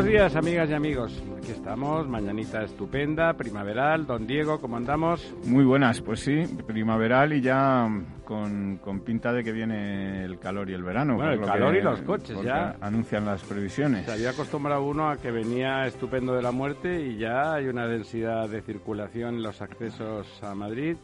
Buenos 0.00 0.14
días, 0.14 0.34
amigas 0.34 0.70
y 0.70 0.72
amigos. 0.72 1.22
Aquí 1.36 1.50
estamos, 1.50 2.08
mañanita 2.08 2.62
estupenda, 2.62 3.34
primaveral. 3.34 4.06
Don 4.06 4.26
Diego, 4.26 4.58
¿cómo 4.58 4.78
andamos? 4.78 5.30
Muy 5.44 5.62
buenas, 5.62 6.00
pues 6.00 6.20
sí, 6.20 6.46
primaveral 6.66 7.34
y 7.34 7.42
ya 7.42 7.86
con, 8.24 8.80
pinta 9.04 9.30
de 9.34 9.44
que 9.44 9.52
viene 9.52 10.24
el 10.24 10.38
calor 10.38 10.70
y 10.70 10.72
el 10.72 10.82
verano. 10.82 11.16
Bueno, 11.16 11.32
el 11.32 11.40
calor 11.42 11.76
y 11.76 11.82
los 11.82 12.00
coches 12.00 12.40
ya. 12.42 12.76
Anuncian 12.80 13.26
las 13.26 13.42
previsiones. 13.42 14.06
Se 14.06 14.12
había 14.12 14.30
acostumbrado 14.30 14.84
uno 14.84 15.10
a 15.10 15.18
que 15.18 15.30
venía 15.30 15.86
estupendo 15.86 16.32
de 16.32 16.40
la 16.40 16.50
muerte 16.50 17.02
y 17.02 17.18
ya 17.18 17.52
hay 17.52 17.66
una 17.66 17.86
densidad 17.86 18.48
de 18.48 18.62
circulación 18.62 19.34
en 19.34 19.42
los 19.42 19.60
accesos 19.60 20.26
a 20.42 20.54
Madrid 20.54 20.96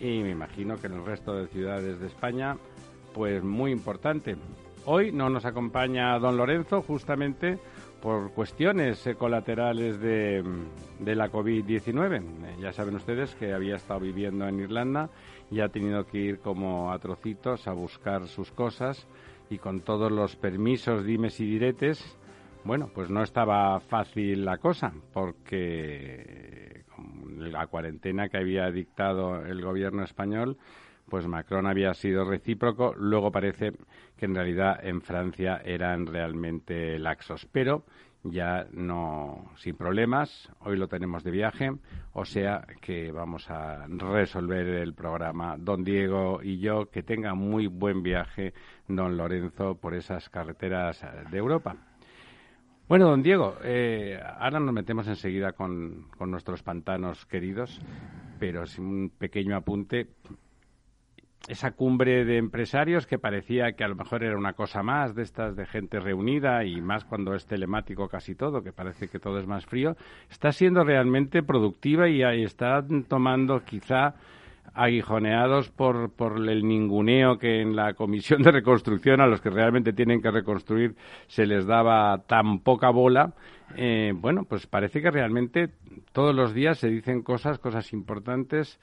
y 0.00 0.24
me 0.24 0.30
imagino 0.30 0.80
que 0.80 0.88
en 0.88 0.94
el 0.94 1.06
resto 1.06 1.36
de 1.36 1.46
ciudades 1.46 2.00
de 2.00 2.08
España, 2.08 2.56
pues 3.14 3.44
muy 3.44 3.70
importante. 3.70 4.34
Hoy 4.86 5.12
no 5.12 5.30
nos 5.30 5.44
acompaña 5.44 6.18
don 6.18 6.36
Lorenzo, 6.36 6.82
justamente 6.82 7.60
por 8.04 8.32
cuestiones 8.32 9.02
colaterales 9.18 9.98
de, 9.98 10.44
de 11.00 11.14
la 11.14 11.32
COVID-19. 11.32 12.20
Eh, 12.20 12.56
ya 12.60 12.70
saben 12.70 12.96
ustedes 12.96 13.34
que 13.36 13.54
había 13.54 13.76
estado 13.76 14.00
viviendo 14.00 14.46
en 14.46 14.60
Irlanda 14.60 15.08
y 15.50 15.60
ha 15.60 15.70
tenido 15.70 16.06
que 16.06 16.18
ir 16.18 16.38
como 16.40 16.92
a 16.92 16.98
trocitos 16.98 17.66
a 17.66 17.72
buscar 17.72 18.28
sus 18.28 18.50
cosas 18.50 19.06
y 19.48 19.56
con 19.56 19.80
todos 19.80 20.12
los 20.12 20.36
permisos, 20.36 21.02
dimes 21.06 21.40
y 21.40 21.46
diretes, 21.46 22.18
bueno, 22.62 22.90
pues 22.94 23.08
no 23.08 23.22
estaba 23.22 23.80
fácil 23.80 24.44
la 24.44 24.58
cosa 24.58 24.92
porque 25.14 26.84
la 27.38 27.66
cuarentena 27.68 28.28
que 28.28 28.36
había 28.36 28.70
dictado 28.70 29.46
el 29.46 29.62
gobierno 29.62 30.04
español 30.04 30.58
pues 31.08 31.26
Macron 31.26 31.66
había 31.66 31.94
sido 31.94 32.24
recíproco, 32.24 32.94
luego 32.96 33.30
parece 33.30 33.72
que 34.16 34.26
en 34.26 34.34
realidad 34.34 34.84
en 34.84 35.00
Francia 35.00 35.60
eran 35.64 36.06
realmente 36.06 36.98
laxos, 36.98 37.46
pero 37.52 37.84
ya 38.24 38.66
no 38.72 39.50
sin 39.56 39.76
problemas, 39.76 40.50
hoy 40.60 40.78
lo 40.78 40.88
tenemos 40.88 41.22
de 41.24 41.30
viaje, 41.30 41.72
o 42.14 42.24
sea 42.24 42.66
que 42.80 43.12
vamos 43.12 43.50
a 43.50 43.86
resolver 43.86 44.66
el 44.66 44.94
programa 44.94 45.56
don 45.58 45.84
Diego 45.84 46.40
y 46.42 46.58
yo, 46.58 46.90
que 46.90 47.02
tenga 47.02 47.34
muy 47.34 47.66
buen 47.66 48.02
viaje 48.02 48.54
don 48.88 49.16
Lorenzo 49.16 49.76
por 49.76 49.94
esas 49.94 50.30
carreteras 50.30 51.04
de 51.30 51.36
Europa. 51.38 51.76
Bueno, 52.88 53.08
don 53.08 53.22
Diego, 53.22 53.56
eh, 53.62 54.18
ahora 54.38 54.60
nos 54.60 54.74
metemos 54.74 55.06
enseguida 55.06 55.52
con, 55.52 56.08
con 56.16 56.30
nuestros 56.30 56.62
pantanos 56.62 57.24
queridos, 57.26 57.80
pero 58.38 58.66
sin 58.66 58.84
un 58.84 59.10
pequeño 59.10 59.56
apunte, 59.56 60.08
esa 61.48 61.72
cumbre 61.72 62.24
de 62.24 62.38
empresarios 62.38 63.06
que 63.06 63.18
parecía 63.18 63.72
que 63.72 63.84
a 63.84 63.88
lo 63.88 63.96
mejor 63.96 64.24
era 64.24 64.36
una 64.36 64.54
cosa 64.54 64.82
más 64.82 65.14
de 65.14 65.22
estas 65.22 65.56
de 65.56 65.66
gente 65.66 66.00
reunida 66.00 66.64
y 66.64 66.80
más 66.80 67.04
cuando 67.04 67.34
es 67.34 67.46
telemático 67.46 68.08
casi 68.08 68.34
todo, 68.34 68.62
que 68.62 68.72
parece 68.72 69.08
que 69.08 69.18
todo 69.18 69.38
es 69.38 69.46
más 69.46 69.66
frío, 69.66 69.96
está 70.30 70.52
siendo 70.52 70.84
realmente 70.84 71.42
productiva 71.42 72.08
y 72.08 72.22
ahí 72.22 72.44
está 72.44 72.84
tomando 73.08 73.62
quizá 73.64 74.14
aguijoneados 74.72 75.70
por, 75.70 76.10
por 76.10 76.36
el 76.48 76.66
ninguneo 76.66 77.38
que 77.38 77.60
en 77.60 77.76
la 77.76 77.94
comisión 77.94 78.42
de 78.42 78.50
reconstrucción 78.50 79.20
a 79.20 79.26
los 79.26 79.40
que 79.40 79.50
realmente 79.50 79.92
tienen 79.92 80.22
que 80.22 80.30
reconstruir 80.30 80.94
se 81.26 81.46
les 81.46 81.66
daba 81.66 82.18
tan 82.26 82.60
poca 82.60 82.90
bola. 82.90 83.34
Eh, 83.76 84.12
bueno, 84.14 84.44
pues 84.48 84.66
parece 84.66 85.00
que 85.00 85.10
realmente 85.10 85.68
todos 86.12 86.34
los 86.34 86.54
días 86.54 86.78
se 86.78 86.88
dicen 86.88 87.22
cosas, 87.22 87.58
cosas 87.58 87.92
importantes. 87.92 88.80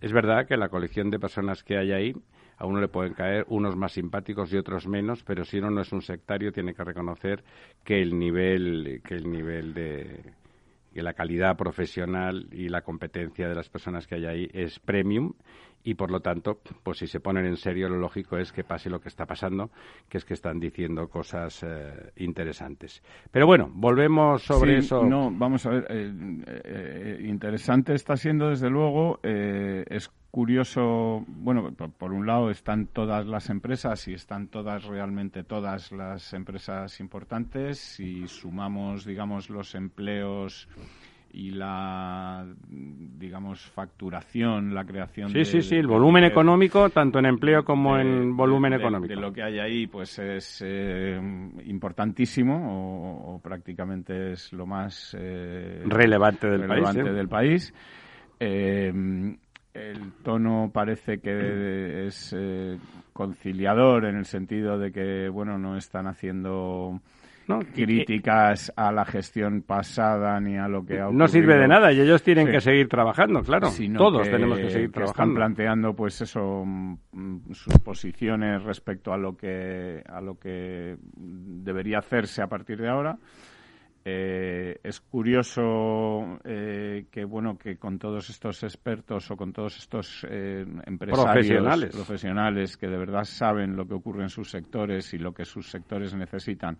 Es 0.00 0.12
verdad 0.12 0.46
que 0.46 0.56
la 0.56 0.68
colección 0.68 1.10
de 1.10 1.18
personas 1.18 1.62
que 1.62 1.78
hay 1.78 1.92
ahí, 1.92 2.14
a 2.58 2.66
uno 2.66 2.80
le 2.80 2.88
pueden 2.88 3.14
caer 3.14 3.44
unos 3.48 3.76
más 3.76 3.92
simpáticos 3.92 4.52
y 4.52 4.56
otros 4.56 4.86
menos, 4.86 5.22
pero 5.22 5.44
si 5.44 5.58
uno 5.58 5.70
no 5.70 5.80
es 5.80 5.92
un 5.92 6.02
sectario 6.02 6.52
tiene 6.52 6.74
que 6.74 6.84
reconocer 6.84 7.42
que 7.84 8.00
el 8.00 8.18
nivel, 8.18 9.00
que 9.04 9.14
el 9.14 9.30
nivel 9.30 9.74
de 9.74 10.20
que 10.96 11.02
la 11.02 11.12
calidad 11.12 11.58
profesional 11.58 12.48
y 12.52 12.70
la 12.70 12.80
competencia 12.80 13.46
de 13.46 13.54
las 13.54 13.68
personas 13.68 14.06
que 14.06 14.14
hay 14.14 14.24
ahí 14.24 14.48
es 14.54 14.78
premium 14.78 15.34
y 15.84 15.92
por 15.92 16.10
lo 16.10 16.20
tanto, 16.20 16.58
pues 16.82 16.96
si 16.96 17.06
se 17.06 17.20
ponen 17.20 17.44
en 17.44 17.58
serio, 17.58 17.90
lo 17.90 17.98
lógico 17.98 18.38
es 18.38 18.50
que 18.50 18.64
pase 18.64 18.88
lo 18.88 18.98
que 18.98 19.10
está 19.10 19.26
pasando, 19.26 19.70
que 20.08 20.16
es 20.16 20.24
que 20.24 20.32
están 20.32 20.58
diciendo 20.58 21.08
cosas 21.08 21.62
eh, 21.62 22.12
interesantes. 22.16 23.02
Pero 23.30 23.46
bueno, 23.46 23.70
volvemos 23.72 24.42
sobre 24.42 24.78
eso. 24.78 25.04
No, 25.04 25.30
vamos 25.30 25.66
a 25.66 25.70
ver, 25.70 25.86
eh, 25.90 26.12
eh, 26.64 27.18
interesante 27.28 27.92
está 27.92 28.16
siendo 28.16 28.48
desde 28.48 28.70
luego, 28.70 29.20
es 29.22 30.10
curioso, 30.36 31.24
bueno, 31.28 31.72
por, 31.72 32.12
un 32.12 32.26
lado 32.26 32.50
están 32.50 32.88
todas 32.88 33.24
las 33.26 33.48
empresas 33.48 34.06
y 34.06 34.12
están 34.12 34.48
todas 34.48 34.84
realmente 34.84 35.44
todas 35.44 35.92
las 35.92 36.34
empresas 36.34 37.00
importantes 37.00 37.98
y 38.00 38.28
sumamos, 38.28 39.06
digamos, 39.06 39.48
los 39.48 39.74
empleos 39.74 40.68
y 41.32 41.52
la, 41.52 42.44
digamos, 42.68 43.62
facturación, 43.62 44.74
la 44.74 44.84
creación 44.84 45.30
sí, 45.30 45.46
Sí, 45.46 45.62
sí, 45.62 45.76
el 45.76 45.86
volumen 45.86 46.24
económico, 46.24 46.90
tanto 46.90 47.18
en 47.18 47.24
empleo 47.24 47.64
como 47.64 47.96
en 47.96 48.36
volumen 48.36 48.74
económico. 48.74 49.14
De 49.14 49.18
lo 49.18 49.32
que 49.32 49.42
hay 49.42 49.58
ahí, 49.58 49.86
pues 49.86 50.18
es 50.18 50.62
eh, 50.62 51.18
importantísimo 51.64 53.32
o, 53.32 53.40
prácticamente 53.40 54.32
es 54.32 54.52
lo 54.52 54.66
más 54.66 55.16
eh, 55.18 55.82
relevante 55.86 56.46
del 56.46 56.68
relevante 56.68 57.04
país. 57.04 57.14
Del 57.14 57.28
país. 57.30 57.74
Eh, 59.76 59.92
el 59.94 60.12
tono 60.22 60.70
parece 60.72 61.18
que 61.18 62.06
es 62.06 62.34
conciliador 63.12 64.04
en 64.04 64.16
el 64.16 64.24
sentido 64.24 64.78
de 64.78 64.92
que, 64.92 65.28
bueno, 65.28 65.58
no 65.58 65.76
están 65.76 66.06
haciendo 66.06 67.00
¿no? 67.48 67.60
críticas 67.60 68.72
a 68.76 68.92
la 68.92 69.04
gestión 69.04 69.62
pasada 69.62 70.40
ni 70.40 70.56
a 70.56 70.68
lo 70.68 70.84
que 70.84 71.00
ha 71.00 71.06
ocurrido. 71.06 71.24
No 71.24 71.28
sirve 71.28 71.56
de 71.56 71.68
nada 71.68 71.92
y 71.92 72.00
ellos 72.00 72.22
tienen 72.22 72.50
que 72.50 72.60
seguir 72.60 72.88
trabajando, 72.88 73.42
claro. 73.42 73.70
Todos 73.96 74.28
tenemos 74.28 74.58
que 74.58 74.70
seguir 74.70 74.92
trabajando. 74.92 75.22
Están 75.22 75.34
planteando, 75.34 75.94
pues 75.94 76.20
eso, 76.20 76.64
mm, 76.64 77.52
sus 77.52 77.78
posiciones 77.78 78.62
respecto 78.62 79.12
a 79.12 79.16
lo 79.16 79.36
que 79.36 80.02
a 80.06 80.20
lo 80.20 80.38
que 80.38 80.96
debería 81.06 81.98
hacerse 81.98 82.42
a 82.42 82.48
partir 82.48 82.80
de 82.80 82.88
ahora. 82.88 83.18
Eh, 84.08 84.78
es 84.84 85.00
curioso 85.00 86.38
eh, 86.44 87.06
que 87.10 87.24
bueno 87.24 87.58
que 87.58 87.76
con 87.76 87.98
todos 87.98 88.30
estos 88.30 88.62
expertos 88.62 89.28
o 89.32 89.36
con 89.36 89.52
todos 89.52 89.76
estos 89.78 90.24
eh, 90.30 90.64
empresarios 90.86 91.24
profesionales. 91.24 91.90
profesionales 91.92 92.76
que 92.76 92.86
de 92.86 92.98
verdad 92.98 93.24
saben 93.24 93.74
lo 93.74 93.84
que 93.88 93.94
ocurre 93.94 94.22
en 94.22 94.28
sus 94.28 94.48
sectores 94.48 95.12
y 95.12 95.18
lo 95.18 95.34
que 95.34 95.44
sus 95.44 95.68
sectores 95.68 96.14
necesitan 96.14 96.78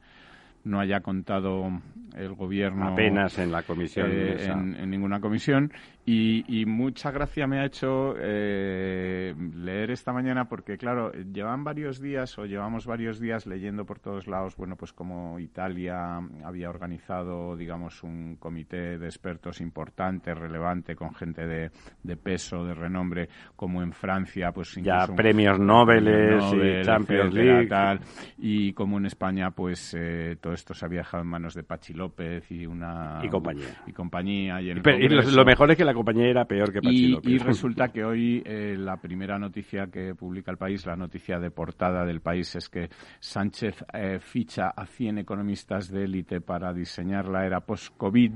no 0.63 0.79
haya 0.79 1.01
contado 1.01 1.69
el 2.15 2.35
gobierno 2.35 2.89
apenas 2.89 3.39
en 3.39 3.51
la 3.51 3.63
comisión 3.63 4.09
eh, 4.09 4.47
en, 4.47 4.89
ninguna 4.89 5.21
comisión 5.21 5.73
y, 6.07 6.65
mucha 6.67 7.11
gracia 7.11 7.47
me 7.47 7.59
ha 7.59 7.65
hecho 7.65 8.15
eh, 8.19 9.35
leer 9.55 9.91
esta 9.91 10.13
mañana 10.13 10.49
porque 10.49 10.79
claro 10.79 11.13
llevan 11.13 11.65
varios 11.65 12.01
días 12.01 12.39
o 12.39 12.47
llevamos 12.47 12.87
varios 12.87 13.19
días 13.19 13.47
leyendo 13.47 13.85
por 13.85 13.99
todos 13.99 14.27
lados 14.27 14.57
bueno 14.57 14.77
pues 14.77 14.93
como 14.93 15.39
Italia 15.41 16.21
había 16.45 16.71
organizado 16.71 17.57
digamos 17.57 18.03
un 18.03 18.37
comité 18.37 18.99
de 18.99 19.07
expertos 19.07 19.61
importante 19.61 20.35
relevante 20.35 20.95
con 20.95 21.15
gente 21.15 21.47
de, 21.47 21.71
de 22.03 22.17
peso 22.17 22.65
de 22.65 22.75
renombre 22.75 23.29
como 23.57 23.83
en 23.83 23.93
Francia 23.93 24.53
pues 24.53 24.75
ya 24.77 25.07
premios 25.09 25.59
Nobel 25.59 26.07
y 26.07 26.85
Champions 26.85 27.35
League 27.35 28.01
y 28.39 28.73
como 28.73 28.99
en 28.99 29.07
España 29.07 29.51
pues 29.51 29.95
eh, 29.99 30.37
todo 30.41 30.53
esto 30.53 30.75
se 30.75 30.85
había 30.85 31.01
dejado 31.01 31.23
en 31.23 31.29
manos 31.29 31.55
de 31.55 31.63
Pachi 31.63 31.93
López 31.93 32.51
y 32.51 32.67
una... 32.67 33.21
Y 33.23 33.29
compañía. 33.29 33.83
Y 33.87 33.93
compañía. 33.93 34.61
Y, 34.61 34.75
lo, 34.75 35.45
mejor 35.45 35.71
es 35.71 35.77
que 35.77 35.85
la 35.85 35.95
compañía 35.97 36.29
era 36.29 36.45
peor 36.45 36.73
que. 36.73 36.81
Y 36.83 37.39
resulta 37.39 37.89
que 37.89 38.05
hoy 38.05 38.43
eh, 38.45 38.77
la 38.79 38.97
primera 38.99 39.39
noticia 39.39 39.87
que 39.87 40.15
publica 40.15 40.51
el 40.51 40.59
país, 40.59 40.85
la 40.87 40.97
noticia 40.97 41.39
de 41.39 41.51
portada 41.51 42.05
del 42.05 42.21
país, 42.21 42.55
es 42.55 42.69
que 42.69 42.89
Sánchez 43.19 43.85
eh, 43.93 44.19
ficha 44.21 44.69
a 44.69 44.87
100 44.87 45.19
economistas 45.19 45.91
de 45.91 46.05
élite 46.05 46.41
para 46.41 46.73
diseñar 46.73 47.29
la 47.29 47.47
era 47.47 47.61
post-COVID 47.61 48.33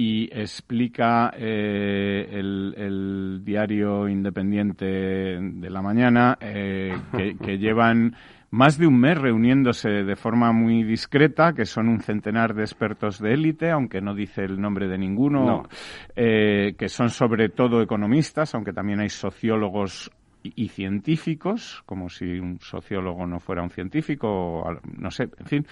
y 0.00 0.30
explica 0.32 1.30
eh, 1.36 2.26
el, 2.32 3.42
diario 3.44 4.08
independiente 4.08 4.86
de 4.86 5.68
la 5.68 5.82
mañana 5.82 6.38
eh, 6.40 6.96
que, 7.44 7.58
llevan 7.58 8.16
más 8.50 8.78
de 8.78 8.86
un 8.86 8.98
mes 8.98 9.18
reuniéndose 9.18 9.90
de 9.90 10.16
forma 10.16 10.52
muy 10.52 10.84
discreta, 10.84 11.52
que 11.52 11.66
son 11.66 11.90
un 11.90 12.00
centenar 12.00 12.54
de 12.54 12.62
expertos 12.62 13.20
de 13.20 13.34
élite, 13.34 13.70
aunque 13.70 14.00
no 14.00 14.14
dice 14.14 14.42
el 14.42 14.58
nombre 14.58 14.88
de 14.88 14.96
ninguno, 14.96 15.68
eh, 16.16 16.74
que 16.78 16.88
son 16.88 17.10
sobre 17.10 17.50
todo 17.50 17.82
economistas, 17.82 18.54
aunque 18.54 18.72
también 18.72 19.00
hay 19.00 19.10
sociólogos 19.10 20.10
y 20.42 20.68
científicos, 20.68 21.82
como 21.86 22.08
si 22.08 22.38
un 22.38 22.58
sociólogo 22.60 23.26
no 23.26 23.40
fuera 23.40 23.62
un 23.62 23.70
científico, 23.70 24.64
no 24.96 25.10
sé, 25.10 25.28
en 25.38 25.46
fin, 25.46 25.66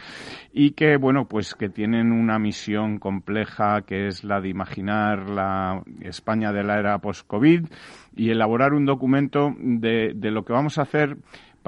y 0.53 0.73
que, 0.73 0.97
bueno, 0.97 1.27
pues 1.27 1.55
que 1.55 1.69
tienen 1.69 2.13
una 2.13 2.39
misión 2.39 2.99
compleja 2.99 3.83
que 3.83 4.09
es 4.09 4.25
la 4.25 4.41
de 4.41 4.49
imaginar 4.49 5.29
la 5.31 5.83
España 6.01 6.53
de 6.53 6.65
la 6.65 6.79
era 6.79 6.99
post-COVID 6.99 7.67
y 8.17 8.31
elaborar 8.31 8.75
un 8.75 8.85
documento 8.85 9.55
de, 9.59 10.13
de 10.15 10.31
lo 10.31 10.45
que 10.45 10.53
vamos 10.53 10.79
a 10.79 10.83
hacer 10.83 11.17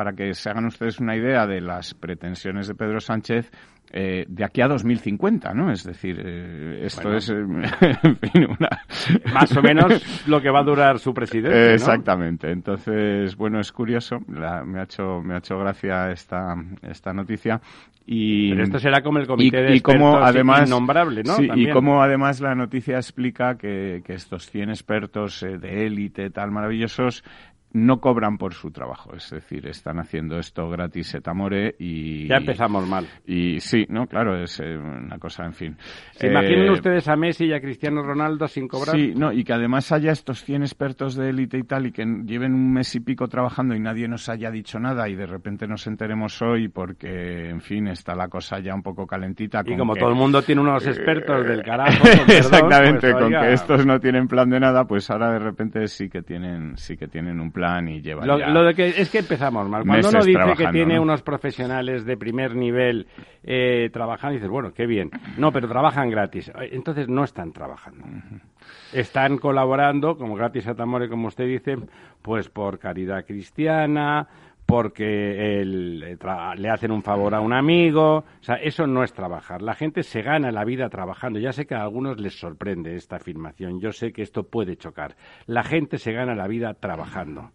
para 0.01 0.15
que 0.15 0.33
se 0.33 0.49
hagan 0.49 0.65
ustedes 0.65 0.99
una 0.99 1.15
idea 1.15 1.47
de 1.47 1.61
las 1.61 1.93
pretensiones 1.93 2.67
de 2.67 2.75
Pedro 2.75 3.01
Sánchez 3.01 3.51
eh, 3.93 4.25
de 4.27 4.45
aquí 4.47 4.63
a 4.63 4.69
2050, 4.69 5.53
¿no? 5.53 5.71
Es 5.71 5.85
decir, 5.85 6.19
eh, 6.25 6.87
esto 6.87 7.13
es, 7.13 7.29
eh, 7.29 7.45
Más 9.35 9.55
o 9.55 9.61
menos 9.61 10.27
lo 10.27 10.41
que 10.41 10.49
va 10.49 10.61
a 10.61 10.63
durar 10.63 10.99
su 11.01 11.13
presidente, 11.13 11.75
Exactamente. 11.75 12.51
Entonces, 12.51 13.37
bueno, 13.37 13.61
es 13.61 13.71
curioso, 13.73 14.21
me, 14.27 14.81
ha 14.81 14.85
hecho, 14.85 15.21
me 15.23 15.35
ha 15.35 15.39
hecho 15.39 15.59
gracia 15.59 16.11
esta, 16.11 16.55
esta 16.81 17.13
noticia. 17.13 17.61
Y, 18.07 18.51
Pero 18.53 18.65
esto 18.65 18.79
será 18.79 19.03
como 19.03 19.19
el 19.19 19.27
comité 19.27 19.59
de 19.59 19.75
expertos 19.75 20.19
además, 20.23 20.67
innombrable, 20.67 21.23
¿no? 21.25 21.35
Sí, 21.35 21.47
y 21.55 21.71
como 21.71 22.03
además 22.03 22.41
la 22.41 22.55
noticia 22.55 22.97
explica 22.97 23.59
que, 23.59 24.03
que 24.03 24.15
estos 24.15 24.49
100 24.51 24.71
expertos 24.71 25.43
de 25.43 25.87
élite 25.87 26.31
tal 26.31 26.51
maravillosos 26.51 27.23
no 27.73 28.01
cobran 28.01 28.37
por 28.37 28.55
su 28.55 28.71
trabajo, 28.71 29.15
es 29.15 29.31
decir, 29.31 29.67
están 29.67 29.99
haciendo 30.01 30.39
esto 30.39 30.69
gratis 30.69 31.15
et 31.15 31.29
amore 31.29 31.77
y... 31.79 32.27
Ya 32.27 32.37
empezamos 32.37 32.87
mal. 32.89 33.07
Y 33.27 33.61
sí, 33.61 33.87
no, 33.89 34.07
claro, 34.07 34.43
es 34.43 34.59
eh, 34.61 34.77
una 34.77 35.19
cosa, 35.19 35.45
en 35.45 35.53
fin. 35.53 35.77
¿Se 36.13 36.27
imaginen 36.27 36.67
eh, 36.67 36.71
ustedes 36.73 37.07
a 37.09 37.17
Messi 37.17 37.47
y 37.47 37.53
a 37.53 37.61
Cristiano 37.61 38.03
Ronaldo 38.03 38.49
sin 38.49 38.67
cobrar? 38.67 38.97
Sí, 38.97 39.13
no, 39.15 39.33
y 39.33 39.45
que 39.45 39.53
además 39.53 39.93
haya 39.93 40.11
estos 40.11 40.43
100 40.45 40.63
expertos 40.63 41.15
de 41.15 41.31
élite 41.31 41.59
y 41.59 41.63
tal 41.63 41.87
y 41.87 41.93
que 41.93 42.05
lleven 42.25 42.55
un 42.55 42.73
mes 42.73 42.93
y 42.97 43.01
pico 43.01 43.29
trabajando 43.29 43.77
y 43.77 43.81
nadie 43.81 44.09
nos 44.09 44.29
haya 44.29 44.51
dicho 44.51 44.81
nada 44.81 45.09
y 45.09 45.15
de 45.15 45.27
repente 45.27 45.69
nos 45.69 45.87
enteremos 45.87 46.43
hoy 46.43 46.69
porque, 46.69 47.51
en 47.51 47.61
fin, 47.61 47.87
está 47.87 48.17
la 48.17 48.29
cosa 48.29 48.59
ya 48.59 48.75
un 48.75 48.83
poco 48.83 49.07
calentita. 49.07 49.63
y 49.65 49.77
como 49.77 49.95
todo 49.95 50.09
el 50.09 50.17
mundo 50.17 50.43
tiene 50.43 50.61
unos 50.61 50.85
expertos 50.89 51.47
del 51.47 51.63
carajo. 51.63 52.05
Exactamente, 52.29 53.13
pues, 53.13 53.23
con 53.23 53.33
que 53.33 53.53
estos 53.53 53.87
no 53.87 54.01
tienen 54.01 54.27
plan 54.27 54.51
de 54.51 54.59
nada, 54.59 54.85
pues 54.87 55.09
ahora 55.11 55.33
de 55.33 55.39
repente 55.39 55.87
sí 55.87 56.09
que 56.09 56.23
tienen, 56.23 56.77
sí 56.77 56.97
que 56.97 57.07
tienen 57.07 57.39
un 57.41 57.53
plan 57.53 57.60
y 57.89 58.03
lo, 58.03 58.65
de 58.65 58.75
que 58.75 58.89
es 58.89 59.11
que 59.11 59.19
empezamos 59.19 59.69
mal. 59.69 59.85
Cuando 59.85 60.09
uno 60.09 60.25
dice 60.25 60.55
que 60.57 60.67
tiene 60.69 60.99
unos 60.99 61.23
profesionales 61.23 62.05
de 62.05 62.17
primer 62.17 62.55
nivel 62.55 63.07
eh, 63.43 63.91
trabajando, 63.93 64.35
dices, 64.35 64.51
bueno, 64.51 64.73
qué 64.73 64.87
bien. 64.87 65.11
No, 65.37 65.53
pero 65.53 65.69
trabajan 65.69 66.11
gratis. 66.11 66.51
Entonces 66.71 67.09
no 67.09 67.25
están 67.25 67.53
trabajando. 67.53 68.05
Están 68.93 69.39
colaborando, 69.39 70.17
como 70.17 70.35
gratis 70.35 70.67
a 70.67 70.75
Tamore, 70.75 71.09
como 71.09 71.29
usted 71.29 71.47
dice, 71.47 71.77
pues 72.23 72.49
por 72.49 72.79
caridad 72.79 73.25
cristiana, 73.25 74.29
porque 74.71 75.65
le 75.67 76.71
hacen 76.71 76.93
un 76.93 77.03
favor 77.03 77.35
a 77.35 77.41
un 77.41 77.53
amigo. 77.53 78.19
O 78.19 78.43
sea, 78.43 78.55
eso 78.55 78.87
no 78.87 79.03
es 79.03 79.13
trabajar. 79.13 79.63
La 79.63 79.75
gente 79.75 80.05
se 80.05 80.23
gana 80.23 80.53
la 80.53 80.65
vida 80.65 80.89
trabajando. 80.89 81.41
Ya 81.41 81.53
sé 81.53 81.67
que 81.67 81.75
a 81.75 81.83
algunos 81.83 82.21
les 82.21 82.39
sorprende 82.39 82.95
esta 82.95 83.17
afirmación. 83.17 83.81
Yo 83.81 83.91
sé 83.91 84.13
que 84.13 84.23
esto 84.23 84.45
puede 84.45 84.77
chocar. 84.77 85.17
La 85.47 85.65
gente 85.65 85.99
se 85.99 86.13
gana 86.13 86.37
la 86.37 86.47
vida 86.47 86.75
trabajando. 86.75 87.51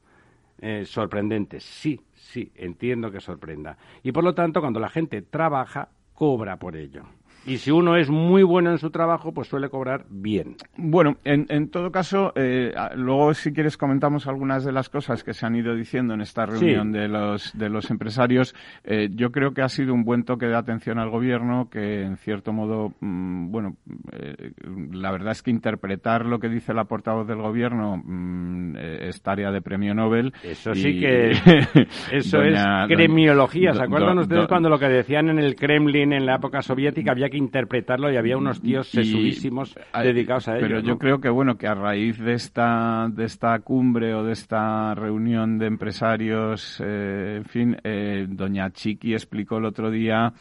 Eh, 0.59 0.83
sorprendente. 0.85 1.59
Sí, 1.61 2.01
sí, 2.13 2.51
entiendo 2.55 3.09
que 3.11 3.21
sorprenda. 3.21 3.77
Y 4.03 4.11
por 4.11 4.23
lo 4.23 4.35
tanto, 4.35 4.59
cuando 4.59 4.81
la 4.81 4.89
gente 4.89 5.21
trabaja, 5.21 5.87
cobra 6.13 6.57
por 6.57 6.75
ello. 6.75 7.03
Y 7.45 7.57
si 7.57 7.71
uno 7.71 7.95
es 7.95 8.09
muy 8.09 8.43
bueno 8.43 8.71
en 8.71 8.79
su 8.79 8.89
trabajo, 8.89 9.31
pues 9.31 9.47
suele 9.47 9.69
cobrar 9.69 10.05
bien. 10.09 10.55
Bueno, 10.77 11.17
en, 11.23 11.45
en 11.49 11.69
todo 11.69 11.91
caso, 11.91 12.33
eh, 12.35 12.73
luego 12.95 13.33
si 13.35 13.53
quieres 13.53 13.77
comentamos 13.77 14.27
algunas 14.27 14.65
de 14.65 14.71
las 14.71 14.89
cosas 14.89 15.23
que 15.23 15.33
se 15.33 15.45
han 15.45 15.55
ido 15.55 15.75
diciendo 15.75 16.15
en 16.15 16.21
esta 16.21 16.45
reunión 16.45 16.91
de, 16.91 17.07
los, 17.07 17.55
de 17.57 17.69
los 17.69 17.91
empresarios. 17.91 18.55
Eh, 18.83 19.09
yo 19.11 19.31
creo 19.31 19.53
que 19.53 19.61
ha 19.61 19.69
sido 19.69 19.93
un 19.93 20.03
buen 20.03 20.23
toque 20.23 20.47
de 20.47 20.55
atención 20.55 20.97
al 20.97 21.09
gobierno 21.09 21.69
que, 21.69 22.01
en 22.01 22.17
cierto 22.17 22.51
modo, 22.51 22.93
mm, 22.99 23.51
bueno, 23.51 23.75
eh, 24.11 24.51
la 24.91 25.11
verdad 25.11 25.31
es 25.31 25.43
que 25.43 25.51
interpretar 25.51 26.25
lo 26.25 26.39
que 26.39 26.49
dice 26.49 26.73
la 26.73 26.85
portavoz 26.85 27.27
del 27.27 27.41
gobierno 27.41 28.01
mm, 28.03 28.75
es 28.77 29.21
tarea 29.21 29.51
de 29.51 29.61
premio 29.61 29.93
Nobel. 29.93 30.33
Eso 30.43 30.73
sí 30.73 30.99
que 30.99 31.31
eso 32.11 32.41
es 32.41 32.59
cremiología. 32.87 33.73
¿Se 33.73 33.83
acuerdan 33.83 34.17
ustedes 34.17 34.47
cuando 34.47 34.69
lo 34.69 34.79
que 34.79 34.87
decían 34.87 35.29
en 35.29 35.37
el 35.37 35.55
Kremlin 35.55 36.13
en 36.13 36.25
la 36.25 36.35
época 36.37 36.61
soviética 36.61 37.11
había 37.11 37.29
que 37.29 37.34
interpretarlo 37.35 38.11
y 38.11 38.17
había 38.17 38.37
unos 38.37 38.61
tíos 38.61 38.89
sesudísimos 38.89 39.75
dedicados 39.93 40.47
a 40.47 40.57
ello. 40.57 40.67
Pero 40.67 40.79
yo 40.79 40.97
creo 40.97 41.19
que 41.19 41.29
bueno 41.29 41.57
que 41.57 41.67
a 41.67 41.75
raíz 41.75 42.17
de 42.17 42.33
esta 42.33 43.07
de 43.11 43.25
esta 43.25 43.59
cumbre 43.59 44.13
o 44.13 44.23
de 44.23 44.33
esta 44.33 44.95
reunión 44.95 45.57
de 45.57 45.67
empresarios, 45.67 46.81
eh, 46.83 47.37
en 47.37 47.45
fin, 47.45 47.77
eh, 47.83 48.25
doña 48.29 48.71
Chiqui 48.71 49.13
explicó 49.13 49.57
el 49.57 49.65
otro 49.65 49.91
día 49.91 50.33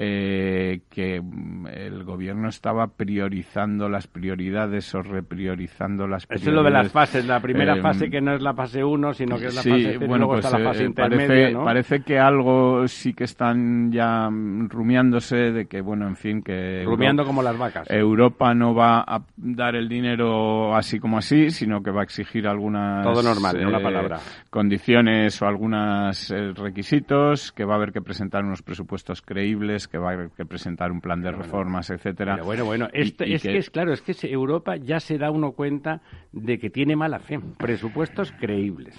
eh, 0.00 0.82
que 0.88 1.20
mm, 1.20 1.66
el 1.66 2.04
gobierno 2.04 2.48
estaba 2.48 2.86
priorizando 2.86 3.88
las 3.88 4.06
prioridades 4.06 4.94
o 4.94 5.02
repriorizando 5.02 6.06
las 6.06 6.24
prioridades. 6.24 6.42
Eso 6.42 6.50
es 6.50 6.54
lo 6.54 6.62
de 6.62 6.70
las 6.70 6.92
fases, 6.92 7.26
la 7.26 7.40
primera 7.40 7.74
eh, 7.76 7.80
fase 7.80 8.08
que 8.08 8.20
no 8.20 8.32
es 8.32 8.40
la 8.40 8.54
fase 8.54 8.84
1, 8.84 9.14
sino 9.14 9.36
que 9.36 9.46
es 9.46 9.56
la 9.56 9.62
fase 9.62 9.96
0 9.98 9.98
bueno, 10.06 10.26
luego 10.26 10.32
pues, 10.34 10.44
está 10.44 10.56
la 10.56 10.64
fase 10.64 10.84
eh, 10.84 10.86
intermedia, 10.86 11.26
parece, 11.26 11.64
parece 11.64 12.00
que 12.02 12.18
algo 12.20 12.86
sí 12.86 13.12
que 13.12 13.24
están 13.24 13.90
ya 13.90 14.28
rumiándose 14.68 15.50
de 15.50 15.66
que, 15.66 15.80
bueno, 15.80 16.06
en 16.06 16.14
fin, 16.14 16.42
que... 16.42 16.84
Rumiando 16.84 17.24
como 17.24 17.42
las 17.42 17.58
vacas. 17.58 17.90
Europa 17.90 18.54
no 18.54 18.76
va 18.76 19.00
a 19.00 19.24
dar 19.36 19.74
el 19.74 19.88
dinero 19.88 20.76
así 20.76 21.00
como 21.00 21.18
así, 21.18 21.50
sino 21.50 21.82
que 21.82 21.90
va 21.90 22.02
a 22.02 22.04
exigir 22.04 22.46
algunas... 22.46 23.02
Todo 23.02 23.20
normal, 23.20 23.60
en 23.60 23.66
una 23.66 23.80
palabra. 23.80 24.20
Condiciones 24.48 25.42
o 25.42 25.46
algunos 25.46 26.32
requisitos, 26.54 27.50
que 27.50 27.64
va 27.64 27.72
a 27.72 27.76
haber 27.78 27.90
que 27.90 28.00
presentar 28.00 28.44
unos 28.44 28.62
presupuestos 28.62 29.22
creíbles 29.22 29.87
que 29.90 29.98
va 29.98 30.12
a 30.12 30.28
que 30.28 30.44
presentar 30.44 30.92
un 30.92 31.00
plan 31.00 31.20
de 31.20 31.32
reformas, 31.32 31.90
etcétera. 31.90 32.42
bueno, 32.42 32.64
bueno, 32.64 32.88
es 32.92 33.12
que... 33.14 33.58
es 33.58 33.70
claro, 33.70 33.92
es 33.92 34.02
que 34.02 34.14
Europa 34.30 34.76
ya 34.76 35.00
se 35.00 35.18
da 35.18 35.30
uno 35.30 35.52
cuenta 35.52 36.00
de 36.32 36.58
que 36.58 36.70
tiene 36.70 36.96
mala 36.96 37.18
fe, 37.18 37.40
presupuestos 37.58 38.32
creíbles. 38.32 38.98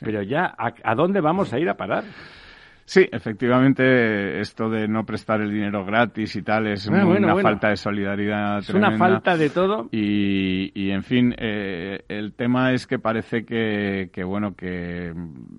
Pero 0.00 0.22
ya, 0.22 0.54
¿a, 0.56 0.94
dónde 0.94 1.20
vamos 1.20 1.52
a 1.52 1.58
ir 1.58 1.68
a 1.68 1.76
parar? 1.76 2.04
Sí, 2.90 3.06
efectivamente, 3.12 4.40
esto 4.40 4.68
de 4.68 4.88
no 4.88 5.04
prestar 5.04 5.40
el 5.40 5.52
dinero 5.52 5.84
gratis 5.84 6.34
y 6.34 6.42
tal 6.42 6.66
es 6.66 6.88
una 6.88 7.36
falta 7.36 7.68
de 7.68 7.76
solidaridad. 7.76 8.58
Es 8.58 8.70
una 8.70 8.98
falta 8.98 9.36
de 9.36 9.48
todo. 9.48 9.88
Y, 9.92 10.72
y 10.74 10.90
en 10.90 11.04
fin, 11.04 11.32
eh, 11.38 12.00
el 12.08 12.32
tema 12.32 12.72
es 12.72 12.88
que 12.88 12.98
parece 12.98 13.44
que, 13.44 14.10
que, 14.12 14.24
bueno, 14.24 14.56
que. 14.56 15.14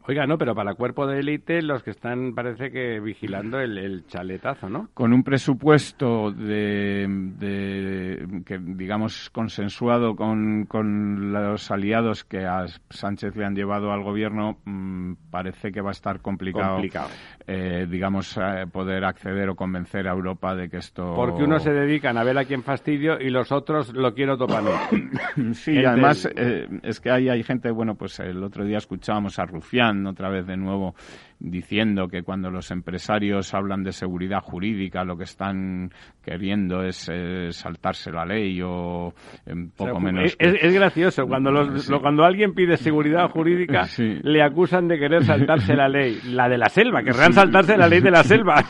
Oiga, 0.09 0.27
no, 0.27 0.37
pero 0.37 0.53
para 0.53 0.71
el 0.71 0.75
cuerpo 0.75 1.07
de 1.07 1.19
élite, 1.21 1.61
los 1.61 1.83
que 1.83 1.91
están, 1.91 2.35
parece 2.35 2.69
que 2.69 2.99
vigilando 2.99 3.61
el, 3.61 4.05
chaletazo, 4.07 4.67
¿no? 4.67 4.89
Con 4.93 5.13
un 5.13 5.23
presupuesto 5.23 6.33
de, 6.33 7.07
de 7.07 8.43
que, 8.45 8.59
digamos, 8.59 9.29
consensuado 9.29 10.17
con, 10.17 10.65
con 10.65 11.31
los 11.31 11.71
aliados 11.71 12.25
que 12.25 12.45
a 12.45 12.65
Sánchez 12.89 13.37
le 13.37 13.45
han 13.45 13.55
llevado 13.55 13.93
al 13.93 14.03
gobierno, 14.03 14.57
mm, 14.65 15.13
parece 15.29 15.71
que 15.71 15.79
va 15.79 15.91
a 15.91 15.93
estar 15.93 16.19
complicado. 16.19 16.73
Complicado 16.73 17.07
eh, 17.47 17.87
digamos, 17.89 18.37
eh, 18.37 18.65
poder 18.71 19.03
acceder 19.03 19.49
o 19.49 19.55
convencer 19.55 20.07
a 20.07 20.11
Europa 20.11 20.55
de 20.55 20.69
que 20.69 20.77
esto... 20.77 21.13
Porque 21.15 21.43
unos 21.43 21.63
se 21.63 21.71
dedican 21.71 22.17
a 22.17 22.23
ver 22.23 22.37
a 22.37 22.45
quién 22.45 22.63
fastidio 22.63 23.19
y 23.19 23.29
los 23.29 23.51
otros 23.51 23.93
lo 23.93 24.13
quiero 24.13 24.37
topar. 24.37 24.63
sí, 25.53 25.83
además 25.83 26.27
eh, 26.35 26.67
es 26.83 26.99
que 26.99 27.11
ahí 27.11 27.29
hay 27.29 27.43
gente, 27.43 27.71
bueno, 27.71 27.95
pues 27.95 28.19
el 28.19 28.43
otro 28.43 28.65
día 28.65 28.77
escuchábamos 28.77 29.39
a 29.39 29.45
Rufián 29.45 30.05
otra 30.07 30.29
vez 30.29 30.45
de 30.45 30.57
nuevo 30.57 30.95
diciendo 31.41 32.07
que 32.07 32.21
cuando 32.21 32.51
los 32.51 32.69
empresarios 32.71 33.53
hablan 33.53 33.83
de 33.83 33.91
seguridad 33.91 34.41
jurídica 34.41 35.03
lo 35.03 35.17
que 35.17 35.23
están 35.23 35.91
queriendo 36.23 36.83
es 36.83 37.09
saltarse 37.51 38.11
la 38.11 38.25
ley 38.25 38.61
o 38.61 39.13
un 39.47 39.71
poco 39.75 39.99
menos... 39.99 40.35
Es, 40.37 40.73
gracioso, 40.73 41.25
cuando, 41.25 41.51
cuando 41.99 42.23
alguien 42.23 42.53
pide 42.53 42.77
seguridad 42.77 43.29
jurídica 43.29 43.87
le 43.97 44.43
acusan 44.43 44.87
de 44.87 44.99
querer 44.99 45.23
saltarse 45.23 45.75
la 45.75 45.89
ley, 45.89 46.19
la 46.25 46.47
de 46.47 46.57
la 46.57 46.69
selva 46.69 47.01
querrán 47.03 47.33
saltarse 47.33 47.77
la 47.77 47.87
ley 47.87 48.01
de 48.01 48.11
la 48.11 48.23
selva. 48.23 48.63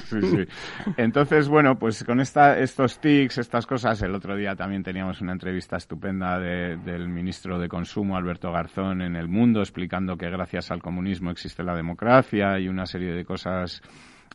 Entonces, 0.98 1.50
bueno, 1.50 1.76
pues 1.76 2.04
con 2.04 2.20
esta, 2.20 2.58
estos 2.60 3.00
tics, 3.00 3.38
estas 3.38 3.66
cosas, 3.66 4.02
el 4.02 4.16
otro 4.16 4.36
día 4.36 4.56
también 4.56 4.84
teníamos 4.84 5.22
una 5.22 5.34
entrevista 5.34 5.78
estupenda 5.78 6.40
del 6.40 7.10
ministro 7.10 7.60
de 7.60 7.68
Consumo, 7.68 8.16
Alberto 8.16 8.52
Garzón, 8.52 9.02
en 9.02 9.16
El 9.16 9.28
Mundo, 9.28 9.60
explicando 9.60 10.18
que 10.18 10.30
gracias 10.30 10.72
al 10.72 10.82
comunismo 10.82 11.32
existe 11.32 11.64
la 11.64 11.76
democracia 11.76 12.60
y 12.62 12.68
una 12.68 12.86
serie 12.86 13.14
de 13.14 13.26
cosas 13.26 13.82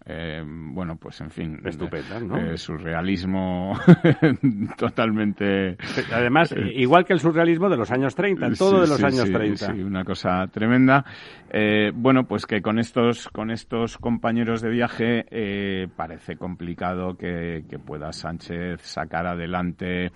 eh, 0.08 0.40
bueno, 0.46 0.96
pues 0.96 1.20
en 1.20 1.30
fin, 1.30 1.60
estupenda, 1.64 2.20
¿no? 2.20 2.38
Eh, 2.38 2.56
surrealismo 2.56 3.76
totalmente. 4.76 5.76
Además, 6.12 6.52
eh, 6.52 6.70
igual 6.74 7.04
que 7.04 7.12
el 7.12 7.18
surrealismo 7.18 7.68
de 7.68 7.76
los 7.76 7.90
años 7.90 8.14
30, 8.14 8.52
todo 8.52 8.82
de 8.82 8.86
los 8.86 9.02
años 9.02 9.24
30. 9.24 9.74
Sí, 9.74 9.82
una 9.82 10.04
cosa 10.04 10.46
tremenda. 10.46 11.04
bueno, 11.94 12.28
pues 12.28 12.46
que 12.46 12.62
con 12.62 12.78
estos, 12.78 13.28
con 13.30 13.50
estos 13.50 13.98
compañeros 13.98 14.60
de 14.62 14.70
viaje 14.70 15.88
parece 15.96 16.36
complicado 16.36 17.16
que, 17.16 17.64
que 17.68 17.80
pueda 17.80 18.12
Sánchez 18.12 18.82
sacar 18.82 19.26
adelante 19.26 20.12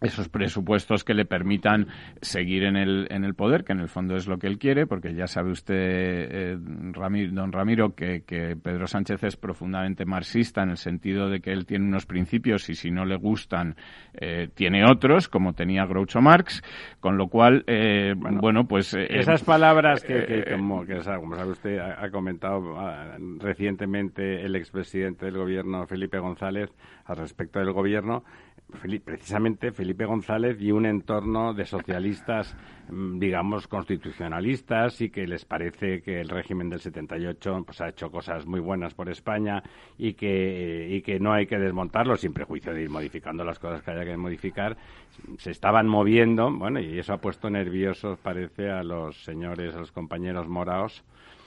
esos 0.00 0.28
presupuestos 0.28 1.04
que 1.04 1.14
le 1.14 1.24
permitan 1.24 1.86
seguir 2.20 2.64
en 2.64 2.76
el, 2.76 3.06
en 3.10 3.24
el 3.24 3.34
poder, 3.34 3.64
que 3.64 3.72
en 3.72 3.80
el 3.80 3.88
fondo 3.88 4.16
es 4.16 4.26
lo 4.26 4.38
que 4.38 4.46
él 4.46 4.58
quiere, 4.58 4.86
porque 4.86 5.14
ya 5.14 5.26
sabe 5.26 5.50
usted, 5.50 5.74
eh, 5.76 6.56
don 6.58 7.52
Ramiro, 7.52 7.94
que, 7.94 8.22
que, 8.22 8.56
Pedro 8.56 8.86
Sánchez 8.86 9.22
es 9.24 9.36
profundamente 9.36 10.04
marxista 10.04 10.62
en 10.62 10.70
el 10.70 10.76
sentido 10.76 11.28
de 11.28 11.40
que 11.40 11.52
él 11.52 11.66
tiene 11.66 11.86
unos 11.86 12.06
principios 12.06 12.68
y 12.68 12.74
si 12.74 12.90
no 12.90 13.04
le 13.04 13.16
gustan, 13.16 13.76
eh, 14.14 14.48
tiene 14.54 14.84
otros, 14.84 15.28
como 15.28 15.52
tenía 15.52 15.86
Groucho 15.86 16.20
Marx, 16.20 16.62
con 17.00 17.16
lo 17.16 17.28
cual, 17.28 17.64
eh, 17.66 18.14
bueno, 18.16 18.66
pues... 18.66 18.94
esas 18.94 19.42
palabras 19.44 20.02
que, 20.02 20.44
como, 20.50 20.84
sabe 21.02 21.50
usted, 21.50 21.78
ha, 21.78 22.10
comentado 22.10 22.78
ah, 22.78 23.16
recientemente 23.38 24.44
el 24.44 24.56
expresidente 24.56 25.26
del 25.26 25.36
gobierno, 25.36 25.86
Felipe 25.86 26.18
González, 26.18 26.70
al 27.06 27.16
respecto 27.16 27.58
del 27.58 27.72
gobierno, 27.72 28.24
precisamente 29.04 29.72
Felipe 29.72 30.04
González 30.04 30.60
y 30.60 30.72
un 30.72 30.86
entorno 30.86 31.54
de 31.54 31.64
socialistas, 31.64 32.56
mm, 32.88 33.18
digamos, 33.18 33.66
constitucionalistas 33.68 35.00
y 35.00 35.10
que 35.10 35.26
les 35.26 35.44
parece 35.44 36.02
que 36.02 36.20
el 36.20 36.28
régimen 36.28 36.68
del 36.68 36.80
78 36.80 37.62
pues, 37.64 37.80
ha 37.80 37.88
hecho 37.88 38.10
cosas 38.10 38.46
muy 38.46 38.60
buenas 38.60 38.94
por 38.94 39.08
España 39.08 39.62
y 39.98 40.14
que, 40.14 40.88
y 40.90 41.02
que 41.02 41.18
no 41.18 41.32
hay 41.32 41.46
que 41.46 41.58
desmontarlo 41.58 42.16
sin 42.16 42.32
prejuicio 42.32 42.74
de 42.74 42.82
ir 42.82 42.90
modificando 42.90 43.44
las 43.44 43.58
cosas 43.58 43.82
que 43.82 43.90
haya 43.90 44.04
que 44.04 44.16
modificar. 44.16 44.76
Se 45.38 45.50
estaban 45.50 45.88
moviendo, 45.88 46.50
bueno, 46.50 46.80
y 46.80 46.98
eso 46.98 47.12
ha 47.12 47.18
puesto 47.18 47.48
nerviosos, 47.50 48.18
parece, 48.18 48.70
a 48.70 48.82
los 48.82 49.22
señores, 49.24 49.74
a 49.74 49.78
los 49.78 49.92
compañeros 49.92 50.48
moraos 50.48 51.04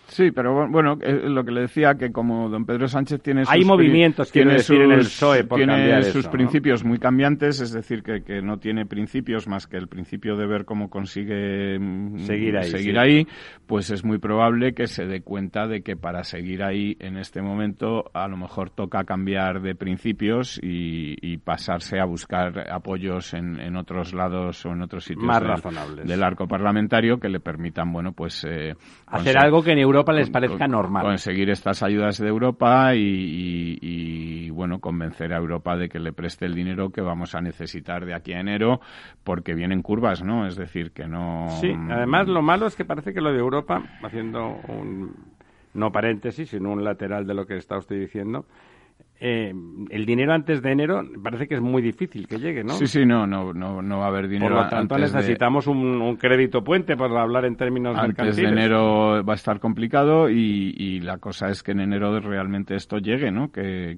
Sí, 0.07 0.31
pero 0.31 0.67
bueno, 0.69 0.97
eh, 1.01 1.29
lo 1.29 1.43
que 1.43 1.51
le 1.51 1.61
decía 1.61 1.95
que 1.95 2.11
como 2.11 2.49
don 2.49 2.65
Pedro 2.65 2.87
Sánchez 2.87 3.21
tiene 3.21 3.43
sus 3.43 3.53
hay 3.53 3.65
movimientos 3.65 4.31
tiene 4.31 4.53
decir 4.53 4.81
en 4.81 4.91
el 4.91 4.99
PSOE 4.99 5.43
por 5.43 5.57
tiene 5.57 6.01
sus 6.03 6.27
principios 6.27 6.83
muy 6.85 6.97
cambiantes, 6.97 7.59
es 7.59 7.73
decir 7.73 8.03
que, 8.03 8.23
que, 8.23 8.41
no 8.41 8.57
tiene 8.57 8.85
principios 8.85 9.47
más 9.47 9.67
que 9.67 9.77
el 9.77 9.87
principio 9.87 10.37
de 10.37 10.47
ver 10.47 10.63
cómo 10.63 10.89
consigue 10.89 11.77
mm, 11.77 12.19
seguir 12.19 12.57
ahí, 12.57 12.69
seguir 12.69 12.97
ahí, 12.97 13.27
pues 13.65 13.89
es 13.89 14.05
muy 14.05 14.17
probable 14.17 14.73
que 14.73 14.87
se 14.87 15.05
dé 15.05 15.21
cuenta 15.21 15.67
de 15.67 15.81
que 15.81 15.97
para 15.97 16.23
seguir 16.23 16.63
ahí 16.63 16.95
en 16.99 17.17
este 17.17 17.41
momento 17.41 18.05
a 18.13 18.27
lo 18.27 18.37
mejor 18.37 18.69
toca 18.69 19.03
cambiar 19.03 19.61
de 19.61 19.75
principios 19.75 20.57
y, 20.63 21.15
y 21.21 21.37
pasarse 21.37 21.99
a 21.99 22.05
buscar 22.05 22.71
apoyos 22.71 23.33
en, 23.33 23.59
en, 23.59 23.75
otros 23.75 24.13
lados 24.13 24.65
o 24.65 24.71
en 24.71 24.81
otros 24.81 25.03
sitios 25.03 25.25
más 25.25 25.41
del, 25.41 25.49
razonables. 25.49 26.07
del 26.07 26.23
arco 26.23 26.47
parlamentario 26.47 27.19
que 27.19 27.27
le 27.27 27.39
permitan, 27.39 27.91
bueno, 27.91 28.13
pues 28.13 28.45
eh, 28.49 28.73
hacer 29.07 29.37
algo 29.37 29.61
que 29.61 29.71
en 29.71 29.79
Europa 29.79 29.96
Europa 29.97 30.13
les 30.13 30.29
parezca 30.29 30.67
normal. 30.67 31.03
Conseguir 31.03 31.49
estas 31.49 31.83
ayudas 31.83 32.17
de 32.17 32.27
Europa 32.27 32.93
y, 32.95 34.49
bueno, 34.51 34.79
convencer 34.79 35.33
a 35.33 35.37
Europa 35.37 35.75
de 35.75 35.89
que 35.89 35.99
le 35.99 36.13
preste 36.13 36.45
el 36.45 36.55
dinero 36.55 36.89
que 36.89 37.01
vamos 37.01 37.35
a 37.35 37.41
necesitar 37.41 38.05
de 38.05 38.13
aquí 38.13 38.33
a 38.33 38.39
enero, 38.39 38.79
porque 39.23 39.53
vienen 39.53 39.81
curvas, 39.81 40.23
¿no? 40.23 40.47
Es 40.47 40.55
decir, 40.55 40.91
que 40.91 41.07
no. 41.07 41.47
Sí, 41.61 41.73
además 41.89 42.27
lo 42.27 42.41
malo 42.41 42.67
es 42.67 42.75
que 42.75 42.85
parece 42.85 43.13
que 43.13 43.21
lo 43.21 43.31
de 43.31 43.39
Europa, 43.39 43.83
haciendo 44.03 44.59
un 44.67 45.15
no 45.73 45.91
paréntesis, 45.91 46.49
sino 46.49 46.71
un 46.71 46.83
lateral 46.83 47.27
de 47.27 47.33
lo 47.35 47.45
que 47.45 47.57
está 47.57 47.77
usted 47.77 47.99
diciendo, 47.99 48.45
eh, 49.19 49.51
el 49.89 50.05
dinero 50.05 50.31
antes 50.31 50.61
de 50.61 50.71
enero 50.71 51.01
parece 51.23 51.47
que 51.47 51.55
es 51.55 51.61
muy 51.61 51.81
difícil 51.81 52.27
que 52.27 52.37
llegue, 52.37 52.63
¿no? 52.63 52.73
Sí, 52.73 52.85
sí, 52.85 53.03
no, 53.03 53.25
no, 53.25 53.51
no, 53.51 53.81
no 53.81 53.97
va 53.97 54.05
a 54.05 54.07
haber 54.09 54.27
dinero. 54.27 54.53
Por 54.53 54.65
lo 54.65 54.69
tanto, 54.69 54.95
necesitamos 54.95 55.65
un, 55.65 56.17
crédito 56.17 56.63
puente 56.63 56.95
para 56.95 57.21
hablar 57.21 57.45
en 57.45 57.55
términos 57.55 57.97
antes 57.97 58.35
de 58.35 58.43
enero 58.43 59.23
va 59.23 59.33
a 59.33 59.35
estar 59.35 59.59
complicado 59.59 60.29
y, 60.29 60.99
la 60.99 61.17
cosa 61.19 61.49
es 61.49 61.63
que 61.63 61.71
en 61.71 61.79
enero 61.79 62.19
realmente 62.19 62.75
esto 62.75 62.97
llegue, 62.97 63.31
¿no? 63.31 63.51
Que, 63.51 63.97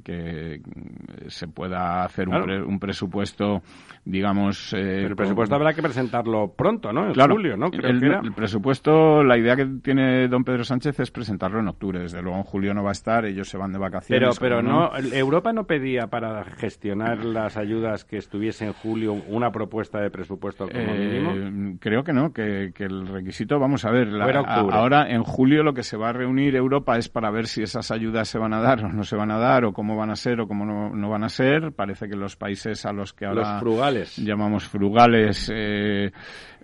se 1.28 1.48
pueda 1.48 2.04
hacer 2.04 2.30
un, 2.30 2.80
presupuesto, 2.80 3.62
digamos. 4.06 4.74
Eh, 4.74 5.06
el 5.06 5.16
presupuesto 5.16 5.56
habrá 5.56 5.74
que 5.74 5.82
presentarlo 5.82 6.54
pronto, 6.56 6.94
¿no? 6.94 7.08
En 7.08 7.14
julio, 7.14 7.58
¿no? 7.58 7.68
el, 7.72 8.32
presupuesto, 8.34 9.24
la 9.24 9.38
idea 9.38 9.56
que 9.56 9.66
tiene 9.84 10.28
don 10.28 10.44
Pedro 10.44 10.64
Sánchez 10.64 11.00
es 11.00 11.12
presentarlo 11.12 11.60
en 11.60 11.68
octubre. 11.68 12.00
Desde 12.00 12.22
luego 12.22 12.38
en 12.38 12.44
julio 12.44 12.74
no 12.74 12.84
va 12.84 12.90
a 12.90 12.94
estar, 12.94 13.26
ellos 13.26 13.50
se 13.50 13.58
van 13.58 13.74
de 13.74 13.80
vacaciones. 13.80 14.40
Pero, 14.40 14.62
pero 14.62 14.62
no 14.62 14.92
Europa 15.14 15.54
no 15.54 15.66
pedía 15.66 16.08
para 16.08 16.44
gestionar 16.44 17.24
las 17.24 17.58
ayudas 17.58 18.06
que 18.06 18.18
estuviese 18.18 18.66
en 18.66 18.74
julio 18.74 19.14
una 19.28 19.52
propuesta 19.52 20.00
de 20.00 20.10
presupuesto 20.10 20.68
como 20.68 20.80
eh, 20.80 20.98
mínimo. 20.98 21.78
Creo 21.80 22.04
que 22.04 22.14
no, 22.14 22.34
que, 22.34 22.72
el 22.78 23.08
requisito, 23.08 23.60
vamos 23.60 23.86
a 23.86 23.92
ver, 23.92 24.10
ahora 24.22 25.10
en 25.10 25.24
julio 25.24 25.64
lo 25.64 25.74
que 25.74 25.84
se 25.84 25.98
va 25.98 26.10
a 26.10 26.14
reunir 26.14 26.56
Europa 26.56 26.98
es 26.98 27.10
para 27.10 27.32
ver 27.32 27.48
si 27.48 27.62
esas 27.62 27.92
ayudas 27.92 28.28
se 28.28 28.38
van 28.38 28.54
a 28.54 28.62
dar 28.62 28.86
o 28.86 28.90
no 28.90 29.04
se 29.04 29.16
van 29.16 29.32
a 29.32 29.38
dar, 29.38 29.66
o 29.66 29.74
cómo 29.74 29.96
van 29.96 30.10
a 30.10 30.16
ser 30.16 30.42
o 30.42 30.48
cómo 30.48 30.66
no, 30.66 31.10
van 31.10 31.24
a 31.24 31.30
ser. 31.30 31.72
Parece 31.72 32.08
que 32.08 32.16
los 32.16 32.36
países 32.36 32.86
a 32.86 32.94
los 32.94 33.14
que 33.14 33.26
ahora 33.26 33.60
frugales. 33.60 34.18
llamamos 34.18 34.68
frugales 34.68 35.52
eh, 35.54 36.12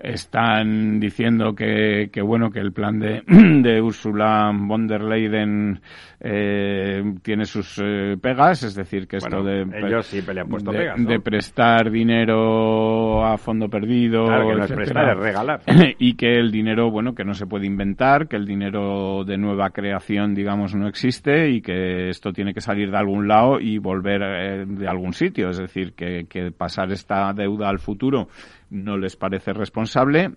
están 0.01 0.99
diciendo 0.99 1.55
que, 1.55 2.09
que, 2.11 2.21
bueno 2.21 2.51
que 2.51 2.59
el 2.59 2.73
plan 2.73 2.99
de, 2.99 3.23
de 3.27 3.81
Ursula 3.81 4.51
von 4.53 4.87
der 4.87 5.01
Leyen 5.01 5.81
eh, 6.19 7.03
tiene 7.21 7.45
sus 7.45 7.79
eh, 7.83 8.17
pegas, 8.35 8.63
es 8.63 8.75
decir, 8.75 9.07
que 9.07 9.17
esto 9.17 9.43
de, 9.43 9.61
ellos 9.61 10.05
sí 10.07 10.21
le 10.21 10.41
han 10.41 10.47
puesto 10.47 10.71
de, 10.71 10.77
pegas, 10.77 11.05
de 11.05 11.19
prestar 11.19 11.91
dinero 11.91 13.25
a 13.25 13.37
fondo 13.37 13.69
perdido, 13.69 14.25
claro, 14.25 14.49
que 14.49 14.55
no 14.55 14.63
es 14.65 14.71
prestar, 14.71 15.09
es 15.09 15.17
regalar. 15.17 15.61
y 15.99 16.15
que 16.15 16.35
el 16.35 16.51
dinero, 16.51 16.91
bueno, 16.91 17.15
que 17.15 17.23
no 17.23 17.33
se 17.33 17.47
puede 17.47 17.65
inventar, 17.65 18.27
que 18.27 18.35
el 18.35 18.45
dinero 18.45 19.23
de 19.25 19.37
nueva 19.37 19.69
creación, 19.69 20.33
digamos, 20.35 20.75
no 20.75 20.87
existe 20.87 21.49
y 21.49 21.61
que 21.61 22.09
esto 22.09 22.33
tiene 22.33 22.53
que 22.53 22.61
salir 22.61 22.91
de 22.91 22.97
algún 22.97 23.27
lado 23.27 23.59
y 23.59 23.77
volver 23.77 24.21
eh, 24.23 24.65
de 24.67 24.87
algún 24.87 25.13
sitio, 25.13 25.49
es 25.49 25.57
decir, 25.57 25.93
que, 25.93 26.25
que 26.29 26.51
pasar 26.51 26.91
esta 26.91 27.33
deuda 27.33 27.69
al 27.69 27.79
futuro 27.79 28.27
no 28.69 28.97
les 28.97 29.15
parece 29.15 29.53
responsable 29.53 30.31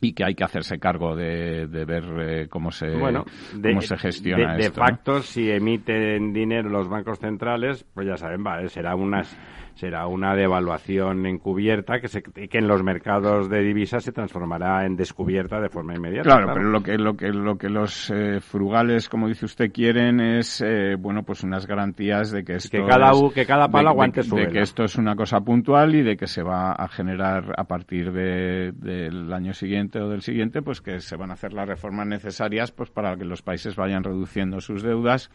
y 0.00 0.12
que 0.12 0.24
hay 0.24 0.34
que 0.34 0.44
hacerse 0.44 0.78
cargo 0.78 1.16
de, 1.16 1.66
de 1.66 1.84
ver 1.84 2.04
eh, 2.20 2.48
cómo 2.48 2.70
se 2.70 2.90
bueno, 2.96 3.24
cómo 3.52 3.80
se 3.80 3.96
gestiona 3.96 4.54
de, 4.54 4.66
esto. 4.66 4.80
De 4.80 4.86
facto, 4.86 5.22
si 5.22 5.50
emiten 5.50 6.32
dinero 6.32 6.68
los 6.68 6.88
bancos 6.88 7.18
centrales, 7.18 7.84
pues 7.94 8.06
ya 8.06 8.16
saben, 8.16 8.42
vale, 8.42 8.68
será 8.68 8.94
unas 8.94 9.36
será 9.74 10.06
una 10.06 10.34
devaluación 10.34 11.26
encubierta 11.26 12.00
que, 12.00 12.08
se, 12.08 12.22
que 12.22 12.58
en 12.58 12.68
los 12.68 12.82
mercados 12.82 13.48
de 13.48 13.60
divisas 13.60 14.04
se 14.04 14.12
transformará 14.12 14.86
en 14.86 14.96
descubierta 14.96 15.60
de 15.60 15.68
forma 15.68 15.94
inmediata. 15.94 16.28
Claro, 16.28 16.52
pero 16.54 16.70
lo 16.70 16.82
que, 16.82 16.96
lo 16.96 17.16
que, 17.16 17.28
lo 17.30 17.58
que 17.58 17.68
los 17.68 18.10
eh, 18.10 18.40
frugales, 18.40 19.08
como 19.08 19.28
dice 19.28 19.46
usted, 19.46 19.72
quieren 19.72 20.20
es, 20.20 20.60
eh, 20.60 20.96
bueno, 20.98 21.22
pues 21.24 21.42
unas 21.42 21.66
garantías 21.66 22.30
de 22.30 22.44
que 22.44 22.54
esto 22.54 22.70
que 22.70 22.84
cada, 22.86 23.12
que 23.34 23.46
cada 23.46 23.68
palo 23.68 23.90
aguante 23.90 24.22
su 24.22 24.36
De 24.36 24.48
que 24.48 24.60
esto 24.60 24.84
es 24.84 24.96
una 24.96 25.16
cosa 25.16 25.40
puntual 25.40 25.94
y 25.94 26.02
de 26.02 26.16
que 26.16 26.26
se 26.26 26.42
va 26.42 26.72
a 26.72 26.88
generar 26.88 27.52
a 27.56 27.64
partir 27.64 28.12
del 28.12 29.32
año 29.32 29.54
siguiente 29.54 30.00
o 30.00 30.08
del 30.08 30.22
siguiente, 30.22 30.62
pues 30.62 30.80
que 30.80 31.00
se 31.00 31.16
van 31.16 31.30
a 31.30 31.34
hacer 31.34 31.52
las 31.52 31.68
reformas 31.68 32.06
necesarias 32.06 32.70
pues 32.70 32.90
para 32.90 33.16
que 33.16 33.24
los 33.24 33.42
países 33.42 33.76
vayan 33.76 34.04
reduciendo 34.04 34.60
sus 34.60 34.82
deudas, 34.82 35.30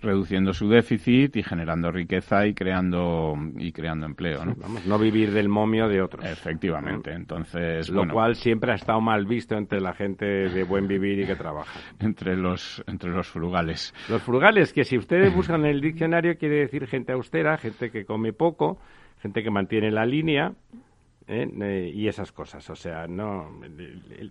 reduciendo 0.00 0.52
su 0.52 0.68
déficit 0.68 1.36
y 1.36 1.42
generando 1.42 1.90
riqueza 1.90 2.46
y 2.46 2.54
creando 2.54 3.34
y 3.56 3.72
creando 3.80 4.06
empleo, 4.06 4.44
¿no? 4.44 4.54
vamos, 4.56 4.86
no 4.86 4.98
vivir 4.98 5.32
del 5.32 5.48
momio 5.48 5.88
de 5.88 6.02
otros. 6.02 6.24
Efectivamente, 6.24 7.12
entonces... 7.12 7.88
Lo 7.88 8.06
cual 8.06 8.34
siempre 8.34 8.72
ha 8.72 8.74
estado 8.74 9.00
mal 9.00 9.24
visto 9.24 9.56
entre 9.56 9.80
la 9.80 9.94
gente 9.94 10.26
de 10.26 10.64
buen 10.64 10.86
vivir 10.86 11.20
y 11.20 11.26
que 11.26 11.36
trabaja. 11.36 11.80
entre 11.98 12.36
los, 12.36 12.84
entre 12.86 13.10
los 13.10 13.26
frugales. 13.28 13.94
Los 14.08 14.22
frugales, 14.22 14.72
que 14.72 14.84
si 14.84 14.98
ustedes 14.98 15.34
buscan 15.34 15.64
en 15.64 15.70
el 15.70 15.80
diccionario 15.80 16.36
quiere 16.36 16.60
decir 16.60 16.86
gente 16.86 17.12
austera, 17.12 17.56
gente 17.56 17.90
que 17.90 18.04
come 18.04 18.32
poco, 18.32 18.78
gente 19.20 19.42
que 19.42 19.50
mantiene 19.50 19.90
la 19.90 20.04
línea, 20.04 20.52
¿eh? 21.26 21.48
Eh, 21.60 21.92
y 21.94 22.08
esas 22.08 22.32
cosas. 22.32 22.68
O 22.70 22.74
sea, 22.74 23.06
no 23.06 23.48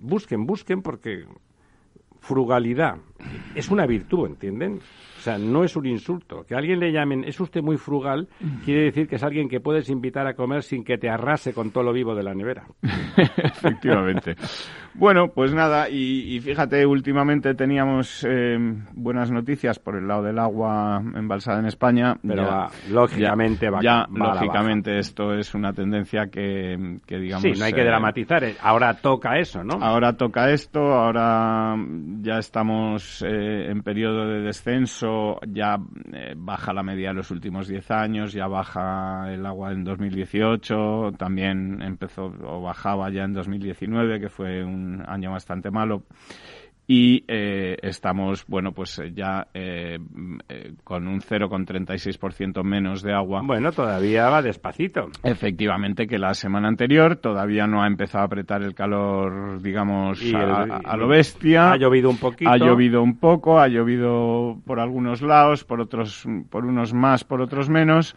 busquen, 0.02 0.46
busquen 0.46 0.82
porque 0.82 1.26
frugalidad 2.20 2.96
es 3.56 3.70
una 3.70 3.86
virtud, 3.86 4.28
¿entienden? 4.28 4.80
O 5.20 5.22
sea, 5.22 5.38
no 5.38 5.66
es 5.66 5.76
un 5.76 5.86
insulto. 5.86 6.44
Que 6.48 6.56
a 6.56 6.60
alguien 6.60 6.80
le 6.80 6.94
llamen, 6.94 7.26
es 7.26 7.40
usted 7.40 7.62
muy 7.62 7.78
frugal, 7.78 8.30
quiere 8.64 8.84
decir 8.84 9.08
que 9.08 9.16
es 9.16 9.24
alguien 9.24 9.50
que 9.50 9.60
puedes 9.60 9.90
invitar 9.90 10.26
a 10.28 10.34
comer 10.34 10.64
sin 10.64 10.84
que 10.84 10.98
te 10.98 11.10
arrase 11.10 11.54
con 11.54 11.72
todo 11.72 11.84
lo 11.84 11.92
vivo 11.92 12.16
de 12.16 12.24
la 12.24 12.34
nevera. 12.34 12.66
Efectivamente. 13.38 14.36
Bueno, 15.00 15.30
pues 15.30 15.54
nada, 15.54 15.90
y, 15.90 16.42
fíjate, 16.42 16.86
últimamente 16.86 17.56
teníamos 17.56 18.26
eh, 18.28 18.58
buenas 18.92 19.32
noticias 19.32 19.80
por 19.80 19.96
el 19.96 20.06
lado 20.06 20.24
del 20.24 20.38
agua 20.38 21.02
embalsada 21.16 21.60
en 21.60 21.68
España. 21.68 22.18
Pero 22.22 22.68
lógicamente 22.90 23.70
va, 23.70 23.80
ya 23.82 24.06
lógicamente 24.12 25.00
esto 25.00 25.34
es 25.34 25.56
una 25.56 25.72
tendencia 25.72 26.28
que, 26.28 27.00
digamos... 27.08 27.44
Sí, 27.44 27.54
no 27.58 27.64
hay 27.64 27.72
que 27.72 27.82
eh, 27.82 27.86
dramatizar. 27.86 28.44
Eh, 28.44 28.56
ahora 28.62 28.94
toca 28.96 29.38
eso, 29.38 29.64
¿no? 29.64 29.76
Ahora 29.82 30.18
toca 30.18 30.52
esto, 30.52 30.82
ahora 30.82 31.78
ya 32.22 32.40
estamos 32.40 33.24
en 33.26 33.82
periodo 33.84 34.28
de 34.28 34.42
descenso, 34.42 35.40
ya 35.48 35.78
baja 36.36 36.74
la 36.74 36.84
media 36.84 37.10
de 37.10 37.16
los 37.16 37.32
últimos 37.32 37.70
10 37.70 37.90
años, 37.92 38.34
ya 38.34 38.48
baja 38.48 39.32
el 39.32 39.46
agua 39.46 39.72
en 39.72 39.86
2018, 39.86 41.14
también 41.18 41.82
empezó 41.82 42.34
o 42.44 42.62
bajaba 42.62 43.10
ya 43.10 43.24
en 43.24 43.32
2019, 43.32 44.20
que 44.20 44.30
fue 44.30 44.62
un 44.62 44.89
año 45.08 45.32
bastante 45.32 45.72
malo 45.72 46.04
y 46.92 47.24
eh, 47.28 47.78
estamos, 47.84 48.46
bueno, 48.48 48.72
pues 48.72 48.98
eh, 48.98 49.12
ya 49.14 49.46
eh, 49.54 50.00
con 50.84 51.08
un 51.08 51.22
0,36% 51.22 52.64
menos 52.64 53.04
de 53.04 53.14
agua. 53.14 53.44
Bueno, 53.46 53.72
todavía 53.72 54.28
va 54.28 54.42
despacito. 54.42 55.10
Efectivamente, 55.22 56.08
que 56.08 56.18
la 56.18 56.34
semana 56.34 56.68
anterior 56.68 57.18
todavía 57.18 57.68
no 57.68 57.84
ha 57.84 57.88
empezado 57.88 58.24
a 58.24 58.26
apretar 58.26 58.64
el 58.64 58.74
calor, 58.74 59.62
digamos, 59.62 60.20
a, 60.34 60.98
lo 60.98 61.08
bestia. 61.08 61.74
Ha 61.74 61.78
llovido 61.78 62.10
un 62.10 62.18
poquito. 62.18 62.50
Ha 62.50 62.58
llovido 62.58 63.04
un 63.04 63.20
poco, 63.20 63.60
ha 63.60 63.68
llovido 63.68 64.58
por 64.66 64.80
algunos 64.80 65.22
lados, 65.22 65.64
por 65.64 65.82
otros, 65.82 66.26
por 66.50 66.66
unos 66.66 66.92
más, 66.92 67.24
por 67.24 67.40
otros 67.40 67.70
menos 67.70 68.16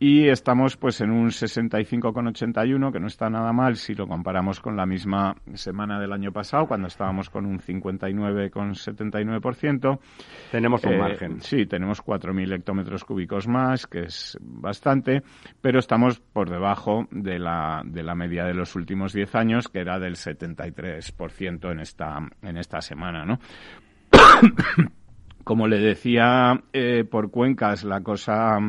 y 0.00 0.28
estamos 0.28 0.76
pues 0.76 1.00
en 1.00 1.10
un 1.10 1.30
65,81 1.30 2.92
que 2.92 3.00
no 3.00 3.08
está 3.08 3.28
nada 3.28 3.52
mal 3.52 3.74
si 3.76 3.96
lo 3.96 4.06
comparamos 4.06 4.60
con 4.60 4.76
la 4.76 4.86
misma 4.86 5.34
semana 5.54 5.98
del 5.98 6.12
año 6.12 6.30
pasado 6.30 6.68
cuando 6.68 6.86
estábamos 6.86 7.30
con 7.30 7.46
un 7.46 7.58
59,79%. 7.58 9.98
Tenemos 10.52 10.84
un 10.84 10.92
eh, 10.92 10.98
margen. 10.98 11.40
Sí, 11.40 11.66
tenemos 11.66 12.00
4.000 12.04 12.54
hectómetros 12.54 13.04
cúbicos 13.04 13.48
más, 13.48 13.88
que 13.88 14.02
es 14.02 14.38
bastante, 14.40 15.24
pero 15.60 15.80
estamos 15.80 16.20
por 16.20 16.48
debajo 16.48 17.08
de 17.10 17.40
la, 17.40 17.82
de 17.84 18.04
la 18.04 18.14
media 18.14 18.44
de 18.44 18.54
los 18.54 18.76
últimos 18.76 19.12
10 19.12 19.34
años, 19.34 19.66
que 19.68 19.80
era 19.80 19.98
del 19.98 20.14
73% 20.14 21.72
en 21.72 21.80
esta, 21.80 22.20
en 22.42 22.56
esta 22.56 22.80
semana, 22.80 23.24
¿no? 23.24 23.40
Como 25.44 25.66
le 25.66 25.78
decía, 25.78 26.62
eh, 26.72 27.04
por 27.10 27.30
cuencas 27.30 27.82
la 27.82 28.00
cosa 28.02 28.60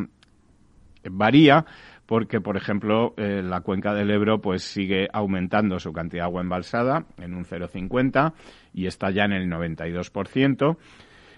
varía 1.03 1.65
porque, 2.05 2.41
por 2.41 2.57
ejemplo, 2.57 3.13
eh, 3.17 3.43
la 3.43 3.61
cuenca 3.61 3.93
del 3.93 4.09
Ebro 4.09 4.41
pues 4.41 4.63
sigue 4.63 5.07
aumentando 5.13 5.79
su 5.79 5.93
cantidad 5.93 6.23
de 6.23 6.25
agua 6.25 6.41
embalsada 6.41 7.05
en 7.17 7.35
un 7.35 7.45
0,50 7.45 8.33
y 8.73 8.87
está 8.87 9.11
ya 9.11 9.25
en 9.25 9.33
el 9.33 9.47
92%. 9.47 10.77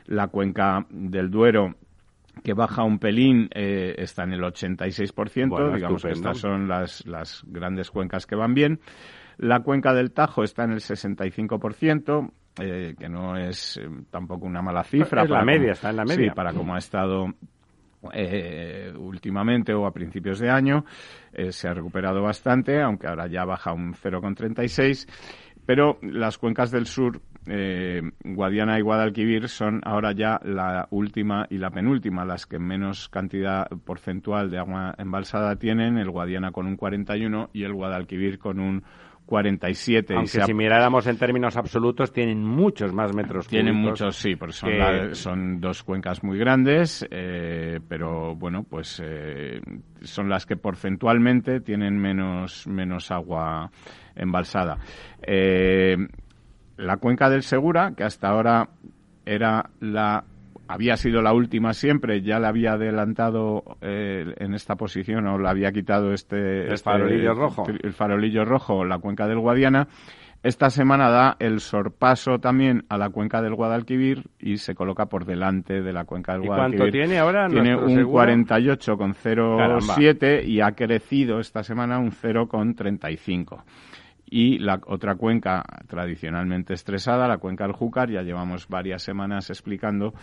La 0.05 0.27
cuenca 0.27 0.85
del 0.89 1.29
Duero 1.29 1.75
que 2.43 2.53
baja 2.53 2.83
un 2.83 2.99
pelín 2.99 3.49
eh, 3.53 3.95
está 3.97 4.23
en 4.23 4.33
el 4.33 4.41
86%, 4.41 5.75
digamos 5.75 6.03
que 6.03 6.11
estas 6.11 6.37
son 6.37 6.67
las, 6.67 7.05
las 7.05 7.43
grandes 7.47 7.91
cuencas 7.91 8.25
que 8.25 8.35
van 8.35 8.53
bien. 8.53 8.79
La 9.37 9.61
cuenca 9.61 9.93
del 9.93 10.11
Tajo 10.11 10.43
está 10.43 10.63
en 10.63 10.71
el 10.71 10.79
65%, 10.79 12.31
eh, 12.59 12.95
que 12.97 13.09
no 13.09 13.37
es 13.37 13.77
eh, 13.77 13.87
tampoco 14.09 14.45
una 14.45 14.61
mala 14.61 14.83
cifra. 14.83 15.23
Es 15.23 15.29
la 15.29 15.43
media, 15.43 15.71
está 15.71 15.89
en 15.89 15.95
la 15.97 16.05
media. 16.05 16.29
Sí, 16.29 16.35
para 16.35 16.53
como 16.53 16.75
ha 16.75 16.77
estado 16.77 17.27
eh, 18.13 18.93
últimamente 18.98 19.74
o 19.74 19.86
a 19.86 19.93
principios 19.93 20.39
de 20.39 20.50
año. 20.50 20.86
Eh, 21.34 21.51
se 21.51 21.67
ha 21.67 21.74
recuperado 21.74 22.22
bastante, 22.22 22.81
aunque 22.81 23.08
ahora 23.08 23.27
ya 23.27 23.46
baja 23.46 23.74
un 23.74 23.93
0,36. 23.93 25.08
Pero 25.65 26.00
las 26.01 26.38
cuencas 26.38 26.72
del 26.72 26.88
sur, 26.88 27.22
eh, 27.46 28.01
Guadiana 28.24 28.79
y 28.79 28.81
Guadalquivir, 28.81 29.48
son 29.48 29.79
ahora 29.84 30.12
ya 30.12 30.39
la 30.43 30.88
última 30.89 31.46
y 31.50 31.60
la 31.60 31.70
penúltima, 31.70 32.25
las 32.25 32.48
que 32.48 32.58
menos 32.58 33.10
cantidad 33.10 33.67
porcentual 33.86 34.50
de 34.50 34.58
agua 34.58 34.96
embalsada 34.98 35.55
tienen, 35.58 35.98
el 35.98 36.10
Guadiana 36.10 36.51
con 36.51 36.65
un 36.65 36.77
41 36.77 37.51
y 37.53 37.63
el 37.63 37.74
Guadalquivir 37.74 38.39
con 38.39 38.60
un 38.60 38.84
47. 39.25 40.15
Aunque 40.15 40.41
si 40.41 40.53
miráramos 40.53 41.07
en 41.07 41.17
términos 41.17 41.55
absolutos, 41.55 42.11
tienen 42.11 42.43
muchos 42.43 42.93
más 42.93 43.15
metros 43.15 43.47
Tienen 43.47 43.75
muchos, 43.75 44.15
sí, 44.17 44.35
porque 44.35 44.53
son, 44.53 45.15
son 45.15 45.61
dos 45.61 45.83
cuencas 45.83 46.24
muy 46.24 46.37
grandes, 46.37 47.07
eh, 47.09 47.79
pero 47.87 48.35
bueno, 48.35 48.63
pues 48.63 49.01
eh, 49.03 49.61
son 50.01 50.29
las 50.29 50.46
que 50.46 50.57
porcentualmente 50.57 51.61
tienen 51.61 51.98
menos, 51.98 52.67
menos 52.67 53.11
agua 53.11 53.72
embalsada. 54.15 54.77
Eh, 55.22 55.96
la 56.77 56.98
cuenca 56.98 57.29
del 57.29 57.43
Segura, 57.43 57.93
que 57.96 58.03
hasta 58.03 58.29
ahora 58.29 58.69
era 59.25 59.69
la 59.79 60.25
había 60.67 60.97
sido 60.97 61.21
la 61.21 61.33
última 61.33 61.74
siempre, 61.74 62.21
ya 62.21 62.39
la 62.39 62.50
había 62.50 62.74
adelantado 62.74 63.77
eh, 63.81 64.33
en 64.37 64.53
esta 64.53 64.75
posición 64.75 65.27
o 65.27 65.37
la 65.37 65.51
había 65.51 65.71
quitado 65.71 66.13
este... 66.13 66.65
El 66.65 66.74
este 66.74 66.89
farolillo 66.89 67.33
rojo. 67.33 67.65
El 67.67 67.93
farolillo 67.93 68.43
rojo, 68.45 68.85
la 68.85 69.00
cuenca 69.00 69.27
del 69.27 69.39
Guadiana. 69.39 69.87
Esta 70.43 70.71
semana 70.71 71.09
da 71.09 71.37
el 71.39 71.59
sorpaso 71.59 72.39
también 72.39 72.85
a 72.89 72.97
la 72.97 73.09
cuenca 73.09 73.43
del 73.43 73.53
Guadalquivir 73.53 74.24
y 74.39 74.57
se 74.57 74.74
coloca 74.74 75.05
por 75.05 75.25
delante 75.25 75.83
de 75.83 75.93
la 75.93 76.05
cuenca 76.05 76.33
del 76.33 76.45
¿Y 76.45 76.47
Guadalquivir. 76.47 76.79
¿Cuánto 76.79 76.97
tiene 76.97 77.19
ahora? 77.19 77.47
Tiene 77.47 77.75
un 77.75 78.00
48,07 78.00 80.47
y 80.47 80.61
ha 80.61 80.71
crecido 80.71 81.39
esta 81.39 81.61
semana 81.61 82.00
un 82.00 82.11
0,35 82.11 83.61
y 84.33 84.59
la 84.59 84.79
otra 84.87 85.15
cuenca 85.15 85.61
tradicionalmente 85.87 86.74
estresada, 86.74 87.27
la 87.27 87.37
cuenca 87.37 87.65
del 87.65 87.74
Júcar, 87.74 88.09
ya 88.09 88.22
llevamos 88.22 88.70
varias 88.70 89.03
semanas 89.03 89.50
explicando 89.50 90.13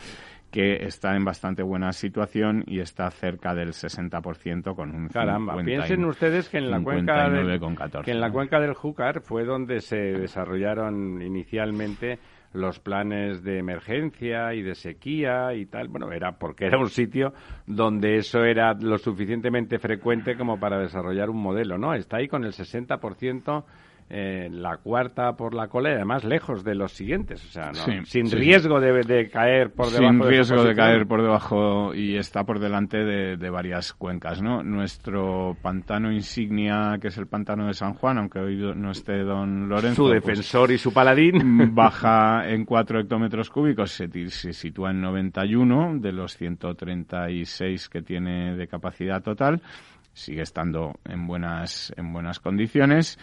que 0.50 0.86
está 0.86 1.14
en 1.14 1.26
bastante 1.26 1.62
buena 1.62 1.92
situación 1.92 2.64
y 2.66 2.80
está 2.80 3.10
cerca 3.10 3.54
del 3.54 3.74
60% 3.74 4.74
con 4.74 4.94
un 4.94 5.08
Caramba, 5.08 5.62
piensen 5.62 6.06
ustedes 6.06 6.48
que 6.48 6.56
en 6.56 6.70
la 6.70 6.80
cuenca 6.80 7.28
del, 7.28 7.60
que 8.02 8.10
en 8.12 8.20
la 8.20 8.32
cuenca 8.32 8.58
del 8.58 8.72
Júcar 8.72 9.20
fue 9.20 9.44
donde 9.44 9.80
se 9.82 9.96
desarrollaron 9.96 11.20
inicialmente 11.20 12.18
los 12.54 12.80
planes 12.80 13.42
de 13.42 13.58
emergencia 13.58 14.54
y 14.54 14.62
de 14.62 14.74
sequía 14.74 15.52
y 15.52 15.66
tal. 15.66 15.88
Bueno, 15.88 16.10
era 16.12 16.38
porque 16.38 16.64
era 16.64 16.78
un 16.78 16.88
sitio 16.88 17.34
donde 17.66 18.16
eso 18.16 18.42
era 18.42 18.72
lo 18.72 18.96
suficientemente 18.96 19.78
frecuente 19.78 20.34
como 20.34 20.58
para 20.58 20.78
desarrollar 20.78 21.28
un 21.28 21.42
modelo, 21.42 21.76
¿no? 21.76 21.92
Está 21.92 22.16
ahí 22.16 22.26
con 22.26 22.44
el 22.44 22.52
60% 22.52 23.64
eh, 24.10 24.48
la 24.50 24.78
cuarta 24.78 25.36
por 25.36 25.52
la 25.52 25.68
cola 25.68 25.90
y 25.90 25.94
además 25.94 26.24
lejos 26.24 26.64
de 26.64 26.74
los 26.74 26.92
siguientes, 26.92 27.44
o 27.44 27.48
sea, 27.48 27.72
sin 28.04 28.30
riesgo 28.30 28.80
de, 28.80 29.28
caer 29.28 29.70
por 29.70 29.90
debajo. 29.90 30.12
Sin 30.12 30.22
riesgo 30.22 30.64
de, 30.64 30.74
caer 30.74 31.06
por 31.06 31.20
debajo 31.20 31.94
y 31.94 32.16
está 32.16 32.44
por 32.44 32.58
delante 32.58 32.96
de, 33.04 33.50
varias 33.50 33.92
cuencas, 33.92 34.40
¿no? 34.40 34.62
Nuestro 34.62 35.58
pantano 35.60 36.10
insignia, 36.10 36.96
que 37.00 37.08
es 37.08 37.18
el 37.18 37.26
pantano 37.26 37.66
de 37.66 37.74
San 37.74 37.92
Juan, 37.94 38.16
aunque 38.16 38.38
hoy 38.38 38.56
no 38.74 38.92
esté 38.92 39.18
don 39.24 39.68
Lorenzo. 39.68 40.04
Su 40.04 40.10
pues, 40.10 40.22
defensor 40.22 40.70
y 40.70 40.78
su 40.78 40.90
paladín. 40.90 41.74
Baja 41.74 42.48
en 42.48 42.64
4 42.64 43.00
hectómetros 43.00 43.50
cúbicos, 43.50 43.90
se, 43.90 44.08
se 44.30 44.54
sitúa 44.54 44.90
en 44.90 45.02
91 45.02 45.98
de 45.98 46.12
los 46.12 46.34
136 46.36 47.88
que 47.90 48.00
tiene 48.00 48.56
de 48.56 48.66
capacidad 48.68 49.22
total. 49.22 49.60
Sigue 50.14 50.42
estando 50.42 50.94
en 51.04 51.26
buenas, 51.26 51.92
en 51.96 52.12
buenas 52.12 52.40
condiciones. 52.40 53.18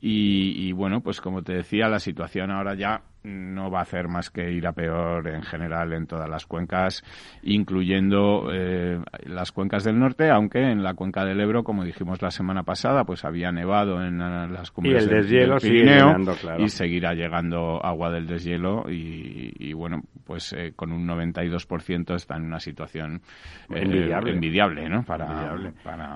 Y, 0.00 0.72
bueno, 0.72 1.00
pues 1.00 1.20
como 1.20 1.42
te 1.42 1.54
decía, 1.54 1.88
la 1.88 1.98
situación 1.98 2.50
ahora 2.50 2.74
ya 2.74 3.02
no 3.26 3.70
va 3.70 3.80
a 3.80 3.82
hacer 3.82 4.08
más 4.08 4.30
que 4.30 4.50
ir 4.50 4.66
a 4.66 4.72
peor 4.72 5.28
en 5.28 5.42
general 5.42 5.92
en 5.92 6.06
todas 6.06 6.28
las 6.28 6.46
cuencas, 6.46 7.02
incluyendo 7.42 8.48
eh, 8.52 9.00
las 9.24 9.52
cuencas 9.52 9.84
del 9.84 9.98
norte, 9.98 10.30
aunque 10.30 10.60
en 10.60 10.82
la 10.82 10.94
cuenca 10.94 11.24
del 11.24 11.40
Ebro, 11.40 11.64
como 11.64 11.84
dijimos 11.84 12.22
la 12.22 12.30
semana 12.30 12.62
pasada, 12.62 13.04
pues 13.04 13.24
había 13.24 13.50
nevado 13.50 14.02
en 14.02 14.18
las 14.18 14.70
cumbres 14.70 15.08
del, 15.08 15.26
Pirineo 15.60 16.16
y 16.58 16.68
seguirá 16.68 17.14
llegando 17.14 17.84
agua 17.84 18.10
del 18.10 18.26
deshielo 18.26 18.84
y, 18.88 19.72
bueno, 19.72 20.02
pues 20.24 20.52
eh, 20.52 20.72
con 20.74 20.92
un 20.92 21.06
92% 21.06 22.14
está 22.14 22.36
en 22.36 22.44
una 22.44 22.60
situación 22.60 23.22
eh, 23.70 23.82
envidiable. 23.82 24.32
envidiable, 24.32 24.88
¿no? 24.88 25.02
Para, 25.04 25.56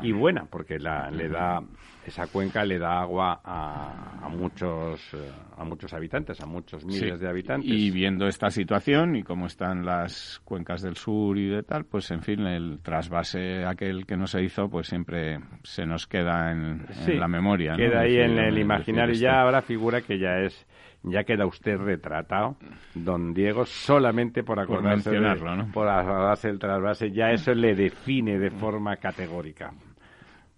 Y 0.03 0.13
buena, 0.13 0.45
porque 0.45 0.79
la, 0.79 1.11
le 1.11 1.29
da 1.29 1.61
esa 2.07 2.27
cuenca 2.27 2.65
le 2.65 2.79
da 2.79 3.01
agua 3.01 3.41
a, 3.45 4.29
muchos 4.31 5.01
eh, 5.15 5.31
a 5.57 5.65
muchos 5.65 5.93
habitantes, 5.93 6.41
a 6.41 6.47
muchos 6.47 6.85
miles 6.85 7.00
de 7.01 7.29
habitantes. 7.29 7.71
Y 7.71 7.91
viendo 7.91 8.27
esta 8.27 8.51
situación 8.51 9.17
y 9.17 9.23
cómo 9.23 9.47
están 9.47 9.85
las 9.85 10.41
cuencas 10.45 10.83
del 10.83 10.97
sur 10.97 11.39
y 11.39 11.49
de 11.49 11.63
tal, 11.63 11.85
pues 11.85 12.11
en 12.11 12.23
fin, 12.23 12.47
el 12.47 12.81
trasvase 12.83 13.65
aquel 13.65 14.07
que 14.07 14.17
no 14.17 14.27
se 14.27 14.43
hizo, 14.43 14.69
pues 14.69 14.89
siempre 14.89 15.41
se 15.63 15.87
nos 15.87 16.07
queda 16.07 16.53
en, 16.53 16.87
la 17.19 17.29
memoria. 17.29 17.75
Queda 17.77 18.01
ahí 18.01 18.17
en 18.17 18.39
el 18.39 18.59
imaginario. 18.59 19.15
Ya 19.15 19.41
ahora 19.41 19.63
figura 19.63 20.01
que 20.01 20.19
ya 20.19 20.39
es 20.39 20.67
ya 21.03 21.25
queda 21.25 21.47
usted 21.47 21.79
retratado, 21.79 22.57
don 22.95 23.33
Diego, 23.33 23.65
solamente 23.65 24.43
por 24.43 24.61
acordarse, 24.61 25.11
por, 25.11 25.73
por 25.73 25.89
acordarse 25.89 26.49
del 26.49 26.59
trasvase, 26.59 27.11
ya 27.11 27.31
eso 27.31 27.55
le 27.55 27.75
define 27.75 28.39
de 28.39 28.51
forma 28.51 28.97
categórica 28.97 29.73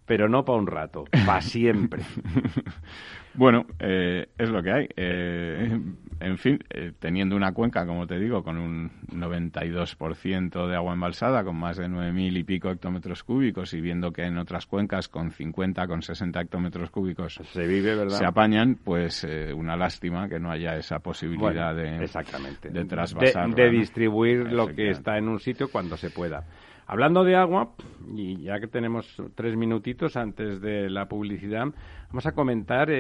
pero 0.04 0.28
no 0.28 0.44
para 0.44 0.58
un 0.58 0.66
rato, 0.66 1.04
para 1.24 1.40
siempre. 1.40 2.02
Bueno, 3.34 3.64
eh, 3.78 4.26
es 4.36 4.50
lo 4.50 4.62
que 4.62 4.70
hay. 4.70 4.88
Eh, 4.96 5.80
en 6.20 6.38
fin, 6.38 6.58
eh, 6.70 6.92
teniendo 6.98 7.34
una 7.34 7.52
cuenca, 7.52 7.86
como 7.86 8.06
te 8.06 8.18
digo, 8.18 8.42
con 8.42 8.58
un 8.58 8.90
92% 9.08 10.68
de 10.68 10.76
agua 10.76 10.92
embalsada, 10.92 11.42
con 11.42 11.56
más 11.56 11.78
de 11.78 11.88
9.000 11.88 12.36
y 12.36 12.44
pico 12.44 12.70
hectómetros 12.70 13.24
cúbicos, 13.24 13.72
y 13.74 13.80
viendo 13.80 14.12
que 14.12 14.22
en 14.22 14.38
otras 14.38 14.66
cuencas 14.66 15.08
con 15.08 15.30
50, 15.30 15.86
con 15.86 16.02
60 16.02 16.40
hectómetros 16.40 16.90
cúbicos 16.90 17.40
se 17.42 17.66
vive, 17.66 17.94
¿verdad? 17.96 18.18
Se 18.18 18.26
apañan, 18.26 18.76
pues 18.82 19.26
una 19.54 19.76
lástima 19.76 20.28
que 20.28 20.38
no 20.38 20.50
haya 20.50 20.76
esa 20.76 20.98
posibilidad 20.98 21.74
de, 21.74 22.04
exactamente. 22.04 22.68
de 22.68 22.84
trasvasar. 22.84 23.54
De, 23.54 23.70
distribuir 23.70 24.52
lo 24.52 24.68
que 24.68 24.90
está 24.90 25.16
en 25.16 25.28
un 25.28 25.40
sitio 25.40 25.68
cuando 25.70 25.96
se 25.96 26.10
pueda. 26.10 26.44
Hablando 26.92 27.24
de 27.24 27.36
agua, 27.36 27.72
y 28.14 28.42
ya 28.42 28.60
que 28.60 28.66
tenemos 28.66 29.16
tres 29.34 29.56
minutitos 29.56 30.14
antes 30.14 30.60
de 30.60 30.90
la 30.90 31.06
publicidad, 31.06 31.64
vamos 32.08 32.26
a 32.26 32.32
comentar 32.32 32.90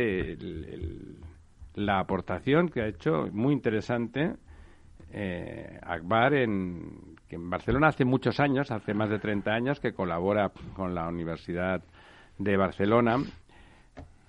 la 1.74 1.98
aportación 1.98 2.70
que 2.70 2.80
ha 2.80 2.86
hecho, 2.86 3.28
muy 3.32 3.52
interesante, 3.52 4.32
eh, 5.10 5.78
Akbar, 5.82 6.32
en, 6.32 7.16
que 7.28 7.36
en 7.36 7.50
Barcelona 7.50 7.88
hace 7.88 8.06
muchos 8.06 8.40
años, 8.40 8.70
hace 8.70 8.94
más 8.94 9.10
de 9.10 9.18
30 9.18 9.50
años, 9.50 9.78
que 9.78 9.92
colabora 9.92 10.52
con 10.72 10.94
la 10.94 11.06
Universidad 11.06 11.82
de 12.38 12.56
Barcelona 12.56 13.18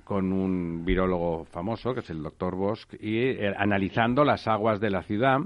con 0.04 0.34
un 0.34 0.84
virólogo 0.86 1.46
famoso, 1.46 1.94
que 1.94 2.02
es 2.02 2.10
el 2.10 2.22
doctor 2.22 2.56
Bosch, 2.56 2.86
y 3.00 3.20
eh, 3.20 3.54
analizando 3.58 4.24
las 4.24 4.48
aguas 4.48 4.80
de 4.80 4.90
la 4.90 5.04
ciudad 5.04 5.40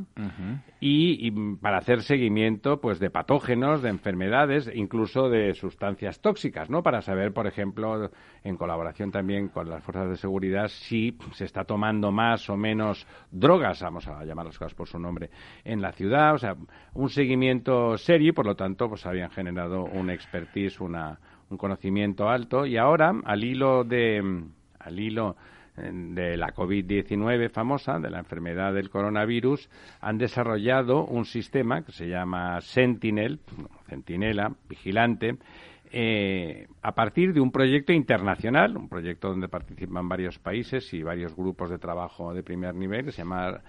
y, 0.80 1.32
para 1.62 1.78
hacer 1.78 2.02
seguimiento 2.02 2.82
pues 2.82 3.00
de 3.00 3.10
patógenos, 3.10 3.82
de 3.82 3.90
enfermedades, 3.90 4.70
incluso 4.74 5.30
de 5.30 5.54
sustancias 5.54 6.20
tóxicas, 6.22 6.70
¿no? 6.70 6.84
Para 6.84 7.02
saber, 7.02 7.34
por 7.34 7.48
ejemplo, 7.48 8.10
en 8.44 8.58
colaboración 8.58 9.12
también 9.12 9.50
con 9.50 9.70
las 9.70 9.84
fuerzas 9.84 10.10
de 10.10 10.18
seguridad, 10.18 10.68
si 10.68 11.18
se 11.34 11.46
está 11.46 11.64
tomando 11.64 12.12
más 12.12 12.50
o 12.50 12.58
menos 12.58 13.06
drogas, 13.32 13.82
vamos 13.82 14.08
a 14.08 14.24
llamar 14.26 14.48
las 14.48 14.58
cosas 14.58 14.74
por 14.74 14.88
su 14.88 15.00
nombre, 15.00 15.30
en 15.64 15.82
la 15.82 15.92
ciudad, 15.92 16.34
o 16.34 16.38
sea, 16.38 16.56
un 16.94 17.10
seguimiento 17.10 17.98
serio 17.98 18.30
y, 18.30 18.32
por 18.34 18.46
lo 18.46 18.56
tanto, 18.56 18.90
pues 18.90 19.06
habían 19.06 19.30
generado 19.30 19.84
un 19.84 20.10
expertise, 20.10 20.80
una 20.82 21.20
un 21.50 21.58
conocimiento 21.58 22.30
alto. 22.30 22.66
Y 22.66 22.78
ahora 22.78 23.14
al 23.24 23.44
hilo 23.44 23.84
de 23.84 24.44
al 24.80 25.00
hilo 25.00 25.36
eh, 25.78 25.92
de 25.92 26.38
la 26.38 26.54
COVID-19 26.54 27.50
famosa, 27.50 28.00
de 28.00 28.10
la 28.10 28.20
enfermedad 28.20 28.74
del 28.74 28.90
coronavirus, 28.90 29.70
han 30.02 30.18
desarrollado 30.18 31.06
un 31.06 31.26
sistema 31.26 31.84
que 31.84 31.92
se 31.92 32.08
llama 32.08 32.60
Sentinel, 32.62 33.40
Centinela, 33.88 34.54
vigilante, 34.68 35.38
eh, 35.92 36.68
a 36.82 36.94
partir 36.94 37.34
de 37.34 37.40
un 37.40 37.52
proyecto 37.52 37.94
internacional, 37.94 38.76
un 38.76 38.90
proyecto 38.90 39.30
donde 39.30 39.48
participan 39.48 40.10
varios 40.10 40.38
países 40.38 40.94
y 40.94 41.02
varios 41.02 41.36
grupos 41.36 41.70
de 41.70 41.78
trabajo 41.78 42.34
de 42.34 42.44
primer 42.44 42.76
nivel, 42.76 43.12
se 43.12 43.20
llama, 43.20 43.62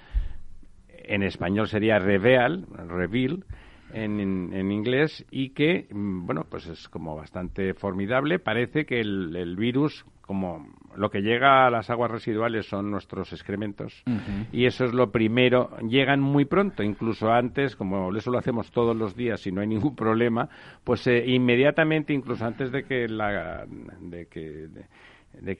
en 0.88 1.22
español 1.22 1.68
sería 1.68 2.00
Reveal, 2.00 2.66
Reveal, 2.88 3.44
en, 3.92 4.72
inglés 4.72 5.24
y 5.30 5.50
que, 5.50 5.86
mm, 5.90 6.26
bueno, 6.26 6.44
pues 6.48 6.66
es 6.66 6.88
como 6.88 7.16
bastante 7.16 7.74
formidable. 7.74 8.38
Parece 8.38 8.84
que 8.84 9.00
el, 9.00 9.56
virus, 9.56 10.04
como 10.22 10.66
lo 10.96 11.10
que 11.10 11.20
llega 11.20 11.66
a 11.66 11.70
las 11.70 11.90
aguas 11.90 12.10
residuales 12.10 12.66
son 12.66 12.90
nuestros 12.90 13.32
excrementos 13.32 14.02
y 14.52 14.66
eso 14.66 14.84
es 14.84 14.92
lo 14.92 15.10
primero. 15.10 15.70
Llegan 15.88 16.20
muy 16.20 16.44
pronto, 16.44 16.82
incluso 16.82 17.30
antes, 17.30 17.76
como 17.76 18.14
eso 18.14 18.30
lo 18.30 18.38
hacemos 18.38 18.70
todos 18.70 18.96
los 18.96 19.16
días 19.16 19.46
y 19.46 19.52
no 19.52 19.60
hay 19.60 19.68
ningún 19.68 19.96
problema, 19.96 20.48
pues 20.84 21.06
eh, 21.06 21.24
inmediatamente, 21.26 22.12
incluso 22.12 22.44
antes 22.44 22.72
de 22.72 22.84
que 22.84 23.08
la, 23.08 23.66
de 24.00 24.26
que 24.26 24.40
de 24.40 24.86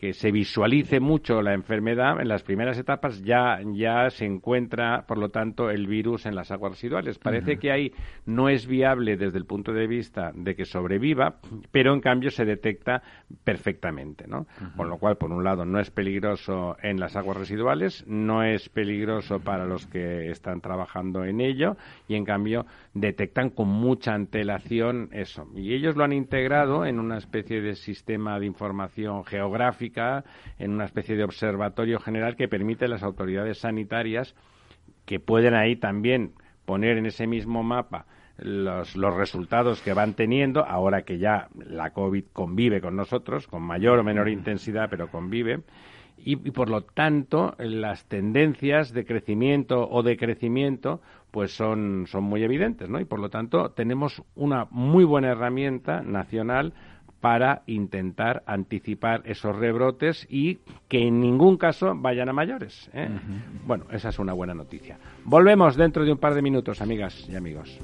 que 0.00 0.12
se 0.12 0.32
visualice 0.32 0.98
mucho 1.00 1.40
la 1.42 1.54
enfermedad, 1.54 2.20
en 2.20 2.28
las 2.28 2.42
primeras 2.42 2.78
etapas 2.78 3.22
ya, 3.22 3.58
ya 3.74 4.10
se 4.10 4.24
encuentra, 4.24 5.04
por 5.06 5.18
lo 5.18 5.28
tanto, 5.28 5.70
el 5.70 5.86
virus 5.86 6.26
en 6.26 6.34
las 6.34 6.50
aguas 6.50 6.72
residuales. 6.72 7.18
Parece 7.18 7.58
que 7.58 7.70
ahí 7.70 7.92
no 8.26 8.48
es 8.48 8.66
viable 8.66 9.16
desde 9.16 9.38
el 9.38 9.44
punto 9.44 9.72
de 9.72 9.86
vista 9.86 10.32
de 10.34 10.54
que 10.54 10.64
sobreviva, 10.64 11.36
pero 11.70 11.94
en 11.94 12.00
cambio 12.00 12.30
se 12.30 12.44
detecta 12.44 13.02
perfectamente, 13.44 14.26
¿no? 14.26 14.46
Con 14.76 14.88
lo 14.88 14.98
cual, 14.98 15.16
por 15.16 15.30
un 15.30 15.44
lado, 15.44 15.64
no 15.64 15.80
es 15.80 15.90
peligroso 15.90 16.76
en 16.82 16.98
las 16.98 17.14
aguas 17.16 17.36
residuales, 17.36 18.04
no 18.06 18.42
es 18.42 18.68
peligroso 18.68 19.40
para 19.40 19.66
los 19.66 19.86
que 19.86 20.30
están 20.30 20.60
trabajando 20.60 21.24
en 21.24 21.40
ello 21.40 21.76
y, 22.08 22.14
en 22.14 22.24
cambio, 22.24 22.66
detectan 22.94 23.50
con 23.50 23.68
mucha 23.68 24.14
antelación 24.14 25.10
eso. 25.12 25.46
Y 25.54 25.74
ellos 25.74 25.96
lo 25.96 26.04
han 26.04 26.12
integrado 26.12 26.84
en 26.84 26.98
una 26.98 27.18
especie 27.18 27.60
de 27.60 27.74
sistema 27.74 28.40
de 28.40 28.46
información 28.46 29.24
geográfica 29.24 29.57
en 30.58 30.72
una 30.72 30.84
especie 30.84 31.16
de 31.16 31.24
observatorio 31.24 31.98
general 31.98 32.36
que 32.36 32.48
permite 32.48 32.86
a 32.86 32.88
las 32.88 33.02
autoridades 33.02 33.58
sanitarias 33.58 34.34
que 35.04 35.20
pueden 35.20 35.54
ahí 35.54 35.76
también 35.76 36.32
poner 36.64 36.98
en 36.98 37.06
ese 37.06 37.26
mismo 37.26 37.62
mapa 37.62 38.06
los, 38.36 38.94
los, 38.94 39.14
resultados 39.16 39.80
que 39.80 39.94
van 39.94 40.14
teniendo, 40.14 40.64
ahora 40.64 41.02
que 41.02 41.18
ya 41.18 41.48
la 41.56 41.90
COVID 41.90 42.26
convive 42.32 42.80
con 42.80 42.94
nosotros, 42.94 43.48
con 43.48 43.62
mayor 43.62 43.98
o 43.98 44.04
menor 44.04 44.28
intensidad, 44.28 44.88
pero 44.88 45.08
convive, 45.08 45.62
y, 46.18 46.32
y, 46.32 46.50
por 46.50 46.68
lo 46.68 46.82
tanto 46.82 47.54
las 47.58 48.04
tendencias 48.06 48.92
de 48.92 49.04
crecimiento 49.04 49.88
o 49.88 50.02
decrecimiento 50.02 51.00
pues 51.30 51.52
son, 51.52 52.06
son 52.06 52.24
muy 52.24 52.42
evidentes, 52.42 52.88
¿no? 52.88 53.00
Y 53.00 53.04
por 53.04 53.20
lo 53.20 53.28
tanto 53.28 53.70
tenemos 53.70 54.22
una 54.34 54.66
muy 54.70 55.04
buena 55.04 55.28
herramienta 55.28 56.02
nacional 56.02 56.72
para 57.20 57.62
intentar 57.66 58.42
anticipar 58.46 59.22
esos 59.24 59.56
rebrotes 59.56 60.26
y 60.30 60.58
que 60.88 61.06
en 61.06 61.20
ningún 61.20 61.56
caso 61.56 61.94
vayan 61.96 62.28
a 62.28 62.32
mayores. 62.32 62.90
¿eh? 62.92 63.08
Bueno, 63.66 63.86
esa 63.90 64.10
es 64.10 64.18
una 64.18 64.32
buena 64.32 64.54
noticia. 64.54 64.98
Volvemos 65.24 65.76
dentro 65.76 66.04
de 66.04 66.12
un 66.12 66.18
par 66.18 66.34
de 66.34 66.42
minutos, 66.42 66.80
amigas 66.80 67.28
y 67.28 67.36
amigos. 67.36 67.78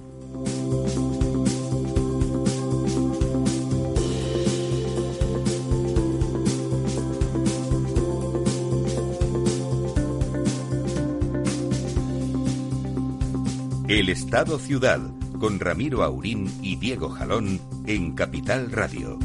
El 13.87 14.09
Estado 14.09 14.59
Ciudad 14.59 15.01
con 15.45 15.61
Ramiro 15.61 16.03
Aurín 16.03 16.51
y 16.63 16.77
Diego 16.77 17.11
Jalón 17.11 17.61
en 17.85 18.15
Capital 18.15 18.73
Radio. 18.73 19.19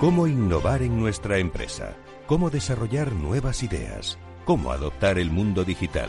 ¿Cómo 0.00 0.26
innovar 0.26 0.80
en 0.80 0.98
nuestra 0.98 1.36
empresa? 1.36 1.94
¿Cómo 2.26 2.48
desarrollar 2.48 3.12
nuevas 3.12 3.62
ideas? 3.62 4.18
¿Cómo 4.46 4.72
adoptar 4.72 5.18
el 5.18 5.30
mundo 5.30 5.64
digital? 5.64 6.08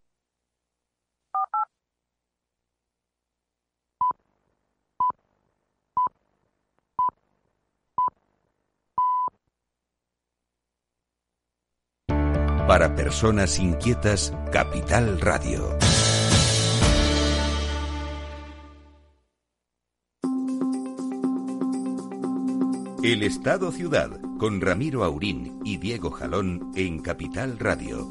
Para 12.67 12.95
personas 12.95 13.59
inquietas, 13.59 14.33
Capital 14.51 15.19
Radio. 15.19 15.77
El 23.03 23.23
Estado 23.23 23.71
Ciudad, 23.71 24.11
con 24.37 24.61
Ramiro 24.61 25.03
Aurín 25.03 25.59
y 25.65 25.77
Diego 25.77 26.11
Jalón 26.11 26.71
en 26.75 27.01
Capital 27.01 27.57
Radio. 27.59 28.07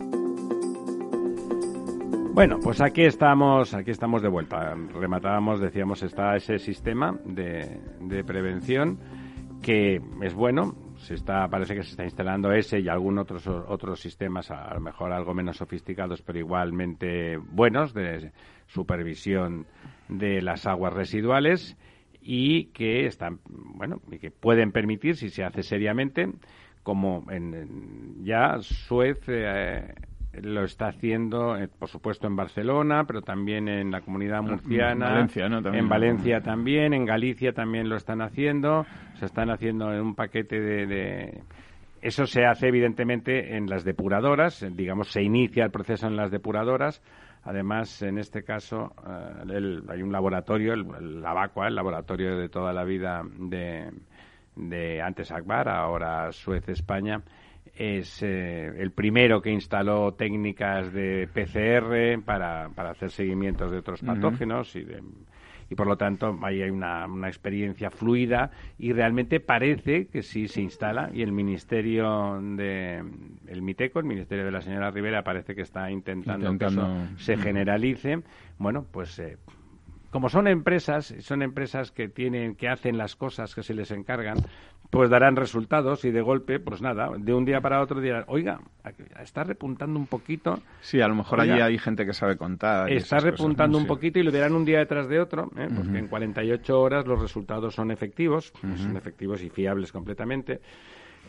Bueno, 2.35 2.59
pues 2.61 2.81
aquí 2.81 3.03
estamos, 3.03 3.73
aquí 3.73 3.93
estamos 3.93 4.21
de 4.21 4.29
vuelta. 4.29 4.75
Rematábamos, 4.93 5.61
decíamos, 5.61 6.03
está 6.03 6.37
ese 6.37 6.59
sistema 6.59 7.19
de, 7.25 7.81
de 8.01 8.25
prevención 8.25 8.99
que 9.63 10.03
es 10.23 10.35
bueno, 10.35 10.75
se 11.01 11.15
está, 11.15 11.49
parece 11.49 11.75
que 11.75 11.83
se 11.83 11.91
está 11.91 12.05
instalando 12.05 12.53
ese 12.53 12.81
y 12.81 12.89
algunos 12.89 13.23
otros, 13.23 13.47
otros 13.47 14.01
sistemas, 14.01 14.51
a, 14.51 14.73
lo 14.75 14.81
mejor 14.81 15.13
algo 15.13 15.35
menos 15.35 15.57
sofisticados, 15.57 16.23
pero 16.23 16.39
igualmente 16.39 17.39
buenos, 17.39 17.95
de 17.95 18.33
supervisión 18.67 19.67
de 20.09 20.43
las 20.43 20.67
aguas 20.67 20.93
residuales 20.93 21.77
y 22.21 22.67
que 22.67 23.07
están, 23.07 23.41
bueno, 23.49 24.03
y 24.11 24.19
que 24.19 24.31
pueden 24.31 24.73
permitir, 24.73 25.17
si 25.17 25.31
se 25.31 25.43
hace 25.43 25.63
seriamente, 25.63 26.29
como 26.83 27.25
en, 27.31 28.23
ya 28.23 28.59
Suez 28.61 29.21
eh, 29.29 29.95
lo 30.33 30.65
está 30.65 30.89
haciendo, 30.89 31.57
eh, 31.57 31.69
por 31.69 31.89
supuesto, 31.89 32.27
en 32.27 32.37
Barcelona, 32.37 33.05
pero 33.07 33.23
también 33.23 33.69
en 33.69 33.91
la 33.91 34.01
comunidad 34.01 34.43
murciana. 34.43 35.07
En 35.09 35.15
Valencia, 35.15 35.47
en 35.47 35.89
Valencia 35.89 36.41
también, 36.41 36.95
en 36.95 37.05
Galicia 37.05 37.53
también 37.53 37.89
lo 37.89 37.97
están 37.97 38.23
haciendo. 38.23 38.87
Se 39.15 39.27
están 39.27 39.51
haciendo 39.51 39.93
en 39.93 40.01
un 40.01 40.15
paquete 40.15 40.61
de, 40.61 41.43
Eso 42.01 42.27
se 42.27 42.45
hace, 42.45 42.69
evidentemente, 42.69 43.57
en 43.57 43.67
las 43.67 43.85
depuradoras. 43.85 44.65
Digamos, 44.75 45.09
se 45.09 45.23
inicia 45.23 45.65
el 45.65 45.71
proceso 45.71 46.07
en 46.07 46.17
las 46.17 46.31
depuradoras. 46.31 47.03
Además, 47.43 48.03
en 48.03 48.19
este 48.19 48.43
caso, 48.45 48.93
eh, 49.07 49.81
hay 49.89 50.03
un 50.03 50.13
laboratorio, 50.13 50.75
el, 50.75 50.87
el 50.99 51.25
el 51.25 51.75
laboratorio 51.75 52.37
de 52.37 52.49
toda 52.49 52.73
la 52.73 52.85
vida 52.85 53.23
de, 53.39 53.91
de 54.57 55.03
antes 55.03 55.33
Akbar, 55.33 55.69
ahora 55.69 56.31
Suez 56.33 56.69
España, 56.69 57.23
es 57.81 58.23
eh, 58.23 58.67
el 58.77 58.91
primero 58.91 59.41
que 59.41 59.51
instaló 59.51 60.13
técnicas 60.13 60.93
de 60.93 61.27
PCR 61.33 62.23
para, 62.23 62.69
para 62.75 62.91
hacer 62.91 63.11
seguimientos 63.11 63.73
de 63.73 63.79
otros 63.79 64.03
patógenos 64.03 64.77
y 64.77 64.85
y 65.71 65.77
por 65.77 65.87
lo 65.87 65.97
tanto 65.97 66.37
ahí 66.43 66.63
hay 66.63 66.71
una, 66.71 67.07
una, 67.07 67.29
experiencia 67.29 67.91
fluida 67.91 68.51
y 68.77 68.93
realmente 68.93 69.39
parece 69.39 70.09
que 70.09 70.23
sí 70.23 70.49
se 70.49 70.61
instala 70.61 71.11
y 71.15 71.23
el 71.23 71.31
ministerio 71.31 72.41
de 72.43 73.05
el 73.47 73.63
Miteco, 73.63 74.01
el 74.01 74.05
ministerio 74.05 74.45
de 74.45 74.51
la 74.51 74.63
señora 74.63 74.91
Rivera 74.91 75.23
parece 75.23 75.55
que 75.55 75.63
está 75.63 75.89
intentando, 75.91 76.59
que 76.59 76.67
eso 76.67 76.89
se 77.19 77.37
generalice. 77.37 78.21
Bueno, 78.59 78.85
pues 78.91 79.17
eh, 79.21 79.39
como 80.11 80.29
son 80.29 80.49
empresas, 80.49 81.15
son 81.21 81.41
empresas 81.41 81.93
que 81.93 82.09
tienen, 82.09 82.57
que 82.57 82.69
hacen 82.69 82.99
las 82.99 83.15
cosas 83.15 83.55
que 83.55 83.63
se 83.63 83.75
les 83.75 83.93
encargan, 83.93 84.39
pues 84.91 85.09
darán 85.09 85.37
resultados 85.37 86.05
y 86.05 86.11
de 86.11 86.21
golpe, 86.21 86.59
pues 86.59 86.83
nada, 86.83 87.11
de 87.17 87.33
un 87.33 87.45
día 87.45 87.61
para 87.61 87.81
otro 87.81 88.01
dirán, 88.01 88.25
oiga, 88.27 88.61
está 89.21 89.45
repuntando 89.45 89.99
un 89.99 90.07
poquito. 90.07 90.59
Sí, 90.81 91.01
a 91.01 91.07
lo 91.07 91.15
mejor 91.15 91.41
allí 91.41 91.61
hay 91.61 91.79
gente 91.79 92.05
que 92.05 92.13
sabe 92.13 92.37
contar. 92.37 92.91
Está 92.91 93.21
repuntando 93.21 93.79
un 93.79 93.87
poquito 93.87 94.19
y 94.19 94.25
lo 94.25 94.33
dirán 94.33 94.53
un 94.53 94.65
día 94.65 94.81
detrás 94.81 95.09
de 95.09 95.21
otro, 95.21 95.49
¿eh? 95.57 95.69
porque 95.75 95.99
en 95.99 96.09
48 96.09 96.81
horas 96.81 97.07
los 97.07 97.21
resultados 97.21 97.75
son 97.75 97.93
efectivos, 97.93 98.53
son 98.61 98.97
efectivos 98.97 99.43
y 99.43 99.49
fiables 99.49 99.93
completamente. 99.93 100.61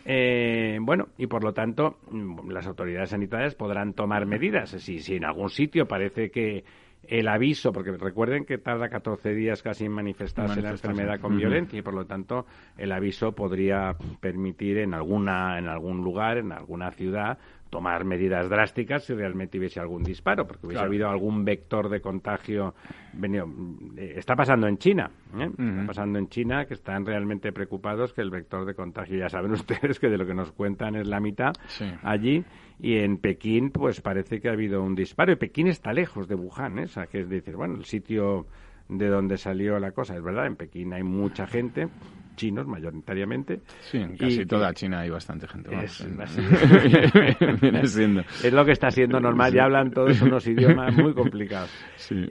Eh, 0.04 0.80
bueno, 0.82 1.10
y 1.20 1.28
por 1.28 1.44
lo 1.44 1.54
tanto, 1.54 2.00
mm, 2.10 2.50
las 2.50 2.66
autoridades 2.66 3.12
sanitarias 3.12 3.54
podrán 3.54 3.94
tomar 3.94 4.26
medidas. 4.26 4.72
Si, 4.72 5.00
si 5.00 5.16
en 5.16 5.26
algún 5.26 5.50
sitio 5.50 5.88
parece 5.88 6.32
que 6.32 6.64
el 7.08 7.28
aviso, 7.28 7.74
porque 7.74 7.92
recuerden 7.92 8.46
que 8.46 8.58
tarda 8.58 8.90
14 8.90 9.34
días 9.34 9.64
casi 9.64 9.86
en 9.86 9.92
manifestarse 9.92 10.62
la 10.62 10.72
enfermedad 10.72 11.20
con 11.20 11.38
violencia 11.38 11.80
y 11.80 11.82
por 11.82 11.94
lo 11.94 12.06
tanto 12.06 12.46
el 12.78 12.92
aviso 12.92 13.34
podría 13.34 13.96
permitir 14.20 14.78
en 14.78 14.94
alguna 14.94 15.58
en 15.58 15.68
algún 15.68 16.04
lugar, 16.04 16.38
en 16.38 16.52
alguna 16.52 16.92
ciudad 16.92 17.38
tomar 17.72 18.04
medidas 18.04 18.50
drásticas 18.50 19.06
si 19.06 19.14
realmente 19.14 19.58
hubiese 19.58 19.80
algún 19.80 20.04
disparo, 20.04 20.46
porque 20.46 20.68
hubiese 20.68 20.84
habido 20.84 21.10
algún 21.10 21.44
vector 21.44 21.90
de 21.90 22.02
contagio. 22.02 22.76
Venido, 23.14 23.48
eh, 23.98 24.14
está 24.18 24.36
pasando 24.36 24.68
en 24.68 24.78
China, 24.78 25.10
¿eh? 25.40 25.50
está 25.58 25.88
pasando 25.88 26.20
en 26.20 26.28
China 26.28 26.66
que 26.66 26.76
están 26.76 27.06
realmente 27.06 27.52
preocupados 27.52 28.14
que 28.14 28.22
el 28.22 28.30
vector 28.30 28.66
de 28.66 28.76
contagio, 28.76 29.18
ya 29.18 29.30
saben 29.30 29.52
ustedes 29.54 30.00
que 30.00 30.10
de 30.10 30.18
lo 30.18 30.28
que 30.28 30.34
nos 30.34 30.52
cuentan 30.52 30.96
es 30.96 31.08
la 31.08 31.20
mitad 31.20 31.54
allí, 32.04 32.44
y 32.80 32.98
en 32.98 33.18
Pekín 33.18 33.72
pues 33.72 34.02
parece 34.02 34.42
que 34.42 34.50
ha 34.50 34.52
habido 34.52 34.84
un 34.84 34.94
disparo, 34.94 35.32
y 35.32 35.38
Pekín 35.38 35.68
está 35.68 35.94
lejos 35.94 36.28
de 36.28 36.36
Wuhan, 36.36 36.78
¿eh? 36.80 36.84
o 36.84 36.90
sea, 36.90 37.08
que 37.08 37.22
es 37.22 37.30
decir, 37.30 37.56
bueno, 37.56 37.76
el 37.76 37.86
sitio 37.86 38.48
de 38.92 39.08
donde 39.08 39.38
salió 39.38 39.80
la 39.80 39.92
cosa, 39.92 40.16
es 40.16 40.22
verdad, 40.22 40.46
en 40.46 40.58
Pekín 40.58 40.94
hay 40.94 41.02
mucha 41.02 41.48
gente, 41.48 41.88
chinos 42.36 42.68
mayoritariamente. 42.68 43.62
Sí, 43.80 44.00
en 44.00 44.18
casi 44.18 44.46
toda 44.46 44.74
China 44.74 45.00
hay 45.00 45.10
bastante 45.10 45.48
gente. 45.48 45.74
Es, 45.84 46.02
es 48.44 48.54
lo 48.54 48.66
que 48.66 48.72
está 48.72 48.92
siendo 48.92 49.20
normal, 49.20 49.54
ya 49.54 49.64
hablan 49.64 49.92
todos 49.92 50.22
unos 50.22 50.46
idiomas 50.46 50.96
muy 50.96 51.14
complicados. 51.14 51.72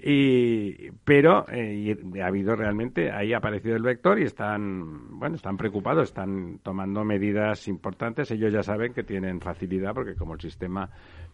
Y, 0.03 0.91
pero 1.05 1.47
eh, 1.51 1.97
ha 2.23 2.27
habido 2.27 2.55
realmente, 2.55 3.11
ahí 3.11 3.33
ha 3.33 3.39
aparecido 3.39 3.77
el 3.77 3.83
vector 3.83 4.19
y 4.19 4.25
están, 4.25 5.19
bueno, 5.19 5.37
están 5.37 5.57
preocupados, 5.57 6.09
están 6.09 6.59
tomando 6.63 7.05
medidas 7.05 7.67
importantes. 7.69 8.31
Ellos 8.33 8.53
ya 8.53 8.63
saben 8.63 8.93
que 8.93 9.03
tienen 9.03 9.41
facilidad 9.41 9.95
porque 9.95 10.15
como 10.15 10.35
el 10.35 10.41
sistema 10.41 10.91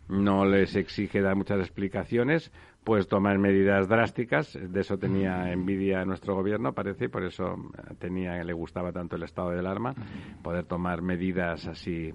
no 0.08 0.44
les 0.44 0.76
exige 0.76 1.20
dar 1.20 1.36
muchas 1.36 1.60
explicaciones, 1.60 2.52
pues 2.84 3.08
tomar 3.08 3.38
medidas 3.38 3.88
drásticas. 3.88 4.56
De 4.60 4.80
eso 4.80 4.98
tenía 4.98 5.52
envidia 5.52 6.04
nuestro 6.04 6.34
gobierno, 6.34 6.72
parece, 6.72 7.06
y 7.06 7.08
por 7.08 7.24
eso 7.24 7.56
tenía, 7.98 8.42
le 8.44 8.52
gustaba 8.52 8.92
tanto 8.92 9.16
el 9.16 9.24
estado 9.24 9.50
de 9.50 9.58
alarma, 9.58 9.94
poder 10.42 10.64
tomar 10.64 11.02
medidas 11.02 11.66
así 11.66 12.12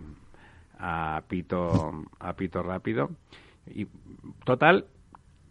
a 0.80 1.22
pito, 1.28 2.06
a 2.20 2.34
pito 2.34 2.64
rápido. 2.64 3.10
Y 3.68 3.88
total, 4.46 4.86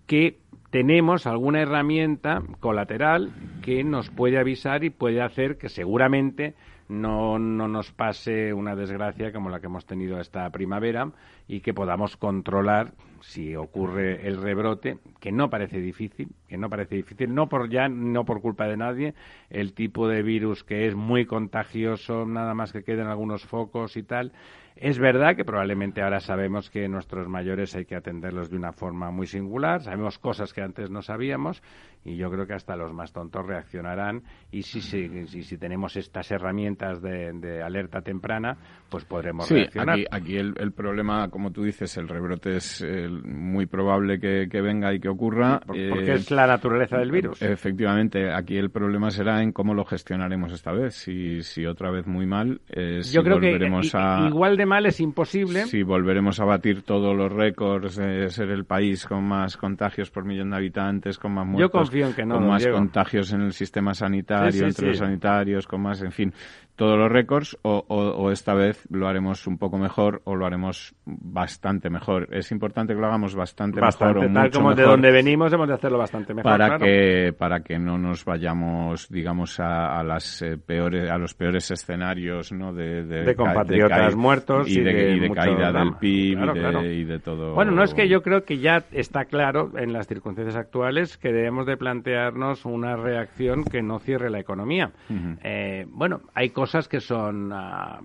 que 0.07 0.39
tenemos 0.71 1.27
alguna 1.27 1.61
herramienta 1.61 2.43
colateral 2.61 3.33
que 3.63 3.85
nos 3.85 4.09
puede 4.11 4.39
avisar 4.39 4.85
y 4.85 4.91
puede 4.91 5.21
hacer 5.21 5.59
que 5.59 5.69
seguramente 5.69 6.55
no, 6.91 7.39
no 7.39 7.69
nos 7.69 7.93
pase 7.93 8.53
una 8.53 8.75
desgracia 8.75 9.33
como 9.33 9.49
la 9.49 9.61
que 9.61 9.67
hemos 9.67 9.87
tenido 9.87 10.21
esta 10.21 10.51
primavera 10.51 11.13
y 11.47 11.61
que 11.61 11.73
podamos 11.73 12.17
controlar 12.17 12.93
si 13.21 13.55
ocurre 13.55 14.27
el 14.27 14.41
rebrote, 14.41 14.99
que 15.21 15.31
no 15.31 15.51
parece 15.51 15.81
difícil, 15.81 16.31
que 16.49 16.57
no 16.57 16.69
parece 16.69 16.97
difícil, 16.97 17.35
no 17.35 17.49
por 17.49 17.71
ya, 17.71 17.89
no 17.89 18.25
por 18.25 18.41
culpa 18.41 18.67
de 18.67 18.77
nadie, 18.77 19.15
el 19.51 19.75
tipo 19.75 20.09
de 20.09 20.23
virus 20.23 20.65
que 20.65 20.87
es 20.87 20.95
muy 20.95 21.27
contagioso, 21.27 22.25
nada 22.27 22.55
más 22.55 22.73
que 22.73 22.83
queden 22.83 23.07
algunos 23.07 23.45
focos 23.45 23.97
y 23.97 24.03
tal, 24.03 24.33
es 24.77 24.99
verdad 24.99 25.37
que 25.37 25.45
probablemente 25.45 26.01
ahora 26.01 26.21
sabemos 26.21 26.71
que 26.71 26.89
nuestros 26.89 27.29
mayores 27.29 27.75
hay 27.77 27.85
que 27.85 27.97
atenderlos 27.97 28.51
de 28.51 28.57
una 28.57 28.73
forma 28.73 29.11
muy 29.11 29.27
singular, 29.27 29.83
sabemos 29.83 30.19
cosas 30.19 30.55
que 30.55 30.63
antes 30.63 30.91
no 30.91 31.03
sabíamos 31.03 31.63
y 32.05 32.17
yo 32.17 32.31
creo 32.31 32.47
que 32.47 32.55
hasta 32.55 32.77
los 32.77 32.93
más 32.93 33.13
tontos 33.13 33.47
reaccionarán 33.47 34.23
y 34.51 34.63
si, 34.63 34.81
si, 34.81 35.27
si 35.27 35.59
tenemos 35.59 35.97
estas 35.97 36.31
herramientas 36.31 36.51
herramientas 36.51 37.01
de, 37.03 37.63
alerta 37.63 38.01
temprana, 38.01 38.57
pues 38.89 39.05
podremos 39.05 39.47
sí, 39.47 39.55
reaccionar. 39.55 39.95
Aquí, 39.95 40.07
aquí 40.11 40.37
el, 40.37 40.73
problema, 40.73 41.29
como 41.29 41.53
tú 41.53 41.63
dices, 41.63 41.97
el 41.97 42.09
rebrote 42.09 42.57
es 42.57 42.85
muy 43.25 43.67
probable 43.67 44.19
que, 44.19 44.61
venga 44.61 44.93
y 44.93 45.01
que 45.01 45.09
ocurra. 45.09 45.61
porque 45.67 46.15
es 46.15 46.31
la 46.31 46.47
naturaleza 46.47 46.99
del 46.99 47.11
virus. 47.11 47.41
Efectivamente, 47.43 48.33
aquí 48.33 48.57
el 48.57 48.71
problema 48.71 49.11
será 49.11 49.43
en 49.43 49.53
cómo 49.53 49.75
lo 49.75 49.85
gestionaremos 49.85 50.53
esta 50.53 50.73
vez. 50.73 50.95
Si, 50.95 51.43
si 51.43 51.67
otra 51.67 51.91
vez 51.91 52.07
muy 52.07 52.27
mal, 52.27 52.61
eh, 52.69 53.01
Yo 53.13 53.23
creo 53.23 53.39
que 53.39 53.59
igual 54.27 54.57
de 54.57 54.67
mal 54.67 54.87
es 54.87 55.01
imposible. 55.01 55.67
Si 55.67 55.83
volveremos 55.83 56.41
a 56.41 56.45
batir 56.45 56.83
todos 56.83 57.17
los 57.17 57.33
récords 57.33 57.97
de 57.97 58.29
ser 58.31 58.51
el 58.51 58.65
país 58.65 59.07
con 59.07 59.25
más 59.25 59.57
contagios 59.57 60.11
por 60.11 60.25
millón 60.25 60.51
de 60.51 60.57
habitantes, 60.57 61.19
con 61.19 61.33
más 61.33 61.47
muertos, 61.47 61.90
confío 61.91 62.07
en 62.07 62.15
que 62.15 62.25
no, 62.25 62.37
con 62.37 62.47
más 62.47 62.67
contagios 62.67 63.33
en 63.33 63.43
el 63.43 63.53
sistema 63.53 63.95
sanitario, 63.95 64.67
entre 64.67 64.89
los 64.89 64.99
sanitarios, 64.99 65.67
con 65.67 65.83
más, 65.83 66.01
en 66.03 66.13
fin, 66.13 66.33
todos 66.81 66.97
los 66.97 67.13
récords 67.13 67.59
o, 67.61 68.31
esta 68.33 68.55
vez 68.55 68.89
lo 68.91 69.07
haremos 69.07 69.47
un 69.47 69.59
poco 69.59 69.77
mejor 69.77 70.23
o 70.25 70.35
lo 70.35 70.47
haremos 70.47 70.95
bastante 71.05 71.91
mejor. 71.91 72.27
Es 72.31 72.53
importante 72.53 72.95
que 72.95 73.01
lo 73.01 73.07
hagamos 73.07 73.35
bastante, 73.35 73.83
mejor 73.83 74.17
o 74.17 74.33
tal 74.33 74.51
como 74.51 74.75
de 74.75 74.85
donde 74.85 75.11
venimos 75.11 75.53
hemos 75.53 75.69
de 75.69 75.75
hacerlo 75.75 75.99
bastante 75.99 76.33
mejor 76.33 76.51
para 76.51 76.79
que 76.79 77.35
para 77.37 77.61
que 77.61 77.79
no 77.79 77.99
nos 77.99 78.25
vayamos 78.25 79.11
digamos 79.11 79.61
a, 79.61 80.03
las 80.03 80.41
eh, 80.41 80.57
peores 80.57 81.11
a 81.11 81.19
los 81.19 81.35
peores 81.35 81.71
escenarios 81.71 82.51
no 82.51 82.73
de, 82.73 83.05
de, 83.05 83.35
compatriotas 83.35 84.17
muertos 84.17 84.67
y, 84.67 84.81
de, 84.81 85.31
caída 85.35 85.73
del 85.73 85.97
PIB 85.97 86.39
y, 86.83 87.05
de, 87.05 87.19
todo 87.19 87.53
bueno 87.53 87.73
no 87.73 87.83
es 87.83 87.93
que 87.93 88.09
yo 88.09 88.23
creo 88.23 88.45
que 88.45 88.57
ya 88.57 88.85
está 88.91 89.27
claro 89.27 89.73
en 89.77 89.93
las 89.93 90.07
circunstancias 90.07 90.57
actuales 90.57 91.19
que 91.19 91.31
debemos 91.31 91.67
de 91.67 91.77
plantearnos 91.77 92.65
una 92.65 92.97
reacción 92.97 93.65
que 93.65 93.83
no 93.83 93.99
cierre 93.99 94.31
la 94.31 94.41
economía. 94.41 94.93
Eh, 95.43 95.85
bueno 95.91 96.23
hay 96.35 96.49
cosas 96.49 96.70
cosas 96.71 96.87
que 96.87 97.01
son... 97.01 97.51
Ah, 97.53 98.01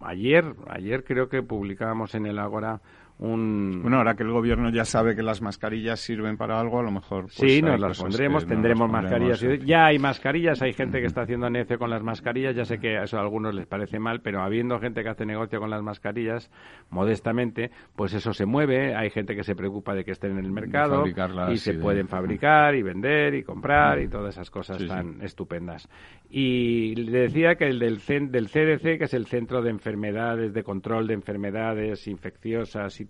ayer, 0.00 0.54
ayer 0.70 1.04
creo 1.04 1.28
que 1.28 1.42
publicábamos 1.42 2.14
en 2.14 2.24
el 2.24 2.38
Ágora 2.38 2.80
bueno, 3.18 3.96
ahora 3.96 4.14
que 4.14 4.22
el 4.22 4.30
gobierno 4.30 4.70
ya 4.70 4.84
sabe 4.84 5.16
que 5.16 5.24
las 5.24 5.42
mascarillas 5.42 5.98
sirven 5.98 6.36
para 6.36 6.60
algo, 6.60 6.78
a 6.78 6.84
lo 6.84 6.92
mejor... 6.92 7.24
Pues, 7.24 7.34
sí, 7.34 7.60
nos 7.60 7.80
las 7.80 7.98
pondremos, 7.98 8.46
tendremos 8.46 8.88
mascarillas. 8.88 9.44
Ya 9.64 9.86
hay 9.86 9.98
mascarillas, 9.98 10.62
hay 10.62 10.72
gente 10.72 11.00
que 11.00 11.06
está 11.06 11.22
haciendo 11.22 11.50
negocio 11.50 11.80
con 11.80 11.90
las 11.90 12.02
mascarillas, 12.02 12.54
ya 12.54 12.64
sé 12.64 12.78
que 12.78 12.96
eso 13.02 13.18
a 13.18 13.20
algunos 13.20 13.56
les 13.56 13.66
parece 13.66 13.98
mal, 13.98 14.20
pero 14.20 14.40
habiendo 14.40 14.78
gente 14.78 15.02
que 15.02 15.08
hace 15.08 15.26
negocio 15.26 15.58
con 15.58 15.68
las 15.68 15.82
mascarillas, 15.82 16.48
modestamente, 16.90 17.72
pues 17.96 18.14
eso 18.14 18.32
se 18.32 18.46
mueve, 18.46 18.94
hay 18.94 19.10
gente 19.10 19.34
que 19.34 19.42
se 19.42 19.56
preocupa 19.56 19.94
de 19.94 20.04
que 20.04 20.12
estén 20.12 20.38
en 20.38 20.44
el 20.44 20.52
mercado 20.52 21.04
y 21.50 21.56
se 21.56 21.74
pueden 21.74 22.06
fabricar 22.06 22.76
y 22.76 22.82
vender 22.82 23.34
y 23.34 23.42
comprar 23.42 24.00
y 24.00 24.08
todas 24.08 24.36
esas 24.36 24.50
cosas 24.50 24.86
tan 24.86 25.22
estupendas. 25.22 25.88
Y 26.30 26.94
le 26.94 27.22
decía 27.22 27.56
que 27.56 27.66
el 27.66 27.80
del, 27.80 27.98
del 28.30 28.46
CDC, 28.46 28.98
que 28.98 29.04
es 29.04 29.14
el 29.14 29.26
Centro 29.26 29.60
de 29.60 29.70
Enfermedades, 29.70 30.54
de 30.54 30.62
Control 30.62 31.08
de 31.08 31.14
Enfermedades 31.14 32.06
Infecciosas 32.06 33.00
y 33.00 33.07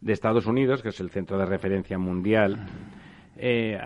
de 0.00 0.12
Estados 0.12 0.46
Unidos, 0.46 0.82
que 0.82 0.88
es 0.90 1.00
el 1.00 1.10
centro 1.10 1.38
de 1.38 1.46
referencia 1.46 1.98
mundial, 1.98 2.66
eh, 3.36 3.78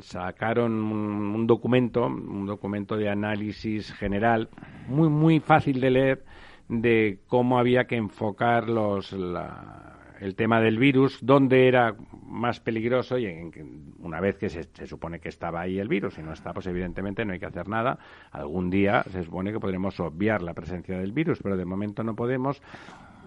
sacaron 0.00 0.72
un, 0.72 1.46
documento, 1.46 2.06
un 2.06 2.46
documento 2.46 2.96
de 2.96 3.10
análisis 3.10 3.92
general, 3.92 4.48
muy 4.88 5.08
muy 5.08 5.40
fácil 5.40 5.80
de 5.80 5.90
leer, 5.90 6.24
de 6.68 7.18
cómo 7.26 7.58
había 7.58 7.84
que 7.84 7.96
enfocar 7.96 8.68
los, 8.68 9.12
el 9.12 10.34
tema 10.34 10.60
del 10.60 10.78
virus, 10.78 11.18
dónde 11.20 11.68
era 11.68 11.94
más 12.26 12.60
peligroso 12.60 13.18
y 13.18 13.26
en, 13.26 13.50
una 13.98 14.20
vez 14.20 14.38
que 14.38 14.48
se, 14.48 14.62
se, 14.62 14.86
supone 14.86 15.20
que 15.20 15.28
estaba 15.28 15.60
ahí 15.60 15.78
el 15.78 15.88
virus 15.88 16.16
y 16.18 16.22
no 16.22 16.32
está, 16.32 16.54
pues 16.54 16.66
evidentemente 16.66 17.24
no 17.24 17.34
hay 17.34 17.38
que 17.38 17.46
hacer 17.46 17.68
nada. 17.68 17.98
Algún 18.30 18.70
día 18.70 19.02
se 19.10 19.24
supone 19.24 19.52
que 19.52 19.60
podremos 19.60 20.00
obviar 20.00 20.40
la 20.42 20.54
presencia 20.54 20.98
del 20.98 21.12
virus, 21.12 21.40
pero 21.42 21.56
de 21.56 21.66
momento 21.66 22.02
no 22.02 22.14
podemos 22.14 22.62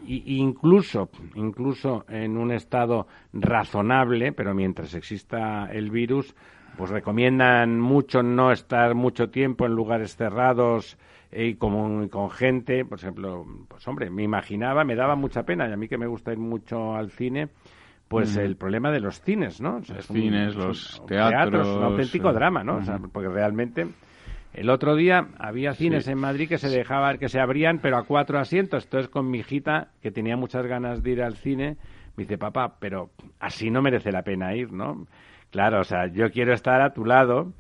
incluso, 0.08 1.10
incluso 1.36 2.06
en 2.08 2.38
un 2.38 2.52
estado 2.52 3.08
razonable, 3.34 4.32
pero 4.32 4.54
mientras 4.54 4.94
exista 4.94 5.68
el 5.72 5.92
virus, 5.92 6.36
pues 6.78 6.90
recomiendan 6.90 7.80
mucho 7.80 8.22
no 8.22 8.52
estar 8.52 8.96
mucho 8.96 9.30
tiempo 9.30 9.66
en 9.66 9.74
lugares 9.74 10.16
cerrados 10.16 10.98
y 11.32 11.56
con, 11.56 12.08
con 12.10 12.30
gente, 12.30 12.86
por 12.86 13.00
ejemplo, 13.00 13.46
pues 13.68 13.88
hombre, 13.88 14.10
me 14.10 14.24
imaginaba, 14.24 14.84
me 14.84 14.96
daba 14.96 15.16
mucha 15.16 15.44
pena, 15.44 15.68
y 15.68 15.74
a 15.74 15.78
mí 15.78 15.88
que 15.88 15.98
me 15.98 16.08
gusta 16.08 16.32
ir 16.32 16.38
mucho 16.38 16.96
al 16.96 17.12
cine, 17.12 17.50
pues 18.08 18.38
el 18.38 18.56
problema 18.56 18.92
de 18.92 19.00
los 19.00 19.22
cines, 19.22 19.60
¿no? 19.60 19.80
los 19.80 20.08
cines, 20.08 20.56
los 20.56 21.04
teatros, 21.08 21.68
un 21.68 21.84
auténtico 21.84 22.32
drama, 22.32 22.64
¿no? 22.64 22.80
porque 23.12 23.30
realmente 23.30 23.88
el 24.56 24.70
otro 24.70 24.96
día 24.96 25.28
había 25.38 25.74
cines 25.74 26.08
en 26.08 26.18
Madrid 26.18 26.48
que 26.48 26.58
se 26.58 26.70
dejaban, 26.70 27.18
que 27.18 27.28
se 27.28 27.40
abrían, 27.40 27.80
pero 27.80 27.98
a 27.98 28.04
cuatro 28.04 28.40
asientos. 28.40 28.86
Entonces 28.86 29.10
con 29.10 29.30
mi 29.30 29.40
hijita, 29.40 29.90
que 30.02 30.12
tenía 30.12 30.38
muchas 30.38 30.66
ganas 30.66 31.04
de 31.04 31.12
ir 31.12 31.22
al 31.22 31.36
cine, 31.36 31.78
me 32.16 32.24
dice, 32.24 32.38
papá, 32.38 32.78
pero 32.80 33.10
así 33.40 33.70
no 33.70 33.82
merece 33.82 34.12
la 34.12 34.24
pena 34.24 34.56
ir, 34.56 34.72
¿no? 34.72 35.08
Claro, 35.52 35.82
o 35.82 35.84
sea, 35.84 36.08
yo 36.08 36.32
quiero 36.32 36.54
estar 36.54 36.82
a 36.82 36.94
tu 36.94 37.06
lado, 37.06 37.52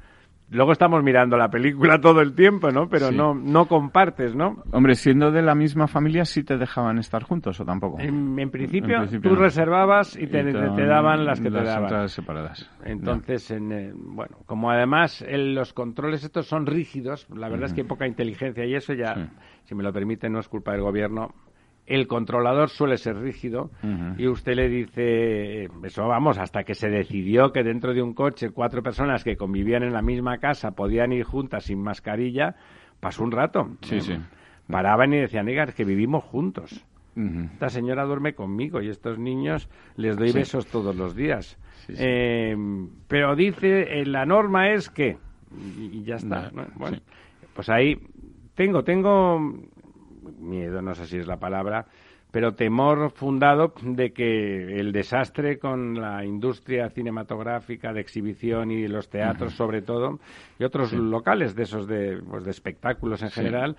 Luego 0.49 0.71
estamos 0.71 1.03
mirando 1.03 1.37
la 1.37 1.49
película 1.49 1.99
todo 2.01 2.21
el 2.21 2.35
tiempo, 2.35 2.71
¿no? 2.71 2.87
Pero 2.87 3.11
no, 3.11 3.33
no 3.33 3.67
compartes, 3.67 4.35
¿no? 4.35 4.63
Hombre, 4.71 4.95
siendo 4.95 5.31
de 5.31 5.41
la 5.41 5.55
misma 5.55 5.87
familia, 5.87 6.25
¿sí 6.25 6.43
te 6.43 6.57
dejaban 6.57 6.99
estar 6.99 7.23
juntos 7.23 7.59
o 7.59 7.65
tampoco? 7.65 7.99
En, 7.99 8.49
principio, 8.51 9.05
tú 9.21 9.35
reservabas 9.35 10.15
y 10.15 10.27
te, 10.27 10.43
daban 10.43 11.25
las 11.25 11.41
que 11.41 11.49
te 11.49 11.63
daban. 11.63 12.09
separadas. 12.09 12.69
Entonces, 12.83 13.49
en, 13.51 13.71
eh, 13.71 13.91
bueno, 13.95 14.37
como 14.45 14.69
además 14.69 15.25
los 15.27 15.73
controles 15.73 16.23
estos 16.23 16.47
son 16.47 16.65
rígidos, 16.65 17.27
la 17.35 17.49
verdad 17.49 17.65
es 17.65 17.73
que 17.73 17.81
hay 17.81 17.87
poca 17.87 18.07
inteligencia 18.07 18.65
y 18.65 18.75
eso 18.75 18.93
ya, 18.93 19.31
si 19.63 19.73
me 19.75 19.83
lo 19.83 19.91
permite, 19.91 20.29
no 20.29 20.39
es 20.39 20.47
culpa 20.47 20.73
del 20.73 20.81
gobierno, 20.81 21.33
el 21.87 22.07
controlador 22.07 22.69
suele 22.69 22.97
ser 22.97 23.17
rígido 23.17 23.69
y 24.17 24.27
usted 24.27 24.55
le 24.55 24.69
dice, 24.69 25.69
eso 25.83 26.07
vamos, 26.07 26.37
hasta 26.39 26.63
que 26.63 26.73
se 26.73 26.89
decidió 26.89 27.51
que 27.51 27.63
dentro 27.63 27.93
de 27.93 28.01
un 28.01 28.13
coche 28.13 28.49
cuatro 28.49 28.81
personas 28.81 29.23
que 29.23 29.37
convivían 29.37 29.83
en 29.83 29.93
la 29.93 30.01
misma 30.01 30.39
casa 30.39 30.71
podían 30.71 31.11
ir 31.13 31.23
juntas 31.23 31.65
sin 31.65 31.81
mascarilla, 31.81 32.55
pasó 32.99 33.23
un 33.23 33.31
rato. 33.31 33.69
Sí, 33.81 34.01
sí. 34.01 34.17
Paraban 34.67 35.13
y 35.13 35.17
decían, 35.17 35.47
es 35.47 35.75
que 35.75 35.85
vivimos 35.85 36.23
juntos. 36.23 36.83
Esta 37.15 37.69
señora 37.69 38.03
duerme 38.03 38.33
conmigo 38.33 38.81
y 38.81 38.89
estos 38.89 39.17
niños 39.17 39.69
les 39.95 40.17
doy 40.17 40.33
besos 40.33 40.67
todos 40.67 40.95
los 40.95 41.15
días. 41.15 41.57
Eh, 41.87 42.57
pero 43.07 43.35
dice, 43.35 44.01
eh, 44.01 44.05
la 44.05 44.25
norma 44.25 44.71
es 44.71 44.89
que... 44.89 45.17
Y, 45.79 46.03
ya 46.03 46.15
está. 46.15 46.51
Bueno, 46.75 46.97
pues 47.53 47.69
ahí 47.69 47.97
tengo, 48.55 48.83
tengo 48.83 49.39
miedo, 50.37 50.81
no 50.81 50.95
sé 50.95 51.07
si 51.07 51.17
es 51.17 51.27
la 51.27 51.39
palabra, 51.39 51.87
pero 52.35 52.53
temor 52.53 53.11
fundado 53.11 53.73
de 53.81 54.11
que 54.11 54.77
el 54.77 54.91
desastre 54.91 55.57
con 55.57 56.01
la 56.01 56.25
industria 56.25 56.89
cinematográfica 56.89 57.93
de 57.93 58.01
exhibición 58.01 58.71
y 58.71 58.89
los 58.89 59.07
teatros 59.07 59.53
sobre 59.53 59.81
todo 59.81 60.19
y 60.59 60.65
otros 60.65 60.91
locales 60.91 61.55
de 61.55 61.63
esos 61.63 61.87
de, 61.87 62.17
pues, 62.29 62.43
de 62.43 62.51
espectáculos 62.51 63.21
en 63.23 63.31
general 63.31 63.77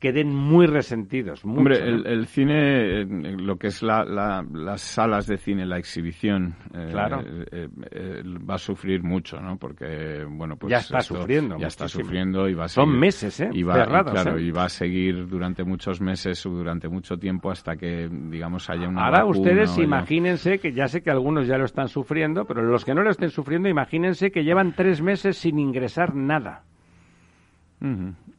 queden 0.00 0.34
muy 0.34 0.66
resentidos. 0.66 1.44
Hombre, 1.44 1.78
el, 1.78 2.26
cine, 2.26 3.04
lo 3.04 3.56
que 3.56 3.68
es 3.68 3.82
la, 3.82 4.04
las 4.04 4.80
salas 4.80 5.26
de 5.26 5.38
cine, 5.38 5.64
la 5.66 5.78
exhibición, 5.78 6.56
eh, 6.74 6.88
claro. 6.90 7.20
Eh, 7.20 7.68
eh, 7.90 8.22
va 8.48 8.54
a 8.54 8.58
sufrir 8.58 9.02
mucho, 9.02 9.40
¿no? 9.40 9.56
Porque, 9.56 10.24
bueno, 10.28 10.56
pues... 10.56 10.72
Ya 10.72 10.78
está 10.78 11.00
sufriendo. 11.00 11.56
Ya 11.58 11.68
está 11.68 11.88
sufriendo 11.88 12.48
y 12.48 12.54
va 12.54 12.64
a 12.64 12.68
seguir... 12.68 12.88
Son 12.88 12.98
meses, 12.98 13.40
¿eh? 13.40 13.50
Y 13.52 13.62
va, 13.62 13.84
claro, 13.84 14.38
y 14.38 14.50
va 14.50 14.64
a 14.64 14.68
seguir 14.68 15.28
durante 15.28 15.62
muchos 15.62 16.00
meses 16.00 16.44
o 16.44 16.50
durante 16.50 16.88
mucho 16.88 17.16
tiempo 17.16 17.50
hasta 17.50 17.76
que, 17.76 17.97
digamos, 18.08 18.68
haya 18.70 18.88
una 18.88 19.06
Ahora 19.06 19.24
ustedes 19.24 19.76
imagínense, 19.78 20.58
que 20.58 20.72
ya 20.72 20.86
sé 20.86 21.02
que 21.02 21.10
algunos 21.10 21.46
ya 21.46 21.58
lo 21.58 21.64
están 21.64 21.88
sufriendo, 21.88 22.44
pero 22.44 22.62
los 22.62 22.84
que 22.84 22.94
no 22.94 23.02
lo 23.02 23.10
estén 23.10 23.30
sufriendo, 23.30 23.68
imagínense 23.68 24.30
que 24.30 24.44
llevan 24.44 24.74
tres 24.74 25.02
meses 25.02 25.38
sin 25.38 25.58
ingresar 25.58 26.14
nada. 26.14 26.62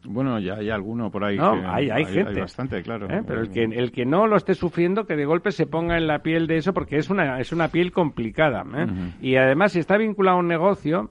Bueno, 0.04 0.40
ya 0.40 0.56
hay 0.56 0.70
alguno 0.70 1.12
por 1.12 1.24
ahí. 1.24 1.38
No, 1.38 1.52
hay, 1.70 1.90
hay, 1.90 2.06
gente. 2.06 2.40
bastante, 2.40 2.82
claro. 2.82 3.10
¿Eh? 3.10 3.24
Pero 3.26 3.42
el 3.42 3.50
que, 3.50 3.64
el 3.64 3.92
que 3.92 4.06
no 4.06 4.28
lo 4.28 4.38
esté 4.38 4.54
sufriendo, 4.54 5.06
que 5.06 5.16
de 5.16 5.26
golpe 5.26 5.52
se 5.52 5.66
ponga 5.66 5.98
en 5.98 6.08
la 6.08 6.20
piel 6.20 6.48
de 6.48 6.58
eso, 6.58 6.74
porque 6.74 6.98
es 6.98 7.10
una, 7.10 7.40
es 7.40 7.52
una 7.52 7.70
piel 7.70 7.92
complicada. 7.92 8.64
¿eh? 8.76 8.88
Y 9.22 9.36
además, 9.36 9.74
si 9.74 9.80
está 9.80 9.98
vinculado 9.98 10.38
a 10.38 10.40
un 10.40 10.48
negocio, 10.48 11.10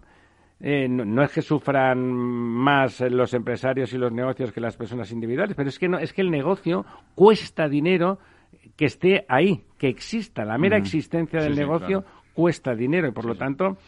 eh, 0.60 0.88
no, 0.88 1.22
es 1.22 1.32
que 1.32 1.42
sufran 1.42 1.98
más 2.12 3.00
los 3.00 3.32
empresarios 3.32 3.92
y 3.92 3.98
los 3.98 4.12
negocios 4.12 4.52
que 4.52 4.60
las 4.60 4.76
personas 4.76 5.12
individuales, 5.12 5.54
pero 5.56 5.68
es 5.68 5.78
que, 5.78 5.88
no, 5.88 5.98
es 5.98 6.12
que 6.12 6.22
el 6.22 6.30
negocio 6.30 6.84
cuesta 7.14 7.68
dinero 7.68 8.18
que 8.76 8.84
esté 8.84 9.24
ahí, 9.28 9.64
que 9.76 9.88
exista. 9.88 10.44
La 10.44 10.58
mera 10.58 10.76
existencia 10.76 11.40
del 11.40 11.56
negocio 11.56 12.04
cuesta 12.32 12.76
dinero 12.76 13.08
y 13.08 13.10
por 13.10 13.24
lo 13.24 13.34
tanto, 13.34 13.78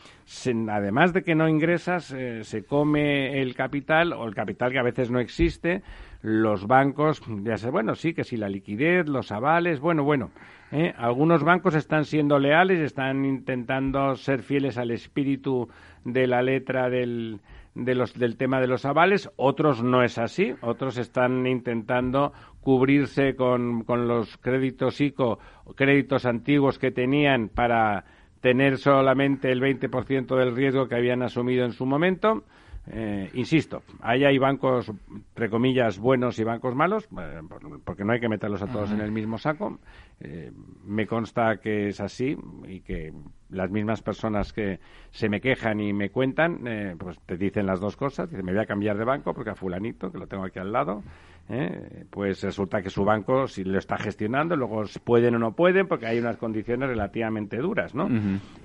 además 0.68 1.12
de 1.12 1.22
que 1.22 1.36
no 1.36 1.48
ingresas, 1.48 2.10
eh, 2.10 2.42
se 2.42 2.64
come 2.64 3.40
el 3.40 3.54
capital 3.54 4.12
o 4.12 4.26
el 4.26 4.34
capital 4.34 4.72
que 4.72 4.80
a 4.80 4.82
veces 4.82 5.08
no 5.08 5.20
existe, 5.20 5.82
los 6.22 6.66
bancos, 6.66 7.22
ya 7.44 7.56
sé, 7.56 7.70
bueno, 7.70 7.94
sí, 7.94 8.12
que 8.12 8.24
si 8.24 8.36
la 8.36 8.48
liquidez, 8.48 9.08
los 9.08 9.30
avales, 9.30 9.78
bueno, 9.78 10.02
bueno, 10.02 10.32
¿eh? 10.72 10.92
algunos 10.96 11.44
bancos 11.44 11.76
están 11.76 12.04
siendo 12.04 12.40
leales, 12.40 12.80
están 12.80 13.24
intentando 13.24 14.16
ser 14.16 14.42
fieles 14.42 14.76
al 14.78 14.90
espíritu 14.90 15.68
de 16.04 16.26
la 16.26 16.42
letra 16.42 16.90
del, 16.90 17.38
de 17.74 17.94
los, 17.94 18.18
del 18.18 18.36
tema 18.36 18.60
de 18.60 18.66
los 18.66 18.84
avales, 18.84 19.30
otros 19.36 19.82
no 19.82 20.02
es 20.02 20.18
así, 20.18 20.54
otros 20.60 20.98
están 20.98 21.46
intentando 21.46 22.32
cubrirse 22.60 23.34
con, 23.36 23.84
con 23.84 24.08
los 24.08 24.36
créditos 24.38 25.00
ICO, 25.00 25.38
créditos 25.76 26.26
antiguos 26.26 26.78
que 26.78 26.90
tenían 26.90 27.48
para 27.48 28.04
tener 28.40 28.78
solamente 28.78 29.50
el 29.52 29.60
20% 29.60 30.36
del 30.36 30.54
riesgo 30.54 30.88
que 30.88 30.96
habían 30.96 31.22
asumido 31.22 31.64
en 31.64 31.72
su 31.72 31.86
momento. 31.86 32.44
Eh, 32.86 33.30
insisto, 33.34 33.82
ahí 34.00 34.24
hay 34.24 34.38
bancos, 34.38 34.90
entre 35.10 35.50
comillas, 35.50 35.98
buenos 35.98 36.38
y 36.38 36.44
bancos 36.44 36.74
malos, 36.74 37.08
eh, 37.18 37.40
porque 37.84 38.04
no 38.04 38.12
hay 38.12 38.20
que 38.20 38.28
meterlos 38.28 38.62
a 38.62 38.66
todos 38.66 38.90
en 38.90 39.00
el 39.00 39.12
mismo 39.12 39.38
saco. 39.38 39.78
Eh, 40.18 40.50
me 40.84 41.06
consta 41.06 41.58
que 41.58 41.88
es 41.88 42.00
así 42.00 42.36
y 42.66 42.80
que 42.80 43.12
las 43.50 43.70
mismas 43.70 44.02
personas 44.02 44.52
que 44.52 44.80
se 45.10 45.28
me 45.28 45.40
quejan 45.40 45.80
y 45.80 45.92
me 45.92 46.10
cuentan, 46.10 46.60
pues 46.98 47.18
te 47.26 47.36
dicen 47.36 47.66
las 47.66 47.80
dos 47.80 47.96
cosas. 47.96 48.30
Dicen, 48.30 48.44
me 48.44 48.52
voy 48.52 48.60
a 48.60 48.66
cambiar 48.66 48.96
de 48.96 49.04
banco 49.04 49.34
porque 49.34 49.50
a 49.50 49.54
fulanito, 49.54 50.10
que 50.10 50.18
lo 50.18 50.26
tengo 50.26 50.44
aquí 50.44 50.58
al 50.58 50.72
lado, 50.72 51.02
¿eh? 51.50 52.04
pues 52.10 52.42
resulta 52.42 52.80
que 52.80 52.90
su 52.90 53.04
banco 53.04 53.46
si 53.48 53.64
lo 53.64 53.78
está 53.78 53.96
gestionando, 53.98 54.56
luego 54.56 54.84
pueden 55.04 55.34
o 55.34 55.38
no 55.38 55.52
pueden, 55.52 55.86
porque 55.88 56.06
hay 56.06 56.18
unas 56.18 56.36
condiciones 56.36 56.88
relativamente 56.88 57.56
duras, 57.58 57.94
¿no? 57.94 58.08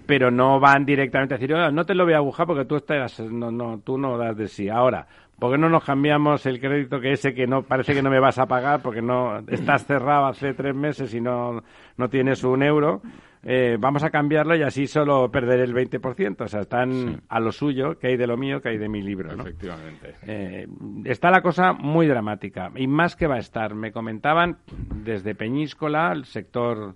Pero 0.05 0.31
no 0.31 0.59
van 0.59 0.85
directamente 0.85 1.33
a 1.33 1.37
decir, 1.37 1.55
no 1.55 1.85
te 1.85 1.95
lo 1.95 2.05
voy 2.05 2.13
a 2.13 2.17
agujar 2.17 2.45
porque 2.45 2.65
tú 2.65 2.75
estás, 2.75 3.19
no, 3.19 3.51
no, 3.51 3.79
tú 3.79 3.97
no 3.97 4.17
das 4.17 4.37
de 4.37 4.47
sí. 4.47 4.69
Ahora, 4.69 5.07
¿por 5.39 5.51
qué 5.51 5.57
no 5.57 5.69
nos 5.69 5.83
cambiamos 5.83 6.45
el 6.45 6.59
crédito 6.59 6.99
que 6.99 7.11
ese 7.11 7.33
que 7.33 7.47
no 7.47 7.63
parece 7.63 7.93
que 7.93 8.01
no 8.01 8.09
me 8.09 8.19
vas 8.19 8.39
a 8.39 8.45
pagar 8.45 8.81
porque 8.81 9.01
no 9.01 9.39
estás 9.47 9.85
cerrado 9.85 10.27
hace 10.27 10.53
tres 10.53 10.75
meses 10.75 11.13
y 11.13 11.21
no, 11.21 11.61
no 11.97 12.09
tienes 12.09 12.43
un 12.43 12.63
euro? 12.63 13.01
Eh, 13.47 13.77
vamos 13.79 14.03
a 14.03 14.09
cambiarlo 14.09 14.55
y 14.55 14.63
así 14.63 14.87
solo 14.87 15.29
perder 15.29 15.59
el 15.59 15.73
20%. 15.75 16.41
O 16.41 16.47
sea, 16.47 16.61
están 16.61 17.21
a 17.29 17.39
lo 17.39 17.51
suyo, 17.51 17.99
que 17.99 18.07
hay 18.07 18.17
de 18.17 18.25
lo 18.25 18.37
mío, 18.37 18.59
que 18.59 18.69
hay 18.69 18.79
de 18.79 18.89
mi 18.89 19.03
libro. 19.03 19.35
¿no? 19.35 19.43
Efectivamente. 19.43 20.15
Eh, 20.23 20.67
está 21.03 21.29
la 21.29 21.41
cosa 21.41 21.71
muy 21.73 22.07
dramática 22.07 22.71
y 22.75 22.87
más 22.87 23.15
que 23.15 23.27
va 23.27 23.35
a 23.35 23.39
estar. 23.39 23.75
Me 23.75 23.91
comentaban 23.91 24.57
desde 24.95 25.35
Peñíscola, 25.35 26.11
el 26.11 26.25
sector, 26.25 26.95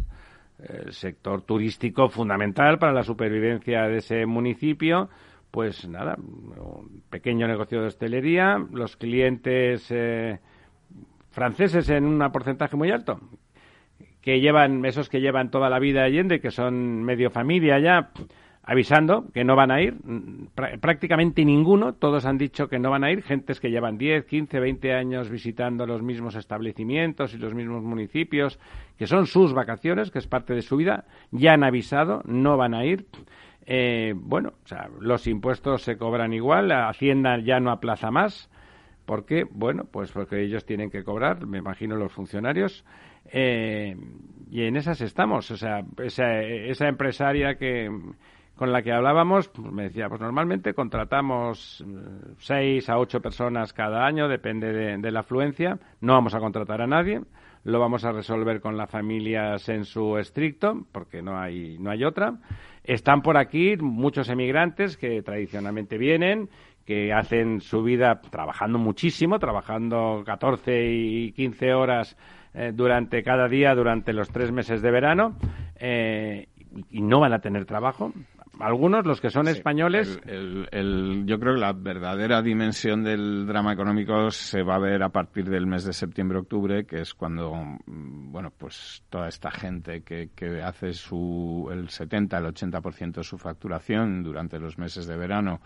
el 0.57 0.91
sector 0.91 1.43
turístico 1.43 2.09
fundamental 2.09 2.79
para 2.79 2.93
la 2.93 3.03
supervivencia 3.03 3.83
de 3.83 3.97
ese 3.97 4.25
municipio. 4.25 5.09
Pues 5.51 5.87
nada, 5.87 6.15
un 6.17 7.01
pequeño 7.09 7.47
negocio 7.47 7.81
de 7.81 7.87
hostelería, 7.87 8.63
los 8.71 8.97
clientes 8.97 9.87
eh, 9.89 10.39
franceses 11.31 11.89
en 11.89 12.05
un 12.05 12.31
porcentaje 12.31 12.75
muy 12.75 12.91
alto, 12.91 13.19
que 14.21 14.39
llevan, 14.39 14.85
esos 14.85 15.09
que 15.09 15.21
llevan 15.21 15.49
toda 15.49 15.69
la 15.69 15.79
vida 15.79 16.03
Allende, 16.03 16.39
que 16.39 16.51
son 16.51 17.03
medio 17.03 17.31
familia 17.31 17.79
ya, 17.79 18.11
avisando 18.69 19.25
que 19.33 19.43
no 19.43 19.55
van 19.55 19.71
a 19.71 19.81
ir. 19.81 19.95
prácticamente 20.79 21.43
ninguno, 21.43 21.93
todos 21.93 22.25
han 22.25 22.37
dicho 22.37 22.67
que 22.67 22.77
no 22.77 22.91
van 22.91 23.03
a 23.03 23.11
ir. 23.11 23.23
Gentes 23.23 23.59
que 23.59 23.71
llevan 23.71 23.97
10, 23.97 24.25
15, 24.25 24.59
20 24.59 24.93
años 24.93 25.29
visitando 25.31 25.87
los 25.87 26.03
mismos 26.03 26.35
establecimientos 26.35 27.33
y 27.33 27.39
los 27.39 27.55
mismos 27.55 27.81
municipios, 27.81 28.59
que 28.95 29.07
son 29.07 29.25
sus 29.25 29.53
vacaciones, 29.53 30.11
que 30.11 30.19
es 30.19 30.27
parte 30.27 30.53
de 30.53 30.61
su 30.61 30.77
vida, 30.77 31.05
ya 31.31 31.53
han 31.53 31.63
avisado, 31.63 32.21
no 32.25 32.57
van 32.57 32.75
a 32.75 32.85
ir. 32.85 33.07
Eh, 33.71 34.15
bueno, 34.15 34.53
o 34.63 34.67
sea, 34.67 34.89
los 34.99 35.27
impuestos 35.27 35.83
se 35.83 35.95
cobran 35.95 36.33
igual, 36.33 36.69
la 36.69 36.89
Hacienda 36.89 37.37
ya 37.37 37.59
no 37.59 37.69
aplaza 37.69 38.09
más. 38.09 38.49
¿Por 39.05 39.27
qué? 39.27 39.43
Bueno, 39.47 39.83
pues 39.91 40.11
porque 40.11 40.41
ellos 40.41 40.65
tienen 40.65 40.89
que 40.89 41.03
cobrar, 41.03 41.45
me 41.45 41.59
imagino 41.59 41.95
los 41.95 42.11
funcionarios. 42.11 42.83
Eh, 43.31 43.95
y 44.49 44.63
en 44.63 44.75
esas 44.75 45.01
estamos. 45.01 45.51
O 45.51 45.57
sea, 45.57 45.83
esa, 45.99 46.87
empresaria 46.87 47.59
que 47.59 47.91
con 48.55 48.71
la 48.71 48.81
que 48.81 48.91
hablábamos 48.91 49.49
pues 49.49 49.71
me 49.71 49.83
decía, 49.83 50.09
pues 50.09 50.19
normalmente 50.19 50.73
contratamos 50.73 51.85
eh, 51.87 52.33
seis 52.39 52.89
a 52.89 52.97
ocho 52.97 53.21
personas 53.21 53.71
cada 53.71 54.03
año, 54.03 54.27
depende 54.27 54.97
de, 54.97 55.11
la 55.11 55.19
afluencia. 55.19 55.77
No 56.01 56.13
vamos 56.13 56.33
a 56.33 56.39
contratar 56.39 56.81
a 56.81 56.87
nadie. 56.87 57.21
Lo 57.63 57.79
vamos 57.79 58.05
a 58.05 58.11
resolver 58.11 58.61
con 58.61 58.77
las 58.77 58.89
familias 58.89 59.67
en 59.69 59.85
su 59.85 60.17
estricto, 60.17 60.85
porque 60.91 61.21
no 61.21 61.37
hay, 61.37 61.77
no 61.79 61.91
hay 61.91 62.03
otra. 62.03 62.35
Están 62.83 63.21
por 63.21 63.37
aquí 63.37 63.75
muchos 63.77 64.29
emigrantes 64.29 64.97
que 64.97 65.21
tradicionalmente 65.21 65.97
vienen, 65.97 66.49
que 66.85 67.13
hacen 67.13 67.61
su 67.61 67.83
vida 67.83 68.21
trabajando 68.21 68.79
muchísimo, 68.79 69.37
trabajando 69.39 70.23
14 70.25 70.85
y 70.91 71.31
15 71.33 71.73
horas 71.73 72.17
eh, 72.53 72.71
durante 72.73 73.21
cada 73.21 73.47
día 73.47 73.75
durante 73.75 74.11
los 74.11 74.29
tres 74.29 74.51
meses 74.51 74.81
de 74.81 74.89
verano 74.89 75.35
eh, 75.75 76.47
y 76.89 77.01
no 77.01 77.19
van 77.19 77.33
a 77.33 77.39
tener 77.39 77.65
trabajo. 77.65 78.11
Algunos, 78.59 79.05
los 79.05 79.21
que 79.21 79.29
son 79.29 79.47
españoles. 79.47 80.19
yo 80.25 81.39
creo 81.39 81.53
que 81.53 81.59
la 81.59 81.73
verdadera 81.73 82.41
dimensión 82.41 83.03
del 83.03 83.45
drama 83.47 83.73
económico 83.73 84.29
se 84.31 84.63
va 84.63 84.75
a 84.75 84.79
ver 84.79 85.01
a 85.01 85.09
partir 85.09 85.49
del 85.49 85.65
mes 85.65 85.85
de 85.85 85.93
septiembre-octubre, 85.93 86.85
que 86.85 87.01
es 87.01 87.13
cuando, 87.13 87.53
mm, 87.53 88.31
bueno, 88.31 88.51
pues 88.57 89.03
toda 89.09 89.27
esta 89.29 89.49
gente 89.49 90.01
que, 90.01 90.29
que 90.35 90.61
hace 90.61 90.93
su, 90.93 91.69
el 91.71 91.89
70, 91.89 92.37
el 92.37 92.45
80% 92.45 93.13
de 93.13 93.23
su 93.23 93.37
facturación 93.37 94.23
durante 94.23 94.59
los 94.59 94.77
meses 94.77 95.07
de 95.07 95.15
verano, 95.15 95.61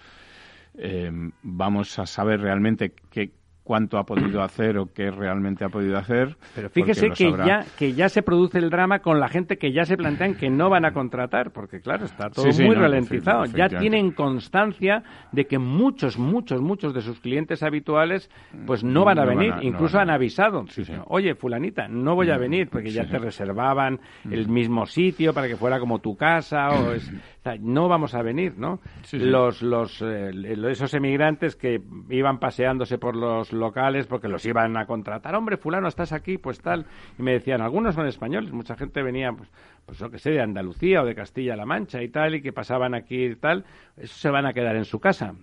eh, 0.76 1.12
vamos 1.42 1.98
a 2.00 2.06
saber 2.06 2.42
realmente 2.42 2.94
qué, 3.10 3.32
cuánto 3.64 3.98
ha 3.98 4.04
podido 4.04 4.42
hacer 4.42 4.78
o 4.78 4.88
qué 4.94 5.10
realmente 5.10 5.64
ha 5.64 5.70
podido 5.70 5.98
hacer. 5.98 6.36
Pero 6.56 6.70
fíjese 6.70 7.10
que 7.12 7.32
ya, 7.32 7.66
que 7.78 7.94
ya 7.94 8.10
se 8.10 8.22
produce 8.22 8.60
el 8.60 8.70
drama 8.70 9.00
con 9.00 9.20
la 9.20 9.30
gente 9.30 9.58
que 9.58 9.72
ya 9.72 9.86
se 9.86 9.96
plantean 9.98 10.36
que 10.36 10.50
no 10.50 10.70
van 10.70 10.86
a 10.86 10.92
contratar, 10.92 11.52
porque 11.52 11.80
claro, 11.80 12.06
está 12.06 12.30
todo 12.30 12.46
muy 12.46 12.76
ralentizado. 12.76 13.46
ya 13.46 13.70
tienen 13.70 14.12
constancia 14.12 15.04
de 15.32 15.46
que 15.46 15.60
muchos, 15.60 16.18
muchos, 16.18 16.62
muchos 16.62 16.94
de 16.94 17.02
sus 17.02 17.20
clientes 17.20 17.64
habituales 17.64 18.30
pues 18.66 18.84
no 18.84 19.06
van 19.06 19.20
a 19.20 19.26
venir, 19.26 19.54
incluso 19.62 20.00
han 20.00 20.10
avisado. 20.10 20.66
Oye, 21.08 21.36
fulanita, 21.36 21.88
no 21.88 22.16
voy 22.16 22.30
a 22.30 22.38
mm, 22.38 22.40
venir 22.40 22.70
porque 22.70 22.90
ya 22.90 23.06
te 23.06 23.18
reservaban 23.18 24.00
el 24.30 24.48
mm. 24.48 24.52
mismo 24.52 24.86
sitio 24.86 25.34
para 25.34 25.48
que 25.48 25.56
fuera 25.56 25.80
como 25.80 26.00
tu 26.00 26.16
casa 26.16 26.70
o 26.70 26.92
es, 26.94 27.12
no 27.60 27.88
vamos 27.88 28.14
a 28.16 28.22
venir, 28.22 28.58
¿no? 28.58 28.80
Los, 29.12 29.62
los, 29.62 30.02
eh, 30.02 30.32
esos 30.70 30.94
emigrantes 30.94 31.56
que 31.56 31.82
iban 32.10 32.40
paseándose 32.40 32.98
por 32.98 33.16
los 33.16 33.53
locales 33.56 34.08
porque 34.08 34.28
los 34.28 34.46
iban 34.46 34.78
a 34.78 34.86
contratar. 34.86 35.36
Hombre, 35.36 35.58
fulano, 35.58 35.88
estás 35.88 36.12
aquí, 36.12 36.38
pues 36.38 36.60
tal. 36.60 36.86
Y 37.18 37.24
me 37.24 37.34
decían, 37.34 37.62
algunos 37.62 37.96
son 37.96 38.08
españoles, 38.08 38.52
mucha 38.52 38.76
gente 38.76 39.02
venía, 39.02 39.32
pues, 39.32 39.50
pues 39.86 40.00
lo 40.02 40.10
que 40.10 40.20
sé, 40.20 40.32
de 40.32 40.42
Andalucía 40.42 41.02
o 41.02 41.06
de 41.06 41.16
Castilla-La 41.16 41.66
Mancha 41.66 42.02
y 42.02 42.10
tal, 42.10 42.36
y 42.36 42.42
que 42.42 42.54
pasaban 42.54 42.94
aquí 42.94 43.26
y 43.26 43.36
tal. 43.36 43.66
Eso 43.98 44.16
se 44.16 44.30
van 44.30 44.46
a 44.46 44.54
quedar 44.54 44.76
en 44.76 44.86
su 44.86 45.00
casa. 45.00 45.34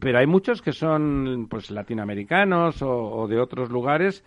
Pero 0.00 0.18
hay 0.18 0.26
muchos 0.26 0.62
que 0.62 0.72
son, 0.72 1.46
pues, 1.48 1.70
latinoamericanos 1.70 2.82
o, 2.82 3.26
de 3.28 3.38
otros 3.38 3.70
lugares 3.70 4.24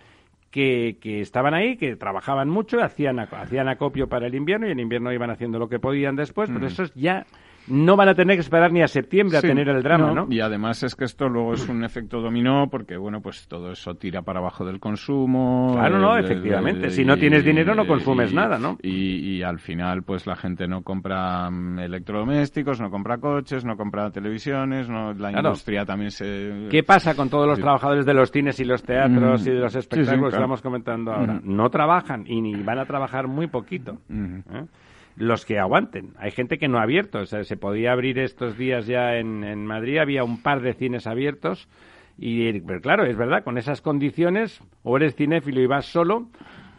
que, 0.51 0.97
que, 1.01 1.19
estaban 1.19 1.53
ahí, 1.53 1.75
que 1.75 1.95
trabajaban 1.97 2.49
mucho, 2.49 2.81
hacían, 2.81 3.19
hacían 3.19 3.67
acopio 3.67 4.07
para 4.07 4.27
el 4.27 4.35
invierno 4.35 4.67
y 4.67 4.71
en 4.71 4.79
invierno 4.79 5.11
iban 5.11 5.29
haciendo 5.29 5.59
lo 5.59 5.67
que 5.67 5.79
podían 5.79 6.15
después, 6.15 6.49
pero 6.49 6.65
eso 6.65 6.85
ya 6.95 7.25
no 7.67 7.95
van 7.95 8.09
a 8.09 8.15
tener 8.15 8.35
que 8.35 8.41
esperar 8.41 8.71
ni 8.71 8.81
a 8.81 8.87
septiembre 8.87 9.37
a 9.37 9.41
tener 9.41 9.67
el 9.69 9.83
drama, 9.83 10.13
no, 10.13 10.27
Y 10.29 10.39
además 10.39 10.83
es 10.83 10.95
que 10.95 11.05
esto 11.05 11.27
luego 11.27 11.53
es 11.53 11.67
un 11.67 11.83
efecto 11.83 12.21
dominó 12.21 12.67
porque, 12.69 12.97
bueno, 12.97 13.21
pues 13.21 13.47
todo 13.47 13.71
eso 13.71 13.95
tira 13.95 14.21
para 14.21 14.39
abajo 14.39 14.65
del 14.65 14.79
consumo. 14.79 15.73
Claro, 15.73 15.99
no, 15.99 16.17
efectivamente. 16.17 16.89
si 16.89 17.03
no 17.03 17.17
tienes 17.17 17.43
dinero 17.43 17.75
no 17.75 17.85
consumes 17.85 18.33
nada, 18.33 18.57
¿no? 18.57 18.77
Y, 18.81 19.41
al 19.41 19.59
final, 19.59 20.03
pues 20.03 20.25
la 20.25 20.35
gente 20.35 20.67
no 20.67 20.81
compra 20.81 21.49
mm, 21.49 21.79
electrodomésticos, 21.79 22.81
no 22.81 22.89
compra 22.89 23.17
coches, 23.17 23.63
no 23.63 23.77
compra 23.77 24.09
televisiones, 24.11 24.89
no, 24.89 25.13
la 25.13 25.31
industria 25.31 25.85
también 25.85 26.11
se... 26.11 26.67
¿Qué 26.69 26.83
pasa 26.83 27.15
con 27.15 27.29
todos 27.29 27.47
los 27.47 27.59
trabajadores 27.59 28.05
de 28.05 28.13
los 28.13 28.31
cines 28.31 28.59
y 28.59 28.65
los 28.65 28.83
teatros 28.83 29.45
y 29.45 29.51
de 29.51 29.59
los 29.59 29.75
espectáculos 29.75 30.31
que 30.31 30.37
estamos 30.37 30.61
comentando 30.61 31.11
ahora? 31.13 31.39
No 31.43 31.69
trabajan 31.69 32.25
y 32.27 32.41
ni 32.41 32.55
van 32.63 32.79
a 32.79 32.85
trabajar 32.85 33.27
muy 33.27 33.47
poquito 33.47 33.97
los 35.17 35.45
que 35.45 35.59
aguanten. 35.59 36.13
Hay 36.17 36.31
gente 36.31 36.57
que 36.57 36.67
no 36.67 36.77
ha 36.77 36.83
abierto. 36.83 37.19
O 37.19 37.25
sea, 37.25 37.43
se 37.43 37.57
podía 37.57 37.91
abrir 37.91 38.19
estos 38.19 38.57
días 38.57 38.87
ya 38.87 39.17
en, 39.17 39.43
en 39.43 39.65
Madrid, 39.65 39.97
había 39.97 40.23
un 40.23 40.41
par 40.41 40.61
de 40.61 40.73
cines 40.73 41.07
abiertos. 41.07 41.67
Y 42.17 42.61
pero 42.61 42.81
claro, 42.81 43.05
es 43.05 43.17
verdad, 43.17 43.43
con 43.43 43.57
esas 43.57 43.81
condiciones, 43.81 44.61
o 44.83 44.97
eres 44.97 45.15
cinéfilo 45.15 45.61
y 45.61 45.67
vas 45.67 45.85
solo, 45.85 46.27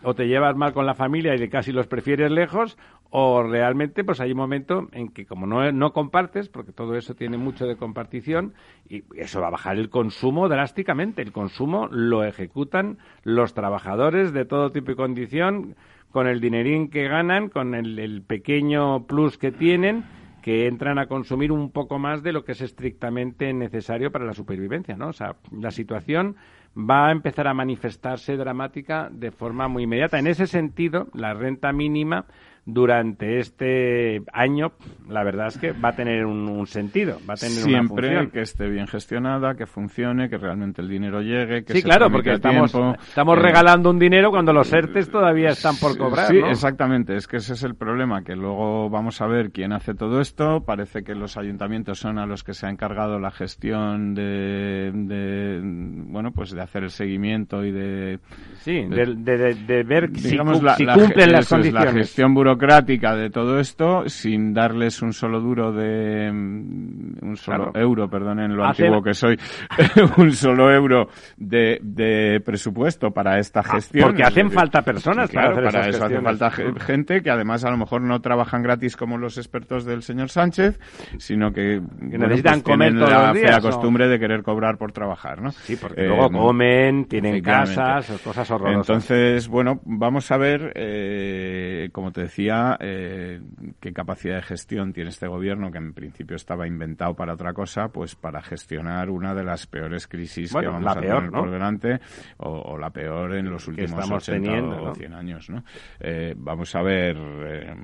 o 0.03 0.15
te 0.15 0.27
llevas 0.27 0.57
mal 0.57 0.73
con 0.73 0.87
la 0.87 0.95
familia 0.95 1.35
y 1.35 1.49
casi 1.49 1.73
los 1.73 1.87
prefieres 1.87 2.31
lejos, 2.31 2.77
o 3.11 3.43
realmente 3.43 4.05
pues 4.05 4.21
hay 4.21 4.33
un 4.33 4.39
momento 4.39 4.89
en 4.93 5.09
que 5.09 5.27
como 5.27 5.47
no, 5.47 5.71
no 5.73 5.93
compartes, 5.93 6.49
porque 6.49 6.73
todo 6.73 6.97
eso 6.97 7.15
tiene 7.15 7.39
mucho 7.39 7.67
de 7.67 7.77
compartición, 7.77 8.55
y 8.89 9.05
eso 9.17 9.41
va 9.41 9.49
a 9.49 9.53
bajar 9.53 9.77
el 9.77 9.91
consumo 9.91 10.49
drásticamente. 10.49 11.23
El 11.23 11.33
consumo 11.33 11.89
lo 11.91 12.25
ejecutan 12.25 12.99
los 13.23 13.55
trabajadores 13.55 14.33
de 14.33 14.45
todo 14.45 14.71
tipo 14.71 14.91
y 14.91 14.97
condición, 14.97 15.77
con 16.11 16.27
el 16.27 16.41
dinerín 16.41 16.89
que 16.89 17.09
ganan, 17.09 17.49
con 17.49 17.75
el, 17.75 18.23
pequeño 18.27 19.07
plus 19.07 19.39
que 19.39 19.53
tienen, 19.53 20.05
que 20.43 20.67
entran 20.67 20.99
a 20.99 21.07
consumir 21.07 21.53
un 21.53 21.71
poco 21.71 21.99
más 21.99 22.23
de 22.23 22.33
lo 22.33 22.45
que 22.45 22.53
es 22.53 22.61
estrictamente 22.61 23.53
necesario 23.53 24.11
para 24.11 24.25
la 24.25 24.35
supervivencia, 24.35 24.97
¿no? 24.97 25.09
O 25.09 25.13
sea, 25.13 25.37
la 25.53 25.71
situación 25.71 26.37
va 26.79 27.09
a 27.09 27.13
empezar 27.13 27.49
a 27.49 27.55
manifestarse 27.55 28.37
dramática 28.37 29.09
de 29.11 29.31
forma 29.31 29.69
muy 29.69 29.83
inmediata. 29.83 30.19
En 30.19 30.27
ese 30.27 30.47
sentido, 30.47 31.09
la 31.13 31.35
renta 31.35 31.73
mínima 31.73 32.27
durante 32.71 33.39
este 33.39 34.21
año, 34.31 34.73
la 35.09 35.25
verdad 35.25 35.47
es 35.47 35.57
que 35.57 35.73
va 35.73 35.89
a 35.89 35.97
tener 35.97 36.27
un, 36.27 36.67
sentido, 36.67 37.19
va 37.29 37.33
a 37.33 37.37
tener 37.39 37.55
Siempre 37.55 38.11
una 38.11 38.31
que 38.31 38.43
esté 38.43 38.69
bien 38.69 38.87
gestionada, 38.87 39.55
que 39.55 39.65
funcione, 39.65 40.29
que 40.29 40.37
realmente 40.37 40.83
el 40.83 40.89
dinero 40.89 41.23
llegue, 41.23 41.65
que 41.65 41.73
Sí, 41.73 41.81
se 41.81 41.85
claro, 41.87 42.11
porque 42.11 42.35
estamos, 42.35 42.71
tiempo. 42.71 42.95
estamos 43.01 43.39
Eh, 43.39 43.41
regalando 43.41 43.89
un 43.89 43.99
dinero 43.99 44.31
cuando 44.31 44.53
los 44.53 44.71
ERTES 44.71 45.11
todavía 45.11 45.49
están 45.49 45.77
por 45.77 45.97
cobrar, 45.97 46.27
Sí, 46.29 46.41
¿no? 46.41 46.51
exactamente. 46.51 47.17
Es 47.17 47.27
que 47.27 47.39
ese 47.39 47.55
es 47.55 47.63
el 47.63 47.75
problema, 47.75 48.23
que 48.23 48.37
luego 48.37 48.91
vamos 48.91 49.23
a 49.23 49.27
ver 49.27 49.51
quién 49.51 49.73
hace 49.73 49.95
todo 49.95 50.21
esto. 50.21 50.63
Parece 50.67 51.03
que 51.03 51.15
los 51.15 51.39
ayuntamientos 51.39 51.99
son 51.99 52.19
a 52.19 52.27
los 52.27 52.45
que 52.45 52.53
se 52.53 52.67
ha 52.67 52.71
encargado 52.71 53.19
la 53.19 53.31
gestión 53.31 54.15
de, 54.15 54.93
de, 54.93 55.61
bueno, 55.63 56.33
pues 56.33 56.51
de 56.51 56.61
hacer 56.61 56.83
el 56.83 56.91
seguimiento 56.91 57.65
y 57.65 57.73
de... 57.73 58.19
Sí, 58.59 58.85
de, 58.91 59.15
de- 59.17 59.55
de 59.55 59.83
ver 59.85 60.11
si, 60.15 60.33
digamos, 60.33 60.59
cu- 60.59 60.65
la, 60.67 60.75
si 60.77 60.85
la 60.85 60.95
cumplen 60.97 61.33
las 61.33 61.47
es, 61.47 61.49
condiciones. 61.49 61.85
la 61.87 61.93
gestión 61.99 62.35
burocrática 62.35 62.58
de 62.59 63.31
todo 63.31 63.59
esto 63.59 64.09
sin 64.09 64.53
darles 64.53 65.01
un 65.03 65.13
solo 65.13 65.41
duro 65.41 65.73
de 65.73 66.31
mm, 66.33 67.19
un 67.23 67.37
solo 67.37 67.73
Claro. 67.73 67.73
euro, 67.81 68.09
perdonen 68.11 68.55
lo 68.57 68.65
Hace- 68.65 68.85
antiguo 68.85 69.03
que 69.03 69.15
soy, 69.15 69.39
un 70.19 70.33
solo 70.33 70.71
euro 70.73 71.09
de, 71.37 71.79
de 71.83 72.41
presupuesto 72.45 73.11
para 73.11 73.39
esta 73.39 73.63
gestión. 73.63 74.05
Ah, 74.05 74.07
porque 74.09 74.23
Es 74.23 74.29
hacen 74.29 74.51
falta 74.51 74.83
personas 74.83 75.31
claro, 75.31 75.55
para 75.55 75.69
hacer 75.69 75.73
para 75.73 75.81
esas 75.89 75.95
eso 75.97 76.05
hace 76.05 76.15
gestiones. 76.15 76.39
falta 76.39 76.51
ge- 76.57 76.81
gente 76.85 77.23
que 77.23 77.31
además 77.31 77.65
a 77.65 77.71
lo 77.71 77.77
mejor 77.77 78.03
no 78.03 78.21
trabajan 78.21 78.63
gratis 78.63 78.97
como 78.97 79.17
los 79.19 79.39
expertos 79.39 79.85
del 79.85 80.03
señor 80.03 80.29
Sánchez, 80.29 80.79
sino 81.19 81.53
que, 81.53 81.79
bueno, 81.81 82.27
necesitan 82.27 82.55
pues 82.55 82.63
comer 82.65 82.89
tienen 82.91 83.05
todos 83.07 83.13
la 83.23 83.27
los 83.29 83.37
días, 83.37 83.49
fea 83.51 83.59
¿o? 83.59 83.63
costumbre 83.63 84.09
de 84.09 84.19
querer 84.19 84.43
cobrar 84.43 84.79
por 84.79 84.93
trabajar, 84.93 85.41
¿no? 85.41 85.51
Sí, 85.53 85.77
porque 85.77 86.03
Eh, 86.03 86.07
luego 86.09 86.31
comen, 86.31 87.05
tienen 87.07 87.41
casas, 87.43 88.11
cosas 88.23 88.51
horrorosas. 88.51 88.89
Entonces, 88.89 89.49
bueno, 89.49 89.81
vamos 89.85 90.31
a 90.31 90.37
ver, 90.37 90.73
eh, 90.75 91.89
como 91.93 92.13
te 92.13 92.23
decía, 92.23 92.48
eh, 92.81 93.41
qué 93.81 93.93
capacidad 93.93 94.37
de 94.37 94.43
gestión 94.43 94.93
tiene 94.93 95.11
este 95.11 95.27
gobierno, 95.27 95.71
que 95.71 95.79
en 95.79 95.93
principio 95.93 96.37
estaba 96.37 96.67
inventado 96.67 97.15
para 97.15 97.35
otra 97.35 97.53
cosa, 97.53 97.89
pues 97.89 98.15
para 98.15 98.43
gestionar 98.43 99.11
una 99.11 99.35
de 99.35 99.45
las 99.45 99.67
peores 99.67 100.07
crisis 100.07 100.53
Bueno, 100.53 100.71
que 100.71 100.73
vamos 100.75 100.85
la 100.85 100.93
a 100.93 101.01
peor, 101.01 101.17
tener 101.17 101.33
¿no? 101.33 101.41
por 101.41 101.51
delante, 101.51 102.01
o, 102.39 102.51
o 102.51 102.79
la 102.79 102.91
peor 102.91 103.35
en 103.37 103.51
los 103.51 103.67
últimos 103.69 103.91
estamos 103.91 104.29
80 104.29 104.47
teniendo, 104.47 104.77
o 104.77 104.87
¿no? 104.87 104.95
100 104.95 105.15
años, 105.15 105.51
¿no? 105.51 105.65
Eh, 106.01 106.35
vamos 106.37 106.75
a 106.75 106.83
ver 106.83 107.17
eh, 107.17 107.75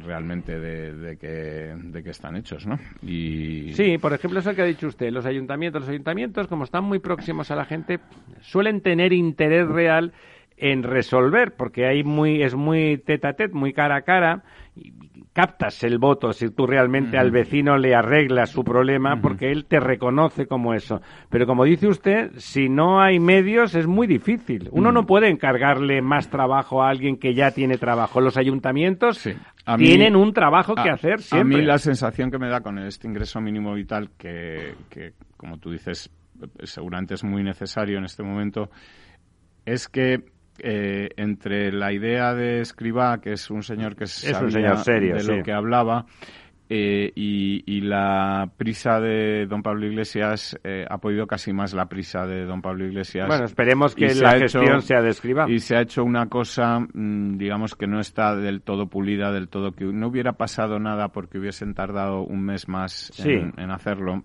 realmente 0.00 0.58
de, 0.58 0.94
de 0.94 1.16
qué, 1.16 1.74
de 1.76 2.02
qué 2.02 2.10
están 2.10 2.36
hechos, 2.36 2.66
¿no? 2.66 2.78
Y... 3.02 3.72
Sí, 3.72 3.98
por 3.98 4.12
ejemplo, 4.12 4.40
eso 4.40 4.54
que 4.54 4.62
ha 4.62 4.66
dicho 4.66 4.86
usted, 4.86 5.10
los 5.10 5.26
ayuntamientos, 5.26 5.82
los 5.82 5.90
ayuntamientos, 5.90 6.46
como 6.46 6.64
están 6.64 6.84
muy 6.84 6.98
próximos 6.98 7.50
a 7.50 7.56
la 7.56 7.64
gente, 7.64 8.00
suelen 8.40 8.80
tener 8.80 9.12
interés 9.12 9.68
real 9.68 10.12
en 10.56 10.82
resolver, 10.82 11.54
porque 11.56 11.86
hay 11.86 12.04
muy, 12.04 12.42
es 12.42 12.54
muy 12.54 12.98
tete 12.98 13.26
a 13.26 13.32
tete, 13.32 13.54
muy 13.54 13.72
cara 13.72 13.96
a 13.96 14.02
cara, 14.02 14.42
y 14.76 14.92
captas 15.32 15.82
el 15.82 15.98
voto 15.98 16.32
si 16.32 16.48
tú 16.50 16.64
realmente 16.66 17.18
al 17.18 17.32
vecino 17.32 17.76
le 17.76 17.92
arreglas 17.94 18.50
su 18.50 18.62
problema, 18.62 19.20
porque 19.20 19.50
él 19.50 19.64
te 19.66 19.80
reconoce 19.80 20.46
como 20.46 20.74
eso. 20.74 21.00
Pero 21.28 21.44
como 21.46 21.64
dice 21.64 21.88
usted, 21.88 22.30
si 22.36 22.68
no 22.68 23.00
hay 23.00 23.18
medios 23.18 23.74
es 23.74 23.86
muy 23.88 24.06
difícil. 24.06 24.68
Uno 24.70 24.92
no 24.92 25.06
puede 25.06 25.28
encargarle 25.28 26.00
más 26.02 26.30
trabajo 26.30 26.82
a 26.84 26.88
alguien 26.90 27.16
que 27.16 27.34
ya 27.34 27.50
tiene 27.50 27.76
trabajo. 27.78 28.20
Los 28.20 28.36
ayuntamientos 28.36 29.18
Sí. 29.18 29.32
A 29.66 29.76
mí- 29.76 29.84
tienen 29.86 30.14
un 30.14 30.32
trabajo 30.32 30.74
que 30.76 30.88
a- 30.90 30.94
hacer 30.94 31.14
A 31.14 31.18
siempre. 31.18 31.58
mí 31.58 31.64
la 31.64 31.78
sensación 31.78 32.30
que 32.30 32.38
me 32.38 32.48
da 32.48 32.60
con 32.60 32.78
este 32.78 33.08
ingreso 33.08 33.40
mínimo 33.40 33.74
vital, 33.74 34.10
que, 34.16 34.74
que, 34.88 35.14
como 35.36 35.58
tú 35.58 35.72
dices, 35.72 36.10
seguramente 36.62 37.14
es 37.14 37.24
muy 37.24 37.42
necesario 37.42 37.98
en 37.98 38.04
este 38.04 38.22
momento, 38.22 38.70
es 39.64 39.88
que 39.88 40.32
eh, 40.58 41.08
entre 41.16 41.72
la 41.72 41.92
idea 41.92 42.34
de 42.34 42.60
Escribá, 42.60 43.20
que 43.20 43.32
es 43.32 43.50
un 43.50 43.62
señor 43.62 43.96
que 43.96 44.04
un 44.04 44.08
sabía 44.08 44.50
señor 44.50 44.76
serio, 44.78 45.14
de 45.14 45.20
sí. 45.20 45.32
lo 45.36 45.42
que 45.42 45.52
hablaba, 45.52 46.06
eh, 46.70 47.12
y, 47.14 47.62
y 47.66 47.82
la 47.82 48.48
prisa 48.56 48.98
de 48.98 49.44
don 49.46 49.62
Pablo 49.62 49.86
Iglesias 49.86 50.58
eh, 50.64 50.86
ha 50.88 50.96
podido 50.96 51.26
casi 51.26 51.52
más 51.52 51.74
la 51.74 51.86
prisa 51.90 52.26
de 52.26 52.46
don 52.46 52.62
Pablo 52.62 52.86
Iglesias. 52.86 53.26
Bueno, 53.28 53.44
esperemos 53.44 53.94
que 53.94 54.14
la 54.14 54.30
ha 54.30 54.36
hecho- 54.38 54.60
gestión 54.60 54.80
sea 54.80 55.02
de 55.02 55.10
escriba. 55.10 55.44
Y 55.48 55.58
se 55.58 55.76
ha 55.76 55.82
hecho 55.82 56.02
una 56.02 56.26
cosa, 56.30 56.80
mm, 56.80 57.36
digamos 57.36 57.74
que 57.74 57.86
no 57.86 58.00
está 58.00 58.34
del 58.34 58.62
todo 58.62 58.86
pulida, 58.88 59.30
del 59.30 59.48
todo 59.48 59.72
que 59.72 59.84
no 59.84 60.08
hubiera 60.08 60.32
pasado 60.32 60.78
nada 60.78 61.08
porque 61.08 61.38
hubiesen 61.38 61.74
tardado 61.74 62.22
un 62.22 62.42
mes 62.42 62.66
más 62.66 63.10
Sí. 63.12 63.30
en, 63.30 63.52
en 63.58 63.70
hacerlo. 63.70 64.24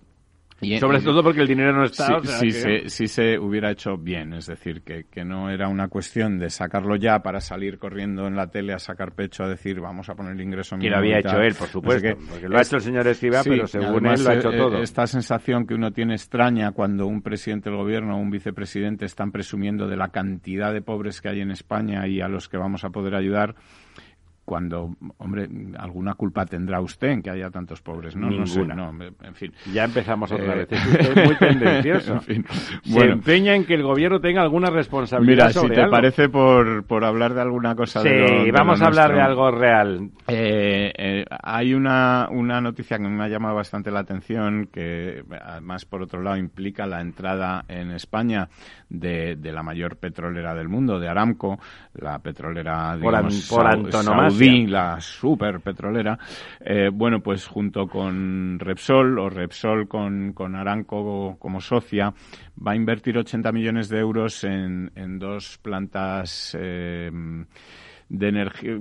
Y- 0.62 0.78
Sobre 0.78 0.98
y- 0.98 1.02
todo 1.02 1.22
porque 1.22 1.40
el 1.40 1.48
dinero 1.48 1.72
no 1.72 1.84
está. 1.84 2.06
Sí, 2.06 2.12
o 2.12 2.22
sea 2.24 2.38
sí 2.38 2.46
que- 2.48 2.52
se, 2.52 2.88
sí 2.90 3.08
se 3.08 3.38
hubiera 3.38 3.70
hecho 3.70 3.96
bien, 3.96 4.34
es 4.34 4.46
decir, 4.46 4.82
que, 4.82 5.04
que 5.10 5.24
no 5.24 5.48
era 5.50 5.68
una 5.68 5.88
cuestión 5.88 6.38
de 6.38 6.50
sacarlo 6.50 6.96
ya 6.96 7.20
para 7.22 7.40
salir 7.40 7.78
corriendo 7.78 8.26
en 8.26 8.36
la 8.36 8.48
tele 8.50 8.74
a 8.74 8.78
sacar 8.78 9.12
pecho 9.14 9.44
a 9.44 9.48
decir 9.48 9.80
vamos 9.80 10.08
a 10.10 10.14
poner 10.14 10.32
el 10.32 10.40
ingreso 10.42 10.76
Que 10.76 10.80
mínimo. 10.80 10.96
lo 10.96 10.98
había 10.98 11.18
hecho 11.20 11.40
él, 11.40 11.54
por 11.54 11.62
no 11.62 11.66
sé 11.66 11.72
supuesto. 11.72 12.08
porque 12.30 12.48
lo 12.48 12.58
ha 12.58 12.62
hecho 12.62 12.76
el 12.76 12.82
señor 12.82 13.06
Escriba, 13.06 13.42
Sí, 13.42 13.50
pero 13.50 13.66
según 13.66 13.86
además, 14.06 14.20
él 14.20 14.24
lo 14.26 14.30
ha 14.30 14.34
hecho 14.34 14.52
eh, 14.52 14.56
todo. 14.58 14.82
Esta 14.82 15.06
sensación 15.06 15.66
que 15.66 15.74
uno 15.74 15.92
tiene 15.92 16.14
extraña 16.14 16.72
cuando 16.72 17.06
un 17.06 17.22
presidente 17.22 17.70
del 17.70 17.78
gobierno 17.78 18.16
o 18.16 18.20
un 18.20 18.30
vicepresidente 18.30 19.06
están 19.06 19.32
presumiendo 19.32 19.88
de 19.88 19.96
la 19.96 20.08
cantidad 20.08 20.72
de 20.72 20.82
pobres 20.82 21.20
que 21.20 21.28
hay 21.30 21.40
en 21.40 21.50
España 21.50 22.06
y 22.06 22.20
a 22.20 22.28
los 22.28 22.48
que 22.48 22.56
vamos 22.58 22.84
a 22.84 22.90
poder 22.90 23.14
ayudar, 23.14 23.54
cuando, 24.50 24.96
hombre, 25.18 25.48
alguna 25.78 26.14
culpa 26.14 26.44
tendrá 26.44 26.80
usted 26.80 27.06
en 27.10 27.22
que 27.22 27.30
haya 27.30 27.50
tantos 27.50 27.80
pobres, 27.82 28.16
¿no? 28.16 28.28
No 28.30 28.44
sé, 28.48 28.58
Ninguna. 28.66 28.74
no, 28.90 29.04
en 29.22 29.34
fin. 29.36 29.52
Ya 29.72 29.84
empezamos 29.84 30.32
otra 30.32 30.54
Eh, 30.54 30.66
vez. 30.68 30.72
Es 30.72 30.86
usted 30.86 31.24
muy 31.24 31.36
tendencioso. 31.38 32.14
en 32.14 32.20
fin. 32.22 32.44
Se 32.82 32.98
empeña 33.04 33.54
en 33.54 33.64
que 33.64 33.74
el 33.74 33.84
gobierno 33.84 34.20
tenga 34.20 34.42
alguna 34.42 34.68
responsabilidad 34.70 35.34
mira, 35.44 35.48
si 35.52 35.60
sobre 35.60 35.76
te 35.76 35.82
algo. 35.82 35.92
parece 35.92 36.28
por, 36.28 36.82
por 36.82 37.04
hablar 37.04 37.34
de 37.34 37.42
alguna 37.42 37.76
cosa 37.76 38.02
Sí, 38.02 38.08
de 38.08 38.18
lo- 38.18 38.26
de 38.42 38.46
lo 38.48 38.52
vamos 38.52 38.82
a 38.82 38.86
hablar 38.86 39.14
de 39.14 39.20
algo 39.20 39.52
real. 39.52 40.10
Eh, 40.26 40.92
eh, 40.98 41.24
hay 41.44 41.72
una, 41.72 42.26
una 42.32 42.60
noticia 42.60 42.98
que 42.98 43.04
me 43.04 43.22
ha 43.22 43.28
llamado 43.28 43.54
bastante 43.54 43.92
la 43.92 44.00
atención, 44.00 44.68
que 44.72 45.22
además, 45.44 45.84
por 45.84 46.02
otro 46.02 46.22
lado, 46.22 46.36
implica 46.38 46.86
la 46.88 47.00
entrada 47.00 47.64
en 47.68 47.92
España 47.92 48.48
de, 48.88 49.36
de 49.36 49.52
la 49.52 49.62
mayor 49.62 49.96
petrolera 49.98 50.56
del 50.56 50.68
mundo, 50.68 50.98
de 50.98 51.08
Aramco, 51.08 51.60
la 51.94 52.18
petrolera 52.18 52.96
Por 53.00 53.14
an- 53.14 53.28
digamos, 53.28 53.48
por 53.48 53.64
antonomasia. 53.68 54.38
La 54.66 55.00
super 55.00 55.60
petrolera. 55.60 56.18
Eh, 56.60 56.90
bueno, 56.92 57.20
pues 57.20 57.46
junto 57.46 57.86
con 57.86 58.58
Repsol, 58.58 59.18
o 59.18 59.28
Repsol 59.30 59.88
con, 59.88 60.32
con 60.32 60.54
Aramco 60.56 61.36
como 61.38 61.60
socia, 61.60 62.12
va 62.66 62.72
a 62.72 62.76
invertir 62.76 63.18
80 63.18 63.52
millones 63.52 63.88
de 63.88 63.98
euros 63.98 64.44
en, 64.44 64.90
en 64.94 65.18
dos 65.18 65.58
plantas. 65.58 66.56
eh, 66.58 67.10
de 68.12 68.26
energía 68.28 68.76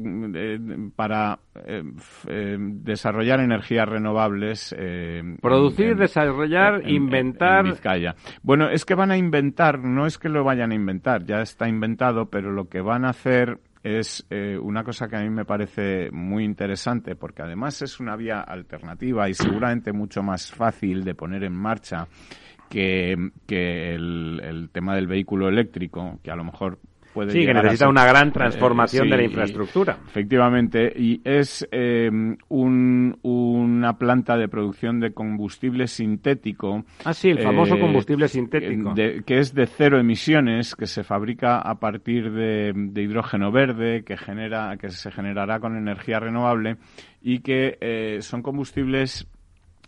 para 0.96 1.38
eh, 1.64 1.84
eh, 2.28 2.58
desarrollar 2.60 3.40
energías 3.42 3.88
renovables 3.88 4.76
Producir, 5.40 5.92
en- 5.92 5.98
desarrollar, 6.00 6.82
en- 6.82 6.88
en- 6.88 6.96
inventar. 6.96 7.64
en 7.66 7.72
Vizcaya. 7.74 8.16
Bueno, 8.42 8.72
es 8.72 8.86
que 8.86 8.96
van 8.96 9.12
a 9.12 9.18
inventar, 9.18 9.78
no 9.78 10.08
es 10.08 10.18
que 10.18 10.30
lo 10.30 10.44
vayan 10.44 10.72
a 10.72 10.74
inventar, 10.74 11.26
ya 11.26 11.42
está 11.44 11.70
inventado, 11.70 12.32
pero 12.32 12.52
lo 12.52 12.70
que 12.70 12.82
van 12.82 13.06
a 13.06 13.10
hacer 13.10 13.60
es 13.84 14.26
eh, 14.30 14.58
una 14.62 14.84
cosa 14.84 15.08
que 15.08 15.16
a 15.16 15.22
mí 15.22 15.30
me 15.30 15.46
parece 15.46 16.10
muy 16.12 16.44
interesante, 16.44 17.16
porque 17.16 17.42
además 17.42 17.82
es 17.82 18.00
una 18.00 18.16
vía 18.16 18.42
alternativa 18.42 19.30
y 19.30 19.34
seguramente 19.34 19.94
mucho 19.94 20.22
más 20.22 20.52
fácil 20.52 21.04
de 21.04 21.16
poner 21.16 21.44
en 21.44 21.54
marcha 21.54 22.08
que, 22.70 23.32
que 23.48 23.96
el, 23.96 24.42
el 24.44 24.70
tema 24.70 24.96
del 24.96 25.08
vehículo 25.08 25.48
eléctrico, 25.48 26.20
que 26.24 26.32
a 26.32 26.36
lo 26.36 26.44
mejor 26.44 26.80
puede 27.14 27.32
Sí, 27.32 27.46
que 27.46 27.54
necesita 27.54 27.78
ser- 27.86 27.88
una 27.90 28.06
gran 28.06 28.30
eh, 28.30 28.32
transformación 28.32 29.06
sí, 29.06 29.10
de 29.10 29.16
la 29.18 29.22
y- 29.24 29.26
infraestructura. 29.26 29.98
Efectivamente, 30.08 30.94
y 30.96 31.22
es 31.24 31.68
eh, 31.72 32.10
un- 32.50 33.18
una 33.22 33.98
planta 33.98 34.38
de 34.38 34.48
producción 34.48 35.00
de 35.00 35.12
combustible 35.14 35.88
sintético. 35.88 36.84
Ah, 37.06 37.14
sí, 37.14 37.30
el 37.30 37.40
famoso 37.40 37.76
eh, 37.76 37.80
combustible 37.80 38.28
sintético. 38.28 38.94
de- 38.94 39.24
que 39.26 39.40
es 39.40 39.54
de 39.54 39.66
cero 39.66 40.00
emisiones, 40.00 40.76
que 40.76 40.86
se 40.88 41.04
fabrica 41.04 41.60
a 41.60 41.80
partir 41.80 42.32
de, 42.32 42.74
de 42.76 43.02
hidrógeno 43.02 43.52
verde, 43.52 44.04
que 44.04 44.18
genera, 44.18 44.78
que 44.78 44.90
se 44.90 45.12
generará 45.12 45.60
con 45.60 45.76
energía 45.78 46.20
renovable 46.20 46.78
y 47.22 47.40
que 47.40 47.78
eh, 47.82 48.18
son 48.22 48.42
combustibles 48.42 49.28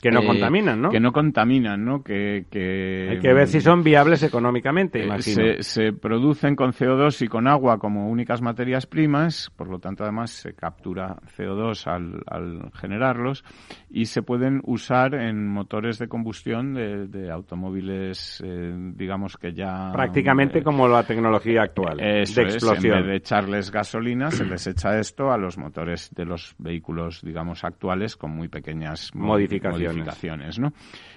que 0.01 0.11
no 0.11 0.21
eh, 0.21 0.25
contaminan, 0.25 0.81
¿no? 0.81 0.89
Que 0.89 0.99
no 0.99 1.11
contaminan, 1.11 1.85
¿no? 1.85 2.03
Que, 2.03 2.45
que, 2.49 3.07
Hay 3.11 3.19
que 3.19 3.33
ver 3.33 3.47
si 3.47 3.61
son 3.61 3.83
viables 3.83 4.23
económicamente, 4.23 4.99
eh, 5.01 5.05
imagino. 5.05 5.35
se, 5.35 5.63
se 5.63 5.93
producen 5.93 6.55
con 6.55 6.71
CO2 6.71 7.23
y 7.23 7.27
con 7.27 7.47
agua 7.47 7.77
como 7.79 8.09
únicas 8.09 8.41
materias 8.41 8.85
primas, 8.87 9.51
por 9.55 9.67
lo 9.69 9.79
tanto 9.79 10.03
además 10.03 10.31
se 10.31 10.53
captura 10.53 11.17
CO2 11.37 11.87
al, 11.87 12.21
al 12.27 12.71
generarlos 12.73 13.43
y 13.89 14.05
se 14.05 14.23
pueden 14.23 14.61
usar 14.63 15.13
en 15.15 15.47
motores 15.47 15.99
de 15.99 16.07
combustión 16.07 16.73
de, 16.73 17.07
de 17.07 17.29
automóviles, 17.31 18.41
eh, 18.45 18.73
digamos 18.95 19.37
que 19.37 19.53
ya... 19.53 19.91
Prácticamente 19.93 20.59
eh, 20.59 20.63
como 20.63 20.87
la 20.87 21.03
tecnología 21.03 21.63
actual, 21.63 21.99
eso 21.99 22.41
de 22.41 22.47
es, 22.47 22.55
explosión. 22.55 22.93
en 22.97 22.99
vez 23.01 23.07
de 23.07 23.15
echarles 23.17 23.71
gasolina, 23.71 24.31
se 24.31 24.45
les 24.45 24.65
echa 24.67 24.99
esto 24.99 25.31
a 25.31 25.37
los 25.37 25.57
motores 25.57 26.09
de 26.15 26.25
los 26.25 26.55
vehículos, 26.57 27.21
digamos, 27.23 27.63
actuales 27.63 28.17
con 28.17 28.31
muy 28.31 28.47
pequeñas 28.47 29.11
mo- 29.13 29.27
Modificaciones. 29.27 29.90
Certificaciones, 29.91 30.59
¿no? 30.59 30.73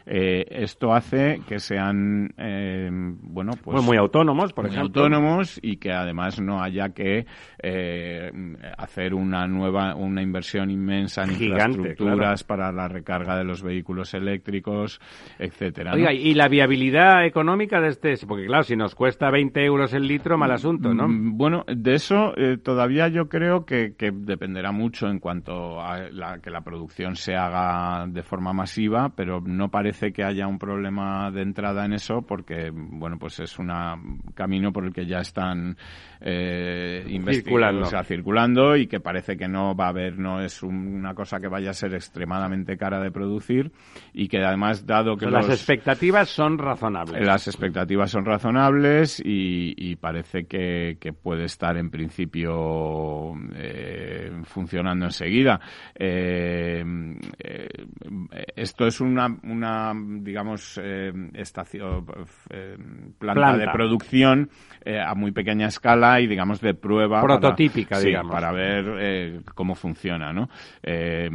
Eh, 0.06 0.44
esto 0.50 0.92
hace 0.92 1.40
que 1.48 1.58
sean, 1.58 2.34
eh, 2.36 2.90
bueno, 2.90 3.52
pues, 3.62 3.82
muy 3.82 3.96
autónomos, 3.96 4.52
por 4.52 4.66
ejemplo. 4.66 5.02
autónomos 5.02 5.58
y 5.62 5.78
que 5.78 5.92
además 5.92 6.40
no 6.40 6.62
haya 6.62 6.90
que 6.90 7.24
eh, 7.62 8.30
hacer 8.76 9.14
una 9.14 9.46
nueva, 9.46 9.94
una 9.94 10.20
inversión 10.20 10.70
inmensa 10.70 11.24
en 11.24 11.30
infraestructuras 11.30 12.44
para 12.44 12.70
la 12.70 12.86
recarga 12.86 13.36
de 13.38 13.44
los 13.44 13.62
vehículos 13.62 14.12
eléctricos, 14.12 15.00
etcétera. 15.38 15.94
Oiga, 15.94 16.12
y 16.12 16.34
la 16.34 16.48
viabilidad 16.48 17.24
económica 17.24 17.80
de 17.80 17.88
este, 17.88 18.14
porque 18.26 18.44
claro, 18.44 18.64
si 18.64 18.76
nos 18.76 18.94
cuesta 18.94 19.30
20 19.30 19.64
euros 19.64 19.94
el 19.94 20.06
litro, 20.06 20.36
mal 20.36 20.50
asunto, 20.50 20.92
¿no? 20.92 21.08
Mm, 21.08 21.38
bueno, 21.38 21.64
de 21.66 21.94
eso 21.94 22.34
todavía 22.62 23.08
yo 23.08 23.28
creo 23.28 23.64
que, 23.64 23.94
dependerá 24.12 24.70
mucho 24.70 25.08
en 25.08 25.18
cuanto 25.18 25.80
a 25.80 26.10
que 26.42 26.50
la 26.50 26.60
producción 26.60 27.16
se 27.16 27.34
haga 27.34 28.06
de 28.06 28.22
forma 28.22 28.52
masiva, 28.64 29.10
pero 29.14 29.42
no 29.42 29.68
parece 29.68 30.10
que 30.10 30.24
haya 30.24 30.46
un 30.46 30.58
problema 30.58 31.30
de 31.30 31.42
entrada 31.42 31.84
en 31.84 31.92
eso 31.92 32.22
porque, 32.22 32.70
bueno, 32.72 33.18
pues 33.18 33.38
es 33.40 33.58
un 33.58 33.68
camino 34.34 34.72
por 34.72 34.86
el 34.86 34.92
que 34.94 35.04
ya 35.04 35.18
están 35.18 35.76
eh, 36.18 37.04
circulando. 37.30 37.84
circulando 38.04 38.76
y 38.76 38.86
que 38.86 39.00
parece 39.00 39.36
que 39.36 39.46
no 39.46 39.76
va 39.76 39.86
a 39.86 39.88
haber, 39.90 40.18
no 40.18 40.40
es 40.40 40.62
una 40.62 41.14
cosa 41.14 41.40
que 41.40 41.48
vaya 41.48 41.70
a 41.70 41.74
ser 41.74 41.92
extremadamente 41.92 42.78
cara 42.78 43.00
de 43.00 43.10
producir 43.10 43.70
y 44.14 44.28
que 44.28 44.42
además, 44.42 44.86
dado 44.86 45.18
que 45.18 45.26
las 45.26 45.50
expectativas 45.50 46.30
son 46.30 46.56
razonables. 46.56 47.22
Las 47.22 47.46
expectativas 47.46 48.10
son 48.10 48.24
razonables 48.24 49.20
y, 49.22 49.94
parece 49.96 50.46
que, 50.46 50.96
puede 51.22 51.44
estar 51.44 51.76
en 51.76 51.90
principio 51.90 53.34
eh, 53.54 54.32
funcionando 54.44 55.04
enseguida. 55.04 55.60
Eh, 55.94 56.82
eh, 57.38 57.68
esto 58.56 58.86
es 58.86 59.00
una, 59.00 59.26
una 59.42 59.92
digamos, 60.20 60.80
estación, 61.34 62.06
planta, 63.18 63.56
de 63.56 63.68
producción 63.68 64.50
a 64.86 65.14
muy 65.14 65.32
pequeña 65.32 65.68
escala 65.68 66.20
y, 66.20 66.26
digamos, 66.26 66.60
de 66.60 66.74
prueba. 66.74 67.22
Prototípica, 67.22 67.96
para, 67.96 68.04
digamos. 68.04 68.32
para 68.32 68.52
ver 68.52 68.84
eh, 69.00 69.40
cómo 69.54 69.74
funciona, 69.74 70.32
¿no? 70.32 70.48
Eh, 70.82 71.28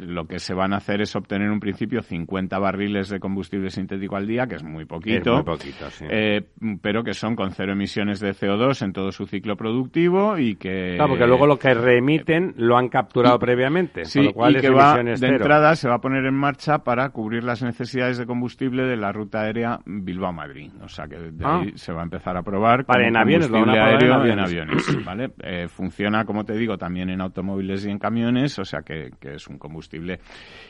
lo 0.00 0.26
que 0.26 0.38
se 0.38 0.54
van 0.54 0.72
a 0.72 0.78
hacer 0.78 1.00
es 1.00 1.14
obtener 1.14 1.50
un 1.50 1.60
principio 1.60 2.02
50 2.02 2.58
barriles 2.58 3.08
de 3.08 3.20
combustible 3.20 3.70
sintético 3.70 4.16
al 4.16 4.26
día, 4.26 4.46
que 4.46 4.56
es 4.56 4.64
muy 4.64 4.84
poquito. 4.84 5.34
muy 5.34 5.44
poquito, 5.44 5.90
sí. 5.90 6.04
Eh, 6.08 6.42
pero 6.82 7.02
que 7.02 7.14
son 7.14 7.36
con 7.36 7.52
cero 7.52 7.72
emisiones 7.72 8.20
de 8.20 8.30
CO2 8.30 8.82
en 8.84 8.92
todo 8.92 9.12
su 9.12 9.26
ciclo 9.26 9.56
productivo 9.56 10.38
y 10.38 10.56
que... 10.56 10.94
Claro, 10.96 11.10
porque 11.10 11.26
luego 11.26 11.46
lo 11.46 11.58
que 11.58 11.74
reemiten 11.74 12.54
lo 12.56 12.76
han 12.76 12.88
capturado 12.88 13.38
previamente, 13.38 14.04
sí, 14.04 14.22
lo 14.22 14.32
cual 14.32 14.56
y 14.56 14.60
que 14.60 14.70
va, 14.70 15.02
de 15.02 15.26
entrada 15.26 15.76
se 15.76 15.88
va 15.88 15.96
a 15.96 16.00
poner 16.00 16.24
en 16.24 16.34
marcha 16.34 16.57
para 16.84 17.08
cubrir 17.10 17.44
las 17.44 17.62
necesidades 17.62 18.18
de 18.18 18.26
combustible 18.26 18.84
de 18.84 18.96
la 18.96 19.12
ruta 19.12 19.42
aérea 19.42 19.80
Bilbao-Madrid. 19.86 20.70
O 20.82 20.88
sea 20.88 21.06
que 21.06 21.16
de 21.16 21.44
ah. 21.44 21.60
ahí 21.60 21.72
se 21.76 21.92
va 21.92 22.00
a 22.00 22.04
empezar 22.04 22.36
a 22.36 22.42
probar. 22.42 22.84
Para 22.84 23.06
en 23.06 23.16
aviones, 23.16 23.48
lo 23.48 23.58
aéreo 23.58 24.24
en 24.24 24.38
aviones, 24.38 24.84
¿vale? 25.04 25.30
Eh, 25.42 25.68
funciona, 25.68 26.24
como 26.24 26.44
te 26.44 26.54
digo, 26.54 26.76
también 26.76 27.10
en 27.10 27.20
automóviles 27.20 27.86
y 27.86 27.90
en 27.90 27.98
camiones, 27.98 28.58
o 28.58 28.64
sea 28.64 28.82
que, 28.82 29.10
es 29.20 29.46
un 29.46 29.58
combustible. 29.58 30.20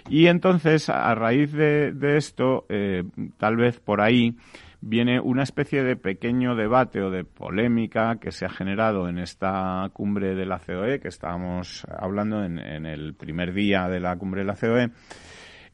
Y 0.09 0.27
entonces, 0.27 0.89
a 0.91 1.15
raíz 1.15 1.53
de, 1.53 2.17
esto, 2.17 2.67
eh, 2.69 3.05
tal 3.39 3.57
vez 3.57 3.81
por 3.81 4.01
ahí 4.01 4.37
viene 4.81 5.21
una 5.21 5.43
especie 5.43 5.83
de 5.83 5.97
pequeño 5.97 6.55
debate 6.55 7.03
o 7.03 7.11
de 7.11 7.25
polémica 7.25 8.19
que 8.21 8.31
se 8.31 8.45
ha 8.45 8.51
generado 8.51 9.09
en 9.09 9.19
esta 9.19 9.89
cumbre 9.93 10.35
de 10.35 10.47
la 10.47 10.59
COE, 10.59 11.01
que 11.01 11.09
estábamos 11.09 11.85
hablando 11.91 12.45
en, 12.45 12.59
en 12.59 12.87
el 12.87 13.15
primer 13.15 13.53
día 13.53 13.89
de 13.89 14.01
la 14.01 14.17
cumbre 14.17 14.43
de 14.43 14.47
la 14.47 14.55
COE, 14.55 14.91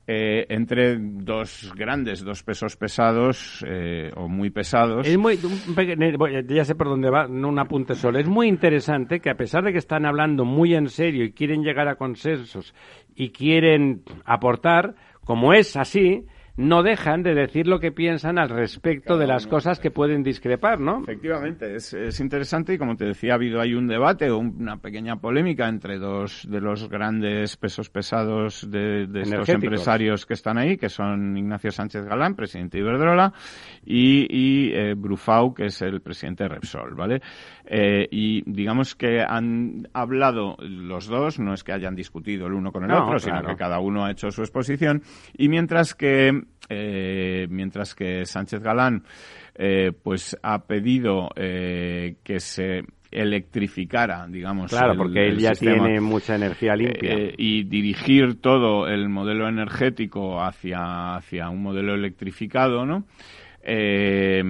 eh, 0.07 0.45
entre 0.51 0.99
dos 0.99 1.73
grandes, 1.75 2.23
dos 2.23 2.43
pesos 2.43 2.77
pesados 2.77 3.65
eh, 3.67 4.11
o 4.17 4.29
muy 4.29 4.51
pesados. 4.51 5.07
Es 5.07 5.17
muy, 5.17 5.39
ya 6.49 6.65
sé 6.65 6.75
por 6.75 6.89
dónde 6.89 7.09
va, 7.09 7.27
no 7.27 7.49
un 7.49 7.59
apunte 7.59 7.95
solo. 7.95 8.19
Es 8.19 8.29
muy 8.29 8.49
interesante 8.49 9.21
que 9.21 9.31
a 9.31 9.37
pesar 9.37 9.65
de 9.65 9.73
que 9.73 9.79
están 9.79 10.05
hablando 10.05 10.45
muy 10.45 10.75
en 10.75 10.89
serio 10.89 11.25
y 11.25 11.33
quieren 11.33 11.63
llegar 11.63 11.89
a 11.89 11.97
consensos 11.97 12.75
y 13.15 13.31
quieren 13.31 14.03
aportar, 14.27 14.95
como 15.25 15.55
es 15.55 15.77
así, 15.77 16.27
no 16.57 16.83
dejan 16.83 17.23
de 17.23 17.35
decir 17.35 17.67
lo 17.67 17.81
que 17.81 17.91
piensan 17.91 18.39
al 18.39 18.49
respecto 18.49 19.19
de 19.19 19.27
las 19.27 19.47
cosas 19.47 19.81
que 19.81 19.91
pueden 19.91 20.23
discrepar, 20.23 20.79
¿no? 20.79 21.03
Efectivamente, 21.03 21.75
es, 21.75 21.93
es, 21.93 22.21
interesante 22.21 22.75
y 22.75 22.79
como 22.79 22.97
te 22.97 23.07
decía, 23.07 23.33
ha 23.33 23.35
habido 23.35 23.61
ahí 23.61 23.75
un 23.75 23.89
debate 23.89 24.31
o 24.31 24.39
una 24.39 24.77
pequeña 24.77 25.17
polémica 25.17 25.69
entre 25.69 25.99
dos 25.99 26.47
de 26.49 26.61
los 26.61 26.89
grandes 26.89 27.57
pesos 27.57 27.91
pesados 27.91 28.71
de, 28.71 29.07
de 29.07 29.23
estos 29.23 29.49
empresarios 29.49 30.27
que 30.27 30.35
están 30.35 30.59
ahí, 30.59 30.77
que 30.77 30.89
son 30.89 31.37
Ignacio 31.37 31.73
Sánchez 31.73 32.05
Galán, 32.05 32.37
presidente 32.37 32.79
de 32.79 32.85
Iberdrola, 32.85 33.33
y, 33.85 34.27
y 34.31 34.73
eh, 34.75 34.95
Brufau, 34.95 35.55
que 35.55 35.67
es 35.67 35.83
el 35.83 36.01
presidente 36.03 36.45
de 36.45 36.51
Repsol, 36.51 36.95
¿vale? 36.95 37.21
Eh, 37.67 38.07
y 38.11 38.43
digamos 38.51 38.95
que 38.95 39.23
han 39.27 39.89
hablado 39.95 40.57
los 40.59 41.07
dos, 41.07 41.39
no 41.39 41.55
es 41.55 41.65
que 41.65 41.73
hayan 41.73 41.95
discutido 41.95 42.47
el 42.47 42.53
uno 42.53 42.71
con 42.71 42.85
el 42.85 42.93
otro, 42.93 43.19
sino 43.19 43.43
que 43.43 43.57
cada 43.57 43.81
uno 43.81 44.05
ha 44.05 44.11
hecho 44.11 44.31
su 44.31 44.43
exposición, 44.43 45.03
y 45.37 45.49
mientras 45.49 45.95
que 45.95 46.43
eh, 46.69 47.47
mientras 47.49 47.95
que 47.95 48.27
Sánchez 48.27 48.63
Galán 48.63 49.05
eh, 49.55 49.93
pues 50.03 50.37
ha 50.43 50.65
pedido 50.67 51.31
eh, 51.37 52.17
que 52.23 52.39
se 52.39 52.83
electrificara, 53.11 54.27
digamos. 54.29 54.71
Claro, 54.73 54.97
porque 54.97 55.29
él 55.29 55.39
ya 55.39 55.53
tiene 55.53 56.01
mucha 56.01 56.35
energía 56.35 56.75
limpia. 56.75 57.15
y 57.39 57.63
dirigir 57.63 58.41
todo 58.41 58.89
el 58.89 59.09
modelo 59.09 59.49
energético 59.49 60.43
hacia, 60.43 61.15
hacia 61.15 61.49
un 61.49 61.63
modelo 61.63 61.95
electrificado, 61.95 62.85
¿no? 62.85 63.05
eh, 63.65 64.43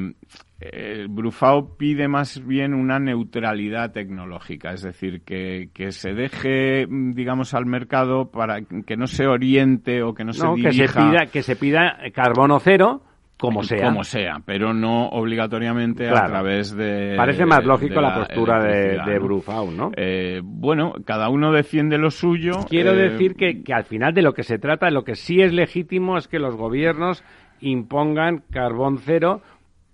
Brufao 1.09 1.77
pide 1.77 2.09
más 2.09 2.45
bien 2.47 2.75
una 2.75 2.99
neutralidad 2.99 3.93
tecnológica, 3.93 4.73
es 4.73 4.83
decir, 4.83 5.23
que, 5.23 5.71
que, 5.75 5.93
se 5.93 6.15
deje, 6.15 6.87
digamos, 6.89 7.55
al 7.55 7.67
mercado 7.67 8.31
para 8.31 8.62
que 8.62 8.97
no 8.97 9.07
se 9.07 9.27
oriente 9.27 10.03
o 10.03 10.15
que 10.15 10.25
no, 10.25 10.33
se 10.33 10.47
dirija... 10.55 10.71
Que 10.71 10.77
se 10.77 10.87
pida, 10.89 11.27
que 11.27 11.43
se 11.43 11.57
pida 11.57 11.99
carbono 12.12 12.61
cero, 12.61 13.03
como 13.39 13.62
sea. 13.62 13.89
Como 13.89 14.05
sea, 14.05 14.41
pero 14.45 14.73
no 14.73 15.09
obligatoriamente 15.09 16.09
a 16.09 16.27
través 16.27 16.75
de. 16.75 17.15
Parece 17.17 17.45
más 17.45 17.65
lógico 17.65 18.01
la, 18.01 18.15
postura 18.15 18.62
de, 18.62 19.01
de 19.05 19.19
Brufau, 19.19 19.71
¿no? 19.71 19.91
Eh, 19.97 20.41
bueno, 20.43 20.95
cada 21.05 21.29
uno 21.29 21.53
defiende 21.53 21.99
lo 21.99 22.11
suyo. 22.11 22.61
Quiero 22.69 22.93
eh, 22.93 23.11
decir 23.11 23.35
que, 23.35 23.62
que 23.62 23.75
al 23.75 23.85
final 23.85 24.15
de 24.15 24.23
lo 24.23 24.35
que 24.35 24.45
se 24.45 24.59
trata, 24.59 24.89
lo 24.91 25.05
que 25.05 25.17
sí 25.17 25.43
es 25.43 25.53
legítimo 25.53 26.17
es 26.17 26.29
que 26.29 26.39
los 26.39 26.57
gobiernos 26.57 27.25
impongan 27.61 28.45
carbón 28.51 28.99
cero 28.99 29.43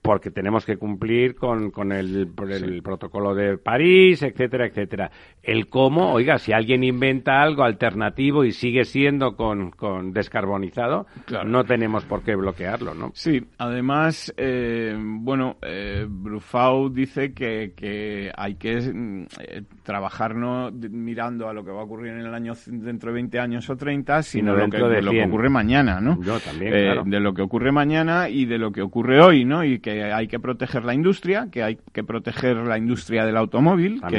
porque 0.02 0.30
tenemos 0.30 0.64
que 0.64 0.76
cumplir 0.76 1.34
con, 1.34 1.70
con 1.70 1.92
el, 1.92 2.32
el 2.48 2.82
protocolo 2.82 3.34
de 3.34 3.58
París, 3.58 4.22
etcétera, 4.22 4.66
etcétera. 4.66 5.10
El 5.42 5.68
cómo, 5.68 6.12
oiga, 6.12 6.38
si 6.38 6.52
alguien 6.52 6.82
inventa 6.82 7.42
algo 7.42 7.64
alternativo 7.64 8.44
y 8.44 8.52
sigue 8.52 8.84
siendo 8.84 9.36
con, 9.36 9.70
con 9.70 10.12
descarbonizado, 10.12 11.06
no 11.44 11.64
tenemos 11.64 12.04
por 12.04 12.22
qué 12.22 12.34
bloquearlo, 12.34 12.94
¿no? 12.94 13.10
Sí, 13.14 13.42
además, 13.58 14.32
eh, 14.36 14.96
bueno, 14.98 15.56
eh, 15.62 16.06
Brufau 16.08 16.88
dice 16.88 17.34
que, 17.34 17.72
que 17.76 18.32
hay 18.34 18.54
que 18.54 18.78
eh, 18.78 19.62
trabajar 19.82 20.34
no 20.34 20.70
mirando 20.72 21.48
a 21.48 21.52
lo 21.52 21.64
que 21.64 21.70
va 21.70 21.80
a 21.80 21.84
ocurrir 21.84 22.12
en 22.12 22.20
el 22.20 22.34
año 22.34 22.54
dentro 22.66 23.10
de 23.10 23.14
20 23.14 23.38
años 23.38 23.68
o 23.68 23.76
30, 23.76 24.22
sino, 24.22 24.54
dentro 24.54 24.88
de, 24.88 25.02
lo 25.02 25.10
que 25.10 25.24
ocurre 25.24 25.50
mañana, 25.50 26.00
¿no? 26.00 26.22
Yo 26.22 26.38
también, 26.40 26.72
claro. 26.72 27.02
De 27.04 27.20
lo 27.20 27.34
que 27.34 27.42
ocurre 27.42 27.72
mañana 27.72 28.28
y 28.28 28.46
de 28.46 28.58
lo 28.58 28.72
que 28.72 28.82
ocurre 28.82 29.20
hoy, 29.20 29.44
¿no? 29.44 29.62
Y 29.62 29.78
que 29.78 29.90
que 29.90 30.12
hay 30.12 30.28
que 30.28 30.38
proteger 30.38 30.84
la 30.84 30.94
industria, 30.94 31.48
que 31.50 31.62
hay 31.62 31.78
que 31.92 32.04
proteger 32.04 32.56
la 32.56 32.78
industria 32.78 33.24
del 33.24 33.36
automóvil, 33.36 34.00
que, 34.08 34.18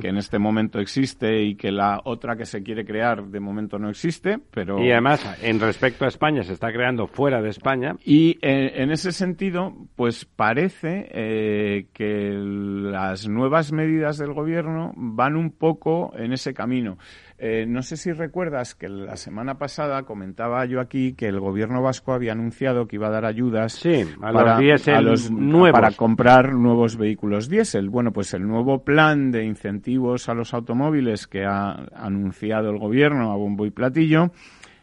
Que, 0.00 0.08
en 0.08 0.16
este 0.16 0.33
momento 0.38 0.80
existe 0.80 1.42
y 1.42 1.56
que 1.56 1.70
la 1.70 2.00
otra 2.04 2.36
que 2.36 2.44
se 2.44 2.62
quiere 2.62 2.84
crear 2.84 3.24
de 3.26 3.40
momento 3.40 3.78
no 3.78 3.88
existe, 3.88 4.38
pero... 4.50 4.82
Y 4.82 4.90
además, 4.90 5.24
en 5.42 5.60
respecto 5.60 6.04
a 6.04 6.08
España, 6.08 6.42
se 6.42 6.52
está 6.52 6.72
creando 6.72 7.06
fuera 7.06 7.42
de 7.42 7.50
España. 7.50 7.96
Y 8.04 8.38
eh, 8.42 8.72
en 8.76 8.90
ese 8.90 9.12
sentido, 9.12 9.74
pues 9.96 10.24
parece 10.24 11.08
eh, 11.10 11.86
que 11.92 12.32
las 12.34 13.28
nuevas 13.28 13.72
medidas 13.72 14.18
del 14.18 14.32
gobierno 14.32 14.92
van 14.96 15.36
un 15.36 15.50
poco 15.50 16.12
en 16.16 16.32
ese 16.32 16.54
camino. 16.54 16.98
Eh, 17.46 17.66
no 17.66 17.82
sé 17.82 17.98
si 17.98 18.10
recuerdas 18.10 18.74
que 18.74 18.88
la 18.88 19.18
semana 19.18 19.58
pasada 19.58 20.04
comentaba 20.04 20.64
yo 20.64 20.80
aquí 20.80 21.12
que 21.12 21.26
el 21.26 21.40
gobierno 21.40 21.82
vasco 21.82 22.14
había 22.14 22.32
anunciado 22.32 22.88
que 22.88 22.96
iba 22.96 23.08
a 23.08 23.10
dar 23.10 23.26
ayudas 23.26 23.82
para, 24.18 24.58
los 25.02 25.30
nuevos. 25.30 25.72
para 25.72 25.90
comprar 25.90 26.54
nuevos 26.54 26.96
vehículos 26.96 27.50
diésel. 27.50 27.90
Bueno, 27.90 28.14
pues 28.14 28.32
el 28.32 28.48
nuevo 28.48 28.82
plan 28.82 29.30
de 29.30 29.44
incentivos 29.44 30.30
a 30.30 30.34
los 30.34 30.54
automóviles 30.54 31.26
que 31.26 31.44
ha 31.44 31.84
anunciado 31.94 32.70
el 32.70 32.78
gobierno 32.78 33.30
a 33.30 33.36
bombo 33.36 33.66
y 33.66 33.70
platillo 33.70 34.30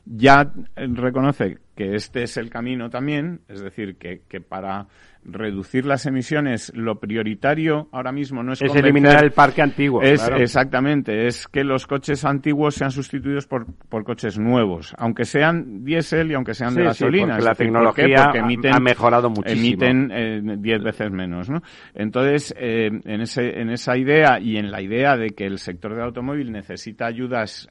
ya 0.06 0.54
reconoce 0.76 1.58
que 1.82 1.96
este 1.96 2.24
es 2.24 2.38
el 2.38 2.52
camino 2.52 2.92
también, 2.92 3.42
es 3.48 3.60
decir, 3.60 3.96
que, 3.96 4.22
que 4.30 4.40
para 4.40 4.86
reducir 5.24 5.86
las 5.86 6.06
emisiones, 6.06 6.72
lo 6.76 7.00
prioritario 7.00 7.90
ahora 7.92 8.12
mismo 8.12 8.44
no 8.44 8.54
es, 8.54 8.62
es 8.62 8.76
eliminar 8.76 9.24
el 9.24 9.32
parque 9.32 9.64
antiguo. 9.64 10.02
Es 10.04 10.28
exactamente, 10.36 11.26
es 11.26 11.48
que 11.48 11.64
los 11.64 11.88
coches 11.88 12.24
antiguos 12.24 12.76
sean 12.76 12.92
sustituidos 12.92 13.48
por, 13.48 13.66
por 13.90 14.04
coches 14.04 14.38
nuevos, 14.38 14.94
aunque 15.00 15.26
sean 15.26 15.84
diésel 15.84 16.30
y 16.30 16.34
aunque 16.36 16.54
sean 16.54 16.76
de 16.76 16.84
gasolina. 16.84 17.40
la 17.40 17.56
tecnología 17.56 18.32
ha 18.72 18.80
mejorado 18.80 19.32
muchísimo. 19.32 19.84
Emiten 19.84 20.62
10 20.62 20.80
eh, 20.80 20.84
veces 20.84 21.12
menos, 21.12 21.50
¿no? 21.50 21.64
Entonces, 21.96 22.54
eh, 22.60 22.92
en 23.06 23.22
ese 23.22 23.60
en 23.60 23.72
esa 23.72 23.98
idea 23.98 24.40
y 24.40 24.58
en 24.58 24.70
la 24.70 24.84
idea 24.84 25.18
de 25.18 25.32
que 25.32 25.46
el 25.46 25.58
sector 25.58 25.96
del 25.96 26.04
automóvil 26.04 26.52
necesita 26.52 27.08
ayudas 27.08 27.70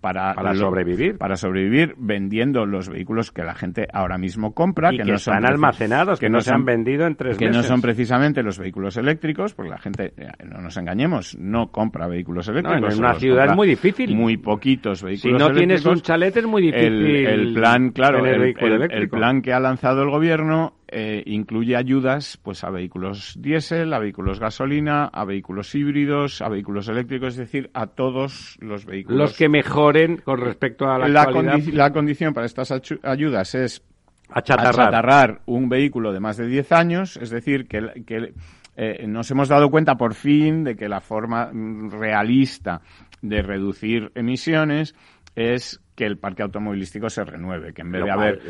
para, 0.00 0.54
sobrevivir. 0.54 1.18
Para 1.18 1.36
sobrevivir 1.36 1.94
vendiendo 1.98 2.66
los 2.66 2.88
vehículos 2.88 3.32
que 3.32 3.42
la 3.42 3.54
gente 3.54 3.88
ahora 3.92 4.18
mismo 4.18 4.54
compra. 4.54 4.90
que, 4.90 5.04
no 5.04 5.14
están 5.14 5.44
almacenados, 5.44 6.20
que, 6.20 6.28
no 6.28 6.40
se 6.40 6.52
han 6.52 6.64
vendido 6.64 7.06
en 7.06 7.16
tres 7.16 7.36
Que 7.36 7.50
no 7.50 7.62
son 7.62 7.80
precisamente 7.80 8.42
los 8.42 8.58
vehículos 8.58 8.96
eléctricos, 8.96 9.54
porque 9.54 9.70
la 9.70 9.78
gente, 9.78 10.12
eh, 10.16 10.28
no 10.44 10.60
nos 10.60 10.76
engañemos, 10.76 11.36
no 11.38 11.72
compra 11.72 12.06
vehículos 12.06 12.48
eléctricos. 12.48 12.94
en 12.94 13.00
una 13.00 13.14
ciudad 13.14 13.46
es 13.46 13.56
muy 13.56 13.68
difícil. 13.68 14.14
Muy 14.14 14.36
poquitos 14.36 15.02
vehículos 15.02 15.42
Si 15.42 15.48
no 15.48 15.52
tienes 15.52 15.84
un 15.84 16.00
chalet 16.00 16.36
es 16.36 16.46
muy 16.46 16.62
difícil. 16.62 17.26
El, 17.26 17.54
plan, 17.54 17.90
claro, 17.90 18.24
el 18.24 19.08
plan 19.08 19.42
que 19.42 19.52
ha 19.52 19.60
lanzado 19.60 20.02
el 20.02 20.10
gobierno 20.10 20.75
eh, 20.88 21.22
incluye 21.26 21.76
ayudas 21.76 22.38
pues 22.42 22.62
a 22.64 22.70
vehículos 22.70 23.34
diésel, 23.38 23.92
a 23.92 23.98
vehículos 23.98 24.38
gasolina, 24.38 25.06
a 25.06 25.24
vehículos 25.24 25.74
híbridos, 25.74 26.42
a 26.42 26.48
vehículos 26.48 26.88
eléctricos, 26.88 27.34
es 27.34 27.38
decir, 27.38 27.70
a 27.74 27.86
todos 27.88 28.56
los 28.60 28.86
vehículos. 28.86 29.18
Los 29.18 29.36
que 29.36 29.48
mejoren 29.48 30.18
con 30.18 30.40
respecto 30.40 30.88
a 30.88 30.98
la, 30.98 31.08
la, 31.08 31.60
la 31.72 31.92
condición 31.92 32.32
para 32.32 32.46
estas 32.46 32.72
ayudas 33.02 33.54
es 33.54 33.82
achatarrar. 34.28 35.40
un 35.46 35.68
vehículo 35.68 36.12
de 36.12 36.20
más 36.20 36.36
de 36.36 36.46
10 36.46 36.72
años, 36.72 37.16
es 37.16 37.30
decir, 37.30 37.66
que, 37.66 38.04
que 38.06 38.34
eh, 38.76 39.06
nos 39.06 39.30
hemos 39.30 39.48
dado 39.48 39.70
cuenta 39.70 39.96
por 39.96 40.14
fin 40.14 40.64
de 40.64 40.76
que 40.76 40.88
la 40.88 41.00
forma 41.00 41.50
mm, 41.52 41.90
realista 41.90 42.82
de 43.22 43.42
reducir 43.42 44.12
emisiones 44.14 44.94
es 45.34 45.80
que 45.96 46.04
el 46.04 46.18
parque 46.18 46.42
automovilístico 46.42 47.08
se 47.08 47.24
renueve, 47.24 47.72
que 47.72 47.80
en 47.80 47.90
vez 47.90 48.04
de 48.04 48.10
haber 48.10 48.40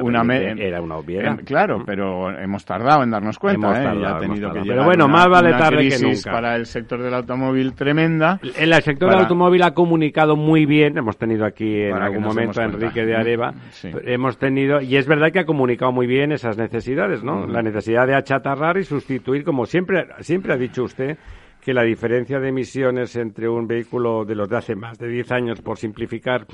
una 0.00 0.22
era 0.34 0.80
una 0.80 0.96
obviedad. 0.96 1.38
claro, 1.44 1.82
pero 1.84 2.30
hemos 2.38 2.64
tardado 2.64 3.02
en 3.02 3.10
darnos 3.10 3.38
cuenta, 3.38 3.70
¿eh? 3.70 4.00
ya 4.00 4.16
ha 4.16 4.18
tenido 4.18 4.50
que 4.50 4.62
Pero 4.66 4.84
bueno, 4.84 5.06
más 5.06 5.28
vale 5.28 5.50
tarde 5.50 5.88
que 5.88 5.98
nunca. 5.98 6.32
para 6.32 6.56
el 6.56 6.64
sector 6.64 7.02
del 7.02 7.12
automóvil 7.12 7.74
tremenda. 7.74 8.40
El, 8.56 8.72
sector 8.82 9.10
del 9.10 9.20
automóvil 9.20 9.62
ha 9.62 9.74
comunicado 9.74 10.36
muy 10.36 10.64
bien, 10.64 10.96
hemos 10.96 11.18
tenido 11.18 11.44
aquí 11.44 11.82
en 11.82 11.96
algún 11.96 12.22
momento 12.22 12.62
a 12.62 12.64
Enrique 12.64 13.04
de 13.04 13.14
Areva, 13.14 13.52
hemos 14.04 14.38
tenido 14.38 14.80
y 14.80 14.96
es 14.96 15.06
verdad 15.06 15.30
que 15.30 15.40
ha 15.40 15.44
comunicado 15.44 15.92
muy 15.92 16.06
bien 16.06 16.32
esas 16.32 16.56
necesidades, 16.56 17.22
¿no? 17.22 17.46
La 17.46 17.60
necesidad 17.60 18.06
de 18.06 18.14
achatarrar 18.14 18.78
y 18.78 18.84
sustituir 18.84 19.44
como 19.44 19.66
siempre 19.66 20.06
siempre 20.20 20.54
ha 20.54 20.56
dicho 20.56 20.84
usted 20.84 21.18
que 21.66 21.74
la 21.74 21.82
diferencia 21.82 22.38
de 22.38 22.50
emisiones 22.50 23.16
entre 23.16 23.48
un 23.48 23.66
vehículo 23.66 24.24
de 24.24 24.36
los 24.36 24.48
de 24.48 24.56
hace 24.56 24.76
más 24.76 25.00
de 25.00 25.08
10 25.08 25.32
años, 25.32 25.62
por 25.62 25.78
simplificar, 25.78 26.46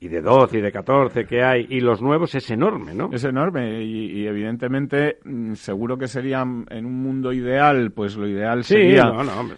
y 0.00 0.08
de 0.08 0.20
12 0.20 0.58
y 0.58 0.60
de 0.60 0.72
14 0.72 1.24
que 1.26 1.42
hay 1.42 1.66
y 1.68 1.80
los 1.80 2.02
nuevos 2.02 2.34
es 2.34 2.50
enorme, 2.50 2.94
¿no? 2.94 3.10
Es 3.12 3.24
enorme 3.24 3.82
y, 3.82 4.26
evidentemente 4.26 5.18
mm, 5.24 5.54
seguro 5.54 5.96
que 5.96 6.06
sería 6.06 6.42
en 6.42 6.86
un 6.86 7.02
mundo 7.02 7.32
ideal, 7.32 7.92
pues 7.94 8.16
lo 8.16 8.26
ideal 8.26 8.64
sería 8.64 9.12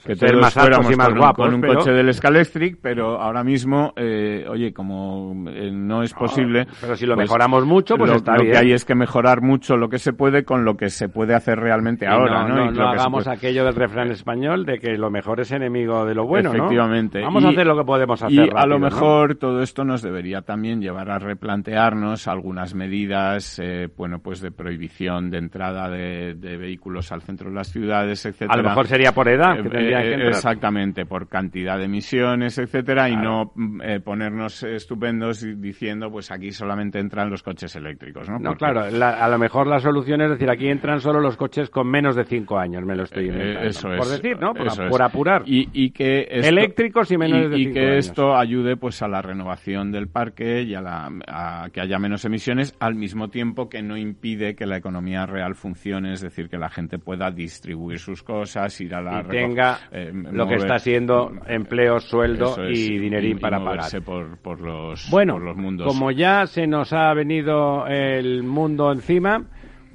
que 0.04 0.16
todos 0.16 0.40
más 0.40 0.54
fuéramos 0.54 0.90
y 0.92 0.96
más 0.96 1.08
con, 1.08 1.18
guapos, 1.18 1.46
con 1.46 1.54
un 1.54 1.62
coche 1.62 1.92
del 1.92 2.12
Scalextric, 2.12 2.78
pero 2.80 3.20
ahora 3.20 3.42
mismo, 3.44 3.92
eh, 3.96 4.44
oye, 4.48 4.72
como 4.72 5.48
eh, 5.48 5.70
no 5.72 6.02
es 6.02 6.12
posible... 6.14 6.66
pero 6.80 6.96
si 6.96 7.06
lo 7.06 7.14
pues 7.14 7.28
mejoramos 7.28 7.64
mucho, 7.64 7.96
pues 7.96 8.10
lo, 8.10 8.16
está 8.16 8.34
bien. 8.34 8.52
Que 8.52 8.58
hay 8.58 8.72
es 8.72 8.84
que 8.84 8.94
mejorar 8.94 9.42
mucho 9.42 9.76
lo 9.76 9.88
que 9.88 9.98
se 9.98 10.12
puede 10.12 10.44
con 10.44 10.64
lo 10.64 10.76
que 10.76 10.90
se 10.90 11.08
puede 11.08 11.34
hacer 11.34 11.58
realmente 11.58 12.06
ahora, 12.06 12.46
¿no? 12.46 12.70
No, 12.70 12.88
hagamos 12.88 13.26
aquello 13.28 13.64
del 13.64 13.74
refrán 13.74 14.10
español 14.10 14.64
de 14.64 14.78
que 14.78 14.96
lo 14.96 15.10
mejor 15.10 15.40
es 15.40 15.52
enemigo 15.52 16.04
de 16.04 16.14
lo 16.14 16.26
bueno, 16.26 16.50
Efectivamente. 16.50 17.20
Vamos 17.20 17.44
a 17.44 17.48
hacer 17.48 17.66
lo 17.66 17.76
que 17.76 17.84
podemos 17.84 18.22
hacer 18.22 18.46
Y 18.46 18.50
a 18.54 18.66
lo 18.66 18.78
mejor 18.78 19.36
todo 19.36 19.62
esto 19.62 19.84
nos 19.84 20.02
debería 20.02 20.25
también 20.42 20.80
llevar 20.80 21.10
a 21.10 21.18
replantearnos 21.18 22.28
algunas 22.28 22.74
medidas, 22.74 23.58
eh, 23.58 23.88
bueno, 23.96 24.20
pues 24.20 24.40
de 24.40 24.50
prohibición 24.50 25.30
de 25.30 25.38
entrada 25.38 25.88
de, 25.88 26.34
vehículos 26.34 27.12
al 27.12 27.22
centro 27.22 27.50
de 27.50 27.56
las 27.56 27.68
ciudades, 27.68 28.24
etcétera. 28.24 28.54
A 28.54 28.56
lo 28.56 28.68
mejor 28.68 28.86
sería 28.86 29.12
por 29.12 29.28
edad, 29.28 29.56
que 29.56 29.68
tendría 29.68 30.02
que 30.02 30.14
eh, 30.14 30.28
Exactamente, 30.28 31.06
por 31.06 31.28
cantidad 31.28 31.78
de 31.78 31.84
emisiones, 31.84 32.58
etcétera, 32.58 33.08
y 33.08 33.16
no 33.16 33.52
mm, 33.54 33.82
eh, 33.82 34.00
ponernos 34.00 34.62
estupendos 34.62 35.46
diciendo, 35.60 36.10
pues 36.10 36.30
aquí 36.30 36.52
solamente 36.52 36.98
entran 36.98 37.30
los 37.30 37.42
coches 37.42 37.74
eléctricos, 37.76 38.28
¿no? 38.28 38.38
No, 38.38 38.54
claro, 38.54 38.82
a 38.82 39.28
lo 39.28 39.38
mejor 39.38 39.66
la 39.66 39.80
solución 39.80 40.20
es 40.22 40.30
decir, 40.30 40.50
aquí 40.50 40.68
entran 40.68 41.00
solo 41.00 41.20
los 41.20 41.36
coches 41.36 41.70
con 41.70 41.88
menos 41.88 42.16
de 42.16 42.24
cinco 42.24 42.58
años, 42.58 42.84
me 42.84 42.94
lo 42.94 43.04
estoy 43.04 43.26
inventando. 43.26 43.68
eso 43.68 43.92
es. 43.92 43.98
Por 43.98 44.08
decir, 44.08 44.38
¿no? 44.38 44.54
Por, 44.54 45.02
apurar. 45.02 45.42
Y, 45.46 45.90
que 45.90 46.22
eléctricos 46.30 47.10
y 47.10 47.18
menos 47.18 47.50
de 47.50 47.56
cinco 47.56 47.70
y 47.70 47.72
que 47.72 47.98
esto 47.98 48.36
ayude, 48.36 48.76
pues, 48.76 49.02
a 49.02 49.08
la 49.08 49.22
renovación 49.22 49.92
del 49.92 50.08
parque 50.16 50.62
y 50.62 50.74
a, 50.74 50.80
la, 50.80 51.68
que 51.70 51.82
haya 51.82 51.98
menos 51.98 52.24
emisiones, 52.24 52.74
al 52.80 52.94
mismo 52.94 53.28
tiempo 53.28 53.68
que 53.68 53.82
no 53.82 53.98
impide 53.98 54.56
que 54.56 54.64
la 54.64 54.78
economía 54.78 55.26
real 55.26 55.54
funcione, 55.54 56.14
es 56.14 56.22
decir, 56.22 56.48
que 56.48 56.56
la 56.56 56.70
gente 56.70 56.98
pueda 56.98 57.30
distribuir 57.30 57.98
sus 57.98 58.22
cosas, 58.22 58.80
ir 58.80 58.94
a 58.94 59.02
la... 59.02 59.20
Y 59.20 59.24
tenga 59.28 59.78
eh, 59.92 60.10
lo 60.14 60.48
que 60.48 60.54
está 60.54 60.78
siendo 60.78 61.32
empleo, 61.46 62.00
sueldo 62.00 62.56
y 62.66 62.98
dinerín 62.98 63.38
para 63.38 63.62
pagar. 63.62 64.02
Por, 64.02 64.38
por, 64.38 64.62
los, 64.62 65.10
bueno, 65.10 65.34
por 65.34 65.42
los 65.42 65.56
mundos. 65.58 65.86
como 65.86 66.10
ya 66.10 66.46
se 66.46 66.66
nos 66.66 66.94
ha 66.94 67.12
venido 67.12 67.86
el 67.86 68.42
mundo 68.42 68.90
encima, 68.90 69.44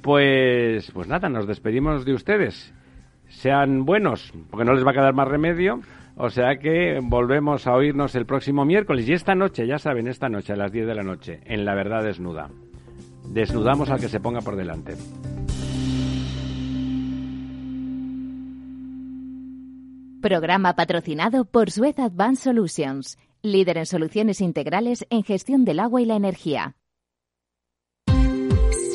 pues, 0.02 0.88
pues 0.92 1.08
nada, 1.08 1.28
nos 1.28 1.48
despedimos 1.48 2.04
de 2.04 2.14
ustedes. 2.14 2.72
Sean 3.26 3.84
buenos, 3.84 4.32
porque 4.50 4.64
no 4.64 4.72
les 4.72 4.86
va 4.86 4.92
a 4.92 4.94
quedar 4.94 5.14
más 5.14 5.26
remedio. 5.26 5.80
O 6.16 6.30
sea 6.30 6.58
que 6.58 7.00
volvemos 7.02 7.66
a 7.66 7.74
oírnos 7.74 8.14
el 8.14 8.26
próximo 8.26 8.64
miércoles. 8.64 9.08
Y 9.08 9.12
esta 9.12 9.34
noche, 9.34 9.66
ya 9.66 9.78
saben, 9.78 10.08
esta 10.08 10.28
noche 10.28 10.52
a 10.52 10.56
las 10.56 10.72
10 10.72 10.86
de 10.86 10.94
la 10.94 11.02
noche, 11.02 11.40
en 11.46 11.64
La 11.64 11.74
Verdad 11.74 12.04
Desnuda. 12.04 12.50
Desnudamos 13.24 13.90
al 13.90 14.00
que 14.00 14.08
se 14.08 14.20
ponga 14.20 14.40
por 14.40 14.56
delante. 14.56 14.94
Programa 20.20 20.74
patrocinado 20.76 21.44
por 21.44 21.70
Suez 21.70 21.98
Advanced 21.98 22.44
Solutions, 22.44 23.18
líder 23.42 23.78
en 23.78 23.86
soluciones 23.86 24.40
integrales 24.40 25.04
en 25.10 25.24
gestión 25.24 25.64
del 25.64 25.80
agua 25.80 26.00
y 26.00 26.04
la 26.04 26.14
energía. 26.14 26.76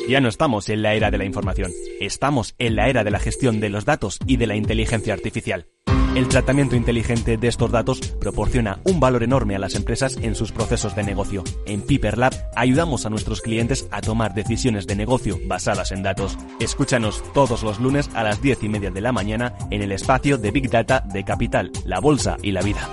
Ya 0.08 0.22
no 0.22 0.28
estamos 0.28 0.70
en 0.70 0.80
la 0.80 0.94
era 0.94 1.10
de 1.10 1.18
la 1.18 1.26
información, 1.26 1.70
estamos 2.00 2.54
en 2.58 2.76
la 2.76 2.88
era 2.88 3.04
de 3.04 3.10
la 3.10 3.18
gestión 3.18 3.60
de 3.60 3.68
los 3.68 3.84
datos 3.84 4.18
y 4.26 4.38
de 4.38 4.46
la 4.46 4.56
inteligencia 4.56 5.12
artificial. 5.12 5.66
El 6.14 6.26
tratamiento 6.26 6.74
inteligente 6.74 7.36
de 7.36 7.48
estos 7.48 7.70
datos 7.70 8.00
proporciona 8.00 8.80
un 8.84 8.98
valor 8.98 9.22
enorme 9.22 9.54
a 9.54 9.58
las 9.58 9.74
empresas 9.74 10.16
en 10.16 10.34
sus 10.34 10.52
procesos 10.52 10.96
de 10.96 11.04
negocio. 11.04 11.44
En 11.66 11.82
Piper 11.82 12.18
Lab 12.18 12.34
ayudamos 12.56 13.06
a 13.06 13.10
nuestros 13.10 13.40
clientes 13.40 13.86
a 13.90 14.00
tomar 14.00 14.34
decisiones 14.34 14.86
de 14.86 14.96
negocio 14.96 15.38
basadas 15.46 15.92
en 15.92 16.02
datos. 16.02 16.36
Escúchanos 16.60 17.22
todos 17.34 17.62
los 17.62 17.78
lunes 17.78 18.10
a 18.14 18.24
las 18.24 18.42
10 18.42 18.64
y 18.64 18.68
media 18.68 18.90
de 18.90 19.00
la 19.00 19.12
mañana 19.12 19.54
en 19.70 19.82
el 19.82 19.92
espacio 19.92 20.38
de 20.38 20.50
Big 20.50 20.70
Data 20.70 21.00
de 21.00 21.24
Capital, 21.24 21.70
la 21.84 22.00
Bolsa 22.00 22.36
y 22.42 22.52
la 22.52 22.62
Vida. 22.62 22.88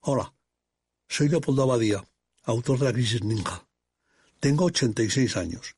Hola, 0.00 0.34
soy 1.08 1.28
Leopoldo 1.28 1.62
Abadía, 1.62 2.04
autor 2.42 2.80
de 2.80 2.84
la 2.86 2.92
crisis 2.92 3.22
Ninja. 3.22 3.66
Tengo 4.40 4.64
86 4.64 5.36
años, 5.36 5.76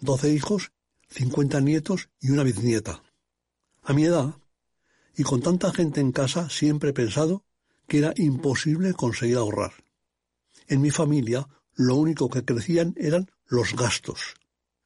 12 0.00 0.30
hijos, 0.30 0.72
50 1.08 1.60
nietos 1.62 2.10
y 2.20 2.30
una 2.30 2.42
bisnieta. 2.42 3.02
A 3.82 3.94
mi 3.94 4.04
edad, 4.04 4.34
y 5.16 5.22
con 5.22 5.40
tanta 5.40 5.72
gente 5.72 6.00
en 6.00 6.12
casa 6.12 6.48
siempre 6.48 6.90
he 6.90 6.94
pensado 6.94 7.44
que 7.86 7.98
era 7.98 8.12
imposible 8.16 8.94
conseguir 8.94 9.36
ahorrar. 9.36 9.72
En 10.68 10.80
mi 10.80 10.90
familia 10.90 11.48
lo 11.74 11.96
único 11.96 12.28
que 12.28 12.44
crecían 12.44 12.94
eran 12.96 13.30
los 13.46 13.74
gastos. 13.74 14.34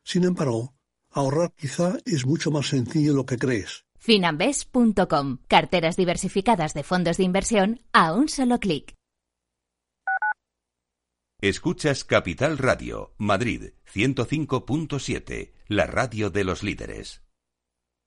Sin 0.02 0.24
embargo, 0.24 0.74
ahorrar 1.10 1.52
quizá 1.54 1.98
es 2.04 2.26
mucho 2.26 2.50
más 2.50 2.68
sencillo 2.68 3.12
de 3.12 3.16
lo 3.16 3.26
que 3.26 3.38
crees. 3.38 3.84
Finambes.com. 3.98 5.38
Carteras 5.48 5.96
diversificadas 5.96 6.74
de 6.74 6.84
fondos 6.84 7.16
de 7.16 7.24
inversión 7.24 7.80
a 7.92 8.12
un 8.12 8.28
solo 8.28 8.60
clic. 8.60 8.94
Escuchas 11.40 12.04
Capital 12.04 12.56
Radio, 12.56 13.14
Madrid 13.18 13.72
105.7, 13.92 15.52
la 15.68 15.86
radio 15.86 16.30
de 16.30 16.44
los 16.44 16.62
líderes. 16.62 17.25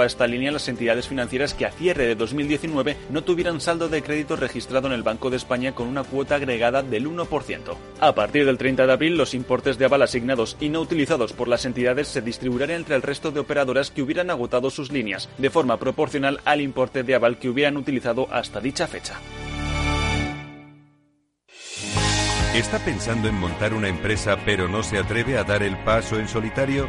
a 0.00 0.06
esta 0.06 0.26
línea 0.26 0.52
las 0.52 0.68
entidades 0.68 1.08
financieras 1.08 1.54
que 1.54 1.66
a 1.66 1.70
cierre 1.70 2.06
de 2.06 2.14
2019 2.14 2.96
no 3.10 3.22
tuvieran 3.22 3.60
saldo 3.60 3.88
de 3.88 4.02
crédito 4.02 4.36
registrado 4.36 4.86
en 4.86 4.92
el 4.92 5.02
Banco 5.02 5.30
de 5.30 5.36
España 5.36 5.74
con 5.74 5.88
una 5.88 6.04
cuota 6.04 6.36
agregada 6.36 6.82
del 6.82 7.08
1%. 7.08 7.76
A 8.00 8.14
partir 8.14 8.46
del 8.46 8.58
30 8.58 8.86
de 8.86 8.92
abril, 8.92 9.16
los 9.16 9.34
importes 9.34 9.78
de 9.78 9.84
aval 9.84 10.02
asignados 10.02 10.56
y 10.60 10.68
no 10.68 10.80
utilizados 10.80 11.32
por 11.32 11.48
las 11.48 11.64
entidades 11.64 12.08
se 12.08 12.22
distribuirán 12.22 12.70
entre 12.70 12.96
el 12.96 13.02
resto 13.02 13.30
de 13.30 13.40
operadoras 13.40 13.90
que 13.90 14.02
hubieran 14.02 14.30
agotado 14.30 14.70
sus 14.70 14.90
líneas, 14.92 15.28
de 15.38 15.50
forma 15.50 15.78
proporcional 15.78 16.40
al 16.44 16.60
importe 16.60 17.02
de 17.02 17.14
aval 17.14 17.38
que 17.38 17.48
hubieran 17.48 17.76
utilizado 17.76 18.28
hasta 18.30 18.60
dicha 18.60 18.86
fecha. 18.86 19.20
¿Está 22.54 22.78
pensando 22.78 23.28
en 23.28 23.34
montar 23.34 23.74
una 23.74 23.88
empresa 23.88 24.38
pero 24.46 24.66
no 24.66 24.82
se 24.82 24.96
atreve 24.96 25.36
a 25.36 25.44
dar 25.44 25.62
el 25.62 25.76
paso 25.84 26.18
en 26.18 26.26
solitario? 26.26 26.88